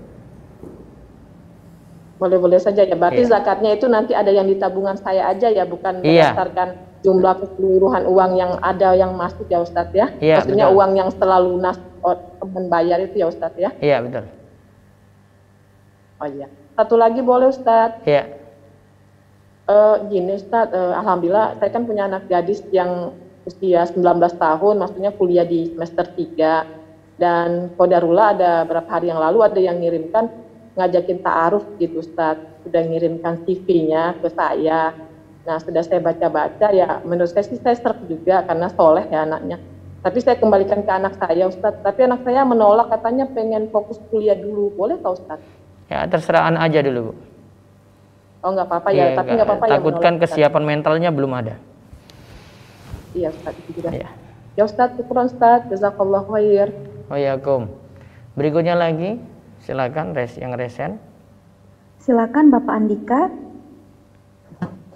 Boleh-boleh 2.19 2.59
saja 2.59 2.83
ya. 2.83 2.95
Berarti 2.99 3.23
Iya. 3.23 3.31
zakatnya 3.31 3.71
itu 3.73 3.87
nanti 3.87 4.11
ada 4.11 4.27
yang 4.27 4.43
di 4.43 4.59
tabungan 4.59 4.99
saya 4.99 5.31
aja 5.31 5.47
ya, 5.47 5.63
bukan 5.63 6.03
Iya. 6.03 6.35
berdasarkan 6.35 6.69
jumlah 6.99 7.33
keseluruhan 7.39 8.03
uang 8.11 8.31
yang 8.35 8.51
ada 8.59 8.91
yang 8.91 9.15
masuk 9.15 9.47
ya 9.47 9.63
Ustadz 9.63 9.95
ya. 9.95 10.11
Iya, 10.19 10.43
Maksudnya 10.43 10.67
betul. 10.67 10.77
uang 10.77 10.91
yang 10.99 11.09
setelah 11.15 11.39
lunas 11.39 11.79
oh, 12.03 12.19
teman 12.43 12.67
bayar 12.67 12.99
itu 12.99 13.15
ya 13.23 13.31
Ustadz 13.31 13.55
ya. 13.55 13.71
Iya, 13.79 14.03
betul. 14.03 14.27
Oh 16.19 16.27
iya. 16.27 16.47
Satu 16.75 16.95
lagi 16.99 17.23
boleh 17.23 17.47
Ustadz. 17.47 18.03
Iya. 18.03 18.23
Eh, 19.69 19.95
gini 20.11 20.35
Ustadz, 20.35 20.75
eh, 20.75 20.93
Alhamdulillah 20.99 21.55
saya 21.55 21.69
kan 21.71 21.87
punya 21.87 22.11
anak 22.11 22.27
gadis 22.27 22.59
yang 22.75 23.15
usia 23.47 23.87
19 23.87 24.35
tahun, 24.35 24.75
maksudnya 24.75 25.15
kuliah 25.15 25.47
di 25.47 25.71
semester 25.71 26.03
3. 26.03 26.67
Dan 27.15 27.71
Kodarullah 27.75 28.27
ada 28.35 28.51
beberapa 28.63 28.89
hari 28.91 29.07
yang 29.07 29.19
lalu 29.19 29.39
ada 29.43 29.59
yang 29.59 29.79
ngirimkan 29.79 30.27
ngajakin 30.79 31.19
ta'aruf 31.19 31.67
gitu 31.75 31.99
Ustadz. 31.99 32.63
Sudah 32.63 32.81
ngirimkan 32.87 33.43
CV-nya 33.43 34.15
ke 34.23 34.31
saya. 34.31 34.95
Nah 35.43 35.57
sudah 35.59 35.83
saya 35.83 35.99
baca-baca 35.99 36.71
ya 36.71 37.03
menurut 37.03 37.31
saya 37.31 37.43
sih 37.43 37.59
saya 37.59 37.75
serp 37.75 37.99
juga 38.07 38.47
karena 38.47 38.71
soleh 38.71 39.03
ya 39.11 39.27
anaknya. 39.27 39.59
Tapi 39.99 40.17
saya 40.23 40.39
kembalikan 40.39 40.79
ke 40.87 40.91
anak 40.91 41.19
saya 41.19 41.51
Ustadz. 41.51 41.83
Tapi 41.83 42.07
anak 42.07 42.23
saya 42.23 42.47
menolak 42.47 42.87
katanya 42.87 43.27
pengen 43.27 43.67
fokus 43.67 43.99
kuliah 44.07 44.39
dulu. 44.39 44.71
Boleh 44.71 44.95
kah 45.03 45.11
Ustadz? 45.11 45.43
Ya, 45.91 46.05
terserah 46.07 46.47
anak 46.47 46.69
aja 46.71 46.79
dulu, 46.85 47.11
Bu. 47.11 47.13
Oh 48.39 48.55
nggak 48.55 48.71
apa-apa 48.71 48.89
ya, 48.95 49.11
Iya, 49.11 49.17
tapi 49.19 49.31
nggak- 49.35 49.47
apa-apa 49.51 49.65
ya. 49.67 49.71
Takutkan 49.75 50.13
menolak, 50.15 50.21
kesiapan 50.31 50.63
mentalnya 50.63 51.09
belum 51.11 51.31
ada. 51.35 51.55
Iya 53.11 53.35
Ustadz 53.35 53.59
itu 53.67 53.69
juga. 53.83 53.89
Ya. 53.91 54.09
Ya 54.55 54.63
Ustadz, 54.63 54.95
syukuran 54.95 55.27
Ustadz, 55.27 55.67
jazakallah 55.71 56.23
khair. 56.31 56.71
Waalaikum. 57.11 57.67
Berikutnya 58.37 58.75
lagi, 58.77 59.19
silakan 59.69 60.17
res 60.17 60.33
yang 60.41 60.57
resen. 60.57 60.97
Silakan 62.01 62.49
Bapak 62.49 62.73
Andika. 62.73 63.29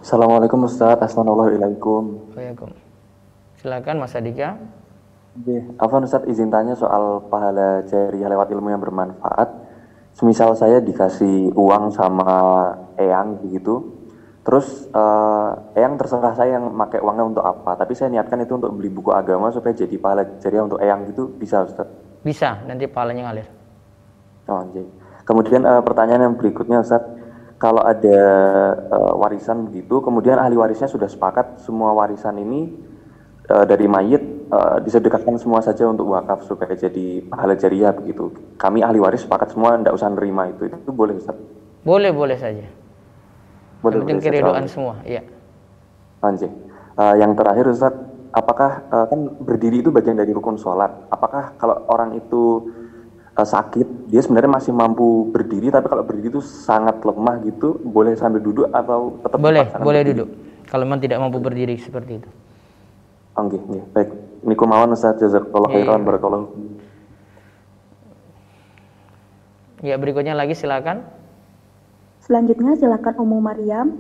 Assalamualaikum 0.01 0.65
Ustaz, 0.65 0.97
Assalamualaikum. 0.97 2.33
Waalaikum. 2.33 2.73
Silakan 3.61 4.01
Mas 4.01 4.17
Adika. 4.17 4.57
Oke, 5.37 5.61
Afwan 5.77 6.09
Ustaz 6.09 6.25
izin 6.25 6.49
tanya 6.49 6.73
soal 6.73 7.21
pahala 7.29 7.85
jariah 7.85 8.25
lewat 8.33 8.49
ilmu 8.49 8.73
yang 8.73 8.81
bermanfaat. 8.81 9.45
Semisal 10.17 10.57
saya 10.57 10.81
dikasih 10.81 11.53
uang 11.53 11.93
sama 11.93 12.29
Eyang 12.97 13.45
begitu, 13.45 13.93
terus 14.41 14.89
eh, 14.89 15.49
Eyang 15.77 16.01
terserah 16.01 16.33
saya 16.33 16.57
yang 16.57 16.73
pakai 16.73 16.97
uangnya 16.97 17.25
untuk 17.29 17.45
apa, 17.45 17.77
tapi 17.77 17.93
saya 17.93 18.09
niatkan 18.09 18.41
itu 18.41 18.57
untuk 18.57 18.73
beli 18.73 18.89
buku 18.89 19.13
agama 19.13 19.53
supaya 19.53 19.73
jadi 19.73 19.97
pahala 20.01 20.25
jariah 20.41 20.65
untuk 20.65 20.81
Eyang 20.81 21.05
gitu, 21.13 21.29
bisa 21.33 21.61
Ustaz? 21.61 21.85
Bisa, 22.25 22.61
nanti 22.65 22.85
pahalanya 22.85 23.29
ngalir. 23.29 23.62
Oh. 24.47 24.63
Kemudian 25.23 25.63
eh, 25.63 25.81
pertanyaan 25.83 26.31
yang 26.31 26.35
berikutnya 26.35 26.83
Ustaz, 26.83 27.03
kalau 27.61 27.79
ada 27.79 28.19
eh, 28.75 29.13
warisan 29.15 29.71
begitu, 29.71 30.03
kemudian 30.03 30.35
ahli 30.35 30.59
warisnya 30.59 30.91
sudah 30.91 31.07
sepakat 31.07 31.63
semua 31.63 31.95
warisan 31.95 32.35
ini 32.35 32.75
eh, 33.47 33.63
dari 33.63 33.87
mayit 33.87 34.19
eh, 34.51 34.77
disedekahkan 34.83 35.39
semua 35.39 35.63
saja 35.63 35.87
untuk 35.87 36.11
wakaf 36.11 36.43
supaya 36.43 36.75
jadi 36.75 37.23
pahala 37.23 37.55
jariah 37.55 37.95
begitu. 37.95 38.35
Kami 38.59 38.83
ahli 38.83 38.99
waris 38.99 39.23
sepakat 39.23 39.55
semua 39.55 39.79
tidak 39.79 39.95
usah 39.95 40.11
nerima 40.11 40.51
itu, 40.51 40.67
itu 40.67 40.91
boleh 40.91 41.15
Ustaz? 41.15 41.39
Boleh, 41.87 42.11
boleh 42.11 42.35
saja. 42.35 42.67
Boleh, 43.83 43.99
Yang 43.99 44.07
penting 44.07 44.19
keridoan 44.23 44.65
semua, 44.67 44.95
iya. 45.03 45.23
Anjay. 46.23 46.47
Eh, 46.93 47.15
yang 47.19 47.35
terakhir 47.35 47.67
Ustaz, 47.67 47.95
apakah 48.31 48.87
eh, 48.87 49.05
kan 49.07 49.19
berdiri 49.39 49.83
itu 49.83 49.91
bagian 49.91 50.15
dari 50.15 50.31
rukun 50.31 50.55
sholat? 50.55 50.91
Apakah 51.11 51.55
kalau 51.59 51.83
orang 51.87 52.15
itu 52.15 52.63
eh, 53.33 53.47
sakit, 53.47 54.13
dia 54.13 54.21
sebenarnya 54.21 54.51
masih 54.51 54.71
mampu 54.71 55.29
berdiri, 55.29 55.69
tapi 55.69 55.89
kalau 55.89 56.05
berdiri 56.05 56.29
itu 56.29 56.41
sangat 56.41 57.01
lemah 57.01 57.41
gitu, 57.43 57.81
boleh 57.81 58.13
sambil 58.13 58.39
duduk 58.39 58.69
atau 58.69 59.17
tetap 59.21 59.37
Boleh, 59.37 59.65
boleh 59.81 60.01
berdiri? 60.01 60.09
duduk. 60.13 60.29
Kalau 60.69 60.83
memang 60.85 61.01
tidak 61.01 61.17
mampu 61.21 61.37
berdiri 61.37 61.75
seperti 61.77 62.21
itu. 62.21 62.29
Oke, 63.33 63.57
okay, 63.57 63.81
baik. 63.93 64.09
Ini 64.43 64.53
kumawan 64.53 64.93
Ustaz 64.93 65.17
jazakallahu 65.17 65.73
Iya. 65.73 65.85
khairan 65.85 66.01
barakallahu. 66.05 66.45
Ya, 69.83 69.95
berikutnya 69.99 70.31
lagi 70.31 70.55
silakan. 70.55 71.03
Selanjutnya 72.23 72.79
silakan 72.79 73.19
Umu 73.19 73.43
Mariam. 73.43 73.91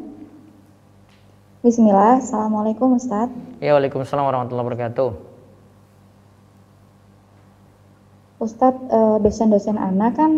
Bismillah, 1.59 2.19
Assalamualaikum 2.23 2.95
Ustadz. 2.95 3.31
Ya, 3.59 3.75
Waalaikumsalam 3.75 4.23
warahmatullahi 4.23 4.67
wabarakatuh. 4.67 5.32
Ustadz, 8.41 8.89
eh, 8.89 9.17
dosen-dosen 9.21 9.77
anak 9.77 10.17
kan, 10.17 10.31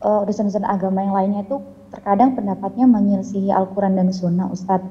eh, 0.00 0.22
dosen-dosen 0.26 0.64
agama 0.64 1.02
yang 1.02 1.14
lainnya 1.14 1.40
itu 1.44 1.60
terkadang 1.92 2.32
pendapatnya 2.32 2.88
menyelisihi 2.88 3.52
Al-Quran 3.52 3.96
dan 4.00 4.08
Sunnah 4.12 4.48
Ustadz. 4.48 4.88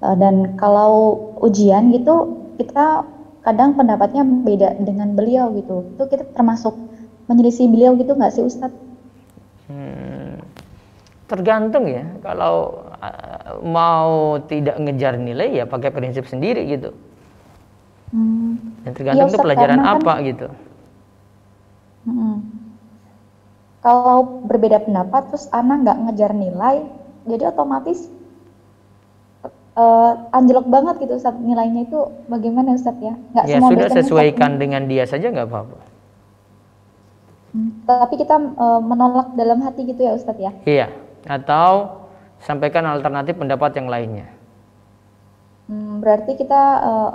Eh, 0.00 0.16
dan 0.16 0.56
kalau 0.56 1.16
ujian 1.44 1.92
gitu, 1.92 2.38
kita 2.56 3.04
kadang 3.40 3.72
pendapatnya 3.72 4.20
beda 4.24 4.76
dengan 4.84 5.16
beliau 5.16 5.52
gitu. 5.56 5.96
Itu 5.96 6.04
kita 6.08 6.28
termasuk 6.36 6.76
menyelisih 7.28 7.68
beliau 7.72 7.96
gitu 7.96 8.12
nggak 8.12 8.32
sih 8.36 8.44
Ustadz? 8.44 8.76
Hmm, 9.70 10.40
tergantung 11.30 11.86
ya. 11.86 12.04
Kalau 12.20 12.84
uh, 13.00 13.62
mau 13.62 14.36
tidak 14.44 14.76
ngejar 14.82 15.14
nilai 15.16 15.62
ya 15.62 15.64
pakai 15.64 15.94
prinsip 15.94 16.26
sendiri 16.26 16.66
gitu. 16.68 16.90
Hmm. 18.10 18.58
Dan 18.82 18.92
tergantung 18.92 19.28
Iya, 19.28 19.30
itu 19.30 19.36
Ustaz, 19.38 19.46
pelajaran 19.46 19.80
kan- 19.80 19.88
apa 20.00 20.12
gitu. 20.26 20.46
Mm-mm. 22.08 22.36
Kalau 23.80 24.44
berbeda 24.44 24.84
pendapat 24.84 25.32
terus 25.32 25.48
anak 25.52 25.88
nggak 25.88 25.98
ngejar 26.04 26.32
nilai, 26.36 26.84
jadi 27.24 27.48
otomatis 27.48 28.12
eh, 29.76 30.12
anjlok 30.36 30.66
banget 30.68 30.94
gitu 31.00 31.16
Ustaz 31.16 31.36
nilainya 31.40 31.88
itu 31.88 32.00
bagaimana 32.28 32.76
Ustaz 32.76 32.96
ya? 33.00 33.16
Nggak 33.16 33.44
Ya 33.48 33.56
semua 33.56 33.70
sudah 33.72 33.88
sesuaikan 33.88 34.60
dengan 34.60 34.84
dia 34.84 35.04
saja 35.08 35.32
nggak 35.32 35.48
apa-apa. 35.48 35.80
Hmm, 37.50 37.70
Tapi 37.88 38.14
kita 38.20 38.36
eh, 38.36 38.80
menolak 38.84 39.32
dalam 39.34 39.64
hati 39.64 39.88
gitu 39.88 40.00
ya 40.04 40.12
Ustaz 40.12 40.36
ya? 40.36 40.52
Iya. 40.68 40.92
Atau 41.24 42.04
sampaikan 42.40 42.84
alternatif 42.84 43.36
pendapat 43.36 43.76
yang 43.80 43.88
lainnya. 43.88 44.28
Hmm, 45.72 46.04
berarti 46.04 46.36
kita 46.36 46.62
eh, 46.84 47.10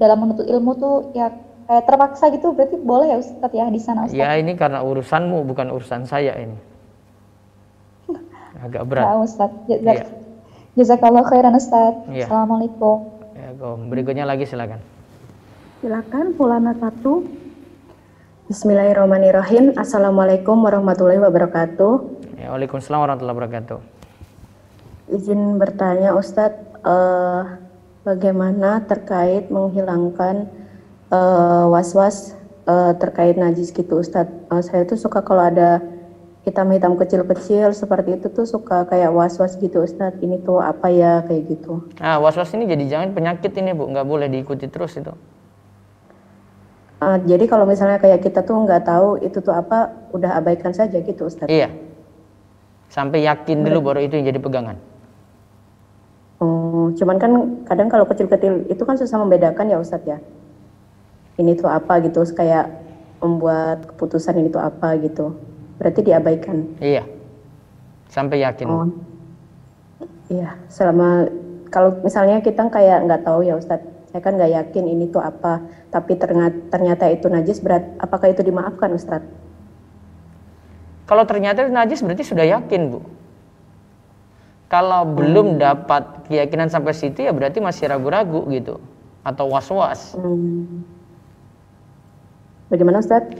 dalam 0.00 0.16
menuntut 0.24 0.48
ilmu 0.48 0.72
tuh 0.80 0.96
ya 1.12 1.28
kayak 1.64 1.84
terpaksa 1.84 2.24
gitu 2.30 2.52
berarti 2.52 2.76
boleh 2.76 3.06
ya 3.08 3.18
Ustaz 3.18 3.50
ya 3.50 3.66
di 3.66 3.80
sana 3.80 4.04
Ustaz? 4.04 4.16
Ya 4.16 4.36
ini 4.36 4.52
karena 4.54 4.80
urusanmu 4.80 5.44
bukan 5.44 5.70
urusan 5.70 6.04
saya 6.04 6.36
ini. 6.36 6.56
Agak 8.64 8.84
berat. 8.84 9.04
Ya 9.04 9.14
Ustaz. 9.16 9.50
Iya. 9.66 9.78
Jazak- 9.80 10.12
Jazakallah 10.74 11.24
khairan 11.24 11.54
Ustaz. 11.54 11.94
Iya. 12.10 12.26
Assalamualaikum. 12.26 12.96
Ya, 13.34 13.50
Gom. 13.54 13.88
Berikutnya 13.88 14.26
lagi 14.26 14.44
silakan. 14.44 14.82
Silakan 15.80 16.34
Fulana 16.34 16.74
satu. 16.74 17.22
Bismillahirrahmanirrahim. 18.44 19.72
Assalamualaikum 19.74 20.60
warahmatullahi 20.60 21.16
wabarakatuh. 21.16 21.92
Ya, 22.36 22.52
Waalaikumsalam 22.52 23.00
warahmatullahi 23.00 23.36
wabarakatuh. 23.40 23.78
Izin 25.08 25.56
bertanya 25.56 26.12
Ustadz, 26.12 26.60
eh, 26.82 27.42
bagaimana 28.04 28.84
terkait 28.84 29.48
menghilangkan 29.48 30.48
eh, 31.12 31.64
was-was 31.68 32.36
eh, 32.68 32.92
terkait 32.96 33.36
najis 33.36 33.72
gitu 33.72 34.00
Ustadz? 34.00 34.30
Eh, 34.30 34.62
saya 34.62 34.86
tuh 34.88 34.96
suka 34.96 35.20
kalau 35.20 35.44
ada 35.44 35.82
hitam-hitam 36.44 36.94
kecil-kecil 37.00 37.72
seperti 37.72 38.20
itu 38.20 38.28
tuh 38.28 38.44
suka 38.44 38.84
kayak 38.84 39.10
was-was 39.10 39.56
gitu 39.56 39.84
Ustadz. 39.84 40.20
Ini 40.20 40.44
tuh 40.44 40.60
apa 40.60 40.92
ya 40.92 41.24
kayak 41.24 41.42
gitu? 41.48 41.88
Nah, 42.00 42.20
was-was 42.20 42.52
ini 42.52 42.68
jadi 42.68 42.84
jangan 42.84 43.16
penyakit 43.16 43.52
ini 43.56 43.72
bu, 43.72 43.88
nggak 43.88 44.06
boleh 44.06 44.28
diikuti 44.28 44.68
terus 44.68 44.96
itu. 45.00 45.12
Eh, 47.04 47.18
jadi 47.28 47.44
kalau 47.48 47.68
misalnya 47.68 48.00
kayak 48.00 48.24
kita 48.24 48.40
tuh 48.44 48.64
nggak 48.64 48.84
tahu 48.86 49.20
itu 49.20 49.40
tuh 49.44 49.52
apa, 49.52 50.08
udah 50.12 50.40
abaikan 50.40 50.72
saja 50.72 51.00
gitu 51.00 51.28
Ustadz. 51.28 51.52
Iya. 51.52 51.72
Sampai 52.88 53.26
yakin 53.26 53.66
dulu 53.66 53.90
baru 53.90 54.00
itu 54.06 54.14
yang 54.20 54.30
jadi 54.30 54.38
pegangan. 54.38 54.76
Oh, 56.38 56.92
cuman 56.94 57.16
kan 57.18 57.32
kadang 57.66 57.88
kalau 57.88 58.06
kecil-kecil 58.06 58.68
itu 58.70 58.82
kan 58.84 58.94
susah 58.94 59.18
membedakan 59.18 59.66
ya 59.66 59.80
Ustadz 59.80 60.06
ya. 60.06 60.18
Ini 61.34 61.58
tuh 61.58 61.66
apa 61.66 61.98
gitu, 62.04 62.22
kayak 62.30 62.70
membuat 63.18 63.90
keputusan 63.94 64.38
ini 64.38 64.52
tuh 64.52 64.62
apa 64.62 64.94
gitu. 65.00 65.34
Berarti 65.80 66.00
diabaikan. 66.06 66.78
Iya. 66.78 67.02
Sampai 68.06 68.44
yakin. 68.46 68.66
Oh, 68.70 68.86
iya. 70.30 70.54
Selama 70.70 71.26
kalau 71.74 71.98
misalnya 72.06 72.38
kita 72.38 72.70
kayak 72.70 73.02
nggak 73.10 73.26
tahu 73.26 73.42
ya 73.42 73.58
Ustadz, 73.58 74.14
saya 74.14 74.22
kan 74.22 74.38
nggak 74.38 74.52
yakin 74.54 74.84
ini 74.86 75.10
tuh 75.10 75.18
apa, 75.18 75.58
tapi 75.90 76.14
ternyata, 76.14 76.54
ternyata 76.70 77.10
itu 77.10 77.26
najis, 77.26 77.58
berat, 77.58 77.82
apakah 77.98 78.30
itu 78.30 78.46
dimaafkan 78.46 78.94
Ustadz? 78.94 79.26
Kalau 81.04 81.26
ternyata 81.26 81.66
itu 81.66 81.74
najis 81.74 82.00
berarti 82.00 82.22
sudah 82.22 82.46
yakin 82.46 82.94
bu. 82.94 83.00
Kalau 84.70 85.02
belum 85.04 85.60
dapat 85.60 86.30
keyakinan 86.30 86.72
sampai 86.72 86.96
situ 86.96 87.26
ya 87.26 87.34
berarti 87.34 87.60
masih 87.60 87.90
ragu-ragu 87.90 88.46
gitu 88.48 88.80
atau 89.26 89.50
was-was. 89.50 90.16
Hmm. 90.16 90.82
Bagaimana 92.72 93.04
Ustadz? 93.04 93.36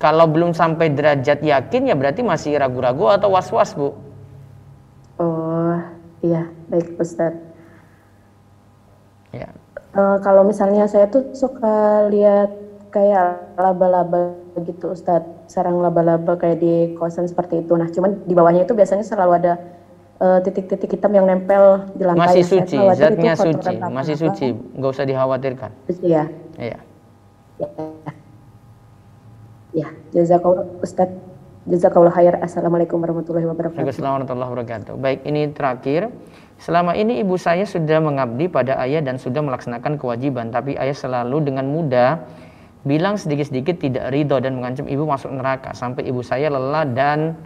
Kalau 0.00 0.24
belum 0.24 0.56
sampai 0.56 0.88
derajat 0.96 1.44
yakin 1.44 1.92
ya 1.92 1.94
berarti 1.98 2.24
masih 2.24 2.56
ragu-ragu 2.56 3.10
atau 3.12 3.36
was-was 3.36 3.76
bu. 3.76 3.92
Oh, 5.20 5.76
iya, 6.24 6.48
baik 6.72 6.96
Ustadz. 6.96 7.36
Ya. 9.36 9.52
Eh, 9.90 10.16
kalau 10.24 10.46
misalnya 10.46 10.88
saya 10.88 11.10
tuh 11.10 11.36
suka 11.36 12.08
lihat 12.08 12.48
kayak 12.94 13.58
laba-laba 13.60 14.38
gitu 14.64 14.96
Ustadz, 14.96 15.52
sarang 15.52 15.82
laba-laba 15.84 16.38
kayak 16.40 16.62
di 16.64 16.96
kosan 16.96 17.28
seperti 17.28 17.60
itu. 17.60 17.76
Nah, 17.76 17.92
cuman 17.92 18.24
di 18.24 18.32
bawahnya 18.32 18.64
itu 18.64 18.72
biasanya 18.72 19.04
selalu 19.04 19.32
ada 19.36 19.52
eh, 20.16 20.38
titik-titik 20.46 20.96
hitam 20.96 21.12
yang 21.12 21.28
nempel 21.28 21.90
di 21.92 22.08
lantai. 22.08 22.40
Masih 22.40 22.44
suci, 22.46 22.78
zatnya 22.96 23.34
suci, 23.36 23.74
masih 23.92 24.16
suci, 24.16 24.46
nggak 24.80 24.90
usah 24.96 25.04
dikhawatirkan. 25.04 25.70
Suci 25.90 26.06
ya. 26.08 26.24
Iya. 26.56 26.78
Ya, 27.60 27.68
ya. 29.74 29.88
jazakallah 30.14 30.66
Ustadz. 30.82 31.30
Jazakallah 31.68 32.10
khair. 32.10 32.34
Assalamualaikum 32.40 32.96
warahmatullahi 32.96 33.44
wabarakatuh. 33.44 33.84
Waalaikumsalam 33.84 34.24
warahmatullahi 34.24 34.50
wabarakatuh. 34.50 34.94
Baik, 34.96 35.20
ini 35.28 35.52
terakhir. 35.52 36.08
Selama 36.56 36.96
ini 36.96 37.20
ibu 37.20 37.36
saya 37.36 37.68
sudah 37.68 38.00
mengabdi 38.00 38.48
pada 38.48 38.80
ayah 38.80 39.04
dan 39.04 39.20
sudah 39.20 39.44
melaksanakan 39.44 40.00
kewajiban, 40.00 40.48
tapi 40.48 40.80
ayah 40.80 40.96
selalu 40.96 41.52
dengan 41.52 41.68
mudah 41.68 42.24
bilang 42.80 43.20
sedikit-sedikit 43.20 43.76
tidak 43.76 44.08
ridho 44.08 44.40
dan 44.40 44.56
mengancam 44.56 44.88
ibu 44.88 45.04
masuk 45.04 45.28
neraka 45.36 45.76
sampai 45.76 46.08
ibu 46.08 46.24
saya 46.24 46.48
lelah 46.48 46.88
dan 46.88 47.36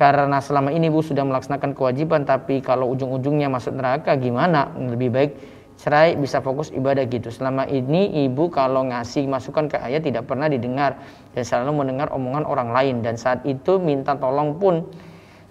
karena 0.00 0.40
selama 0.40 0.72
ini 0.72 0.88
ibu 0.88 1.04
sudah 1.04 1.22
melaksanakan 1.28 1.76
kewajiban 1.76 2.24
tapi 2.24 2.64
kalau 2.64 2.88
ujung-ujungnya 2.96 3.52
masuk 3.52 3.76
neraka 3.76 4.16
gimana? 4.16 4.72
Lebih 4.74 5.08
baik 5.12 5.32
cerai 5.78 6.14
bisa 6.14 6.38
fokus 6.40 6.70
ibadah 6.70 7.04
gitu. 7.10 7.28
Selama 7.28 7.66
ini 7.66 8.24
ibu 8.24 8.48
kalau 8.48 8.86
ngasih 8.86 9.26
masukan 9.26 9.66
ke 9.66 9.76
ayah 9.82 10.00
tidak 10.00 10.24
pernah 10.30 10.46
didengar 10.46 10.98
dan 11.34 11.42
selalu 11.42 11.84
mendengar 11.84 12.08
omongan 12.14 12.46
orang 12.46 12.70
lain 12.70 12.94
dan 13.02 13.18
saat 13.18 13.42
itu 13.44 13.82
minta 13.82 14.14
tolong 14.14 14.56
pun 14.56 14.86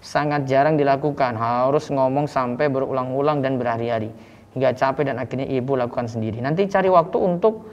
sangat 0.00 0.48
jarang 0.48 0.80
dilakukan. 0.80 1.36
Harus 1.36 1.92
ngomong 1.92 2.28
sampai 2.28 2.68
berulang-ulang 2.72 3.44
dan 3.44 3.60
berhari-hari 3.60 4.12
hingga 4.56 4.72
capek 4.72 5.12
dan 5.12 5.16
akhirnya 5.20 5.48
ibu 5.48 5.76
lakukan 5.76 6.08
sendiri. 6.08 6.40
Nanti 6.40 6.66
cari 6.70 6.88
waktu 6.88 7.16
untuk 7.20 7.68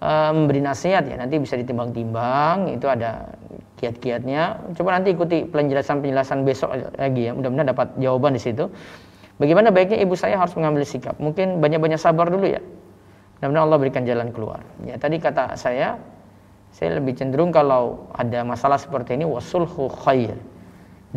eh, 0.00 0.30
memberi 0.32 0.60
nasihat 0.64 1.04
ya. 1.04 1.16
Nanti 1.20 1.36
bisa 1.36 1.56
ditimbang-timbang. 1.60 2.74
Itu 2.74 2.88
ada 2.88 3.34
kiat-kiatnya. 3.80 4.72
Coba 4.76 5.00
nanti 5.00 5.16
ikuti 5.16 5.48
penjelasan-penjelasan 5.48 6.44
besok 6.44 6.70
lagi 6.96 7.28
ya. 7.28 7.32
Mudah-mudahan 7.32 7.68
dapat 7.72 7.88
jawaban 7.96 8.36
di 8.36 8.42
situ. 8.42 8.68
Bagaimana 9.40 9.72
baiknya 9.72 10.04
ibu 10.04 10.12
saya 10.12 10.36
harus 10.36 10.52
mengambil 10.52 10.84
sikap? 10.84 11.16
Mungkin 11.16 11.64
banyak-banyak 11.64 11.96
sabar 11.96 12.28
dulu 12.28 12.44
ya. 12.44 12.60
Mudah-mudahan 13.40 13.64
Allah 13.64 13.78
berikan 13.80 14.04
jalan 14.04 14.28
keluar. 14.36 14.60
Ya 14.84 15.00
tadi 15.00 15.16
kata 15.16 15.56
saya, 15.56 15.96
saya 16.76 17.00
lebih 17.00 17.16
cenderung 17.16 17.48
kalau 17.48 18.12
ada 18.12 18.44
masalah 18.44 18.76
seperti 18.76 19.16
ini 19.16 19.24
wasulhu 19.24 19.88
khair. 20.04 20.36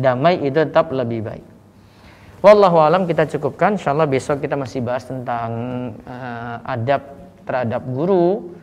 Damai 0.00 0.40
itu 0.40 0.56
tetap 0.56 0.88
lebih 0.88 1.20
baik. 1.20 1.44
Wallahu 2.40 2.80
alam 2.80 3.04
kita 3.04 3.28
cukupkan. 3.28 3.76
Insyaallah 3.76 4.08
besok 4.08 4.40
kita 4.40 4.56
masih 4.56 4.80
bahas 4.80 5.04
tentang 5.04 5.52
eh, 6.08 6.56
adab 6.64 7.04
terhadap 7.44 7.84
guru, 7.92 8.56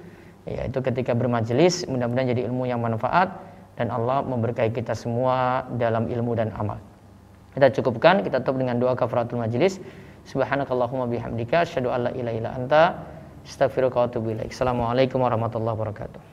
yaitu 0.49 0.81
ketika 0.81 1.13
bermajelis. 1.13 1.85
Mudah-mudahan 1.85 2.33
jadi 2.33 2.49
ilmu 2.49 2.65
yang 2.65 2.81
manfaat 2.81 3.29
dan 3.77 3.93
Allah 3.93 4.25
memberkahi 4.25 4.73
kita 4.73 4.97
semua 4.97 5.69
dalam 5.77 6.09
ilmu 6.09 6.33
dan 6.33 6.49
amal. 6.57 6.81
Kita 7.51 7.67
cukupkan, 7.75 8.23
kita 8.23 8.39
tutup 8.39 8.63
dengan 8.63 8.79
doa 8.79 8.95
kafaratul 8.95 9.43
majelis. 9.43 9.83
Subhanakallahumma 10.23 11.09
bihamdika 11.11 11.67
asyhadu 11.67 11.91
an 11.91 12.07
la 12.07 12.11
ilaha 12.15 12.35
illa 12.37 12.49
anta 12.55 12.83
astaghfiruka 13.43 13.97
wa 13.99 14.05
atubu 14.07 14.31
ilaik. 14.31 14.55
Assalamualaikum 14.55 15.19
warahmatullahi 15.19 15.75
wabarakatuh. 15.75 16.30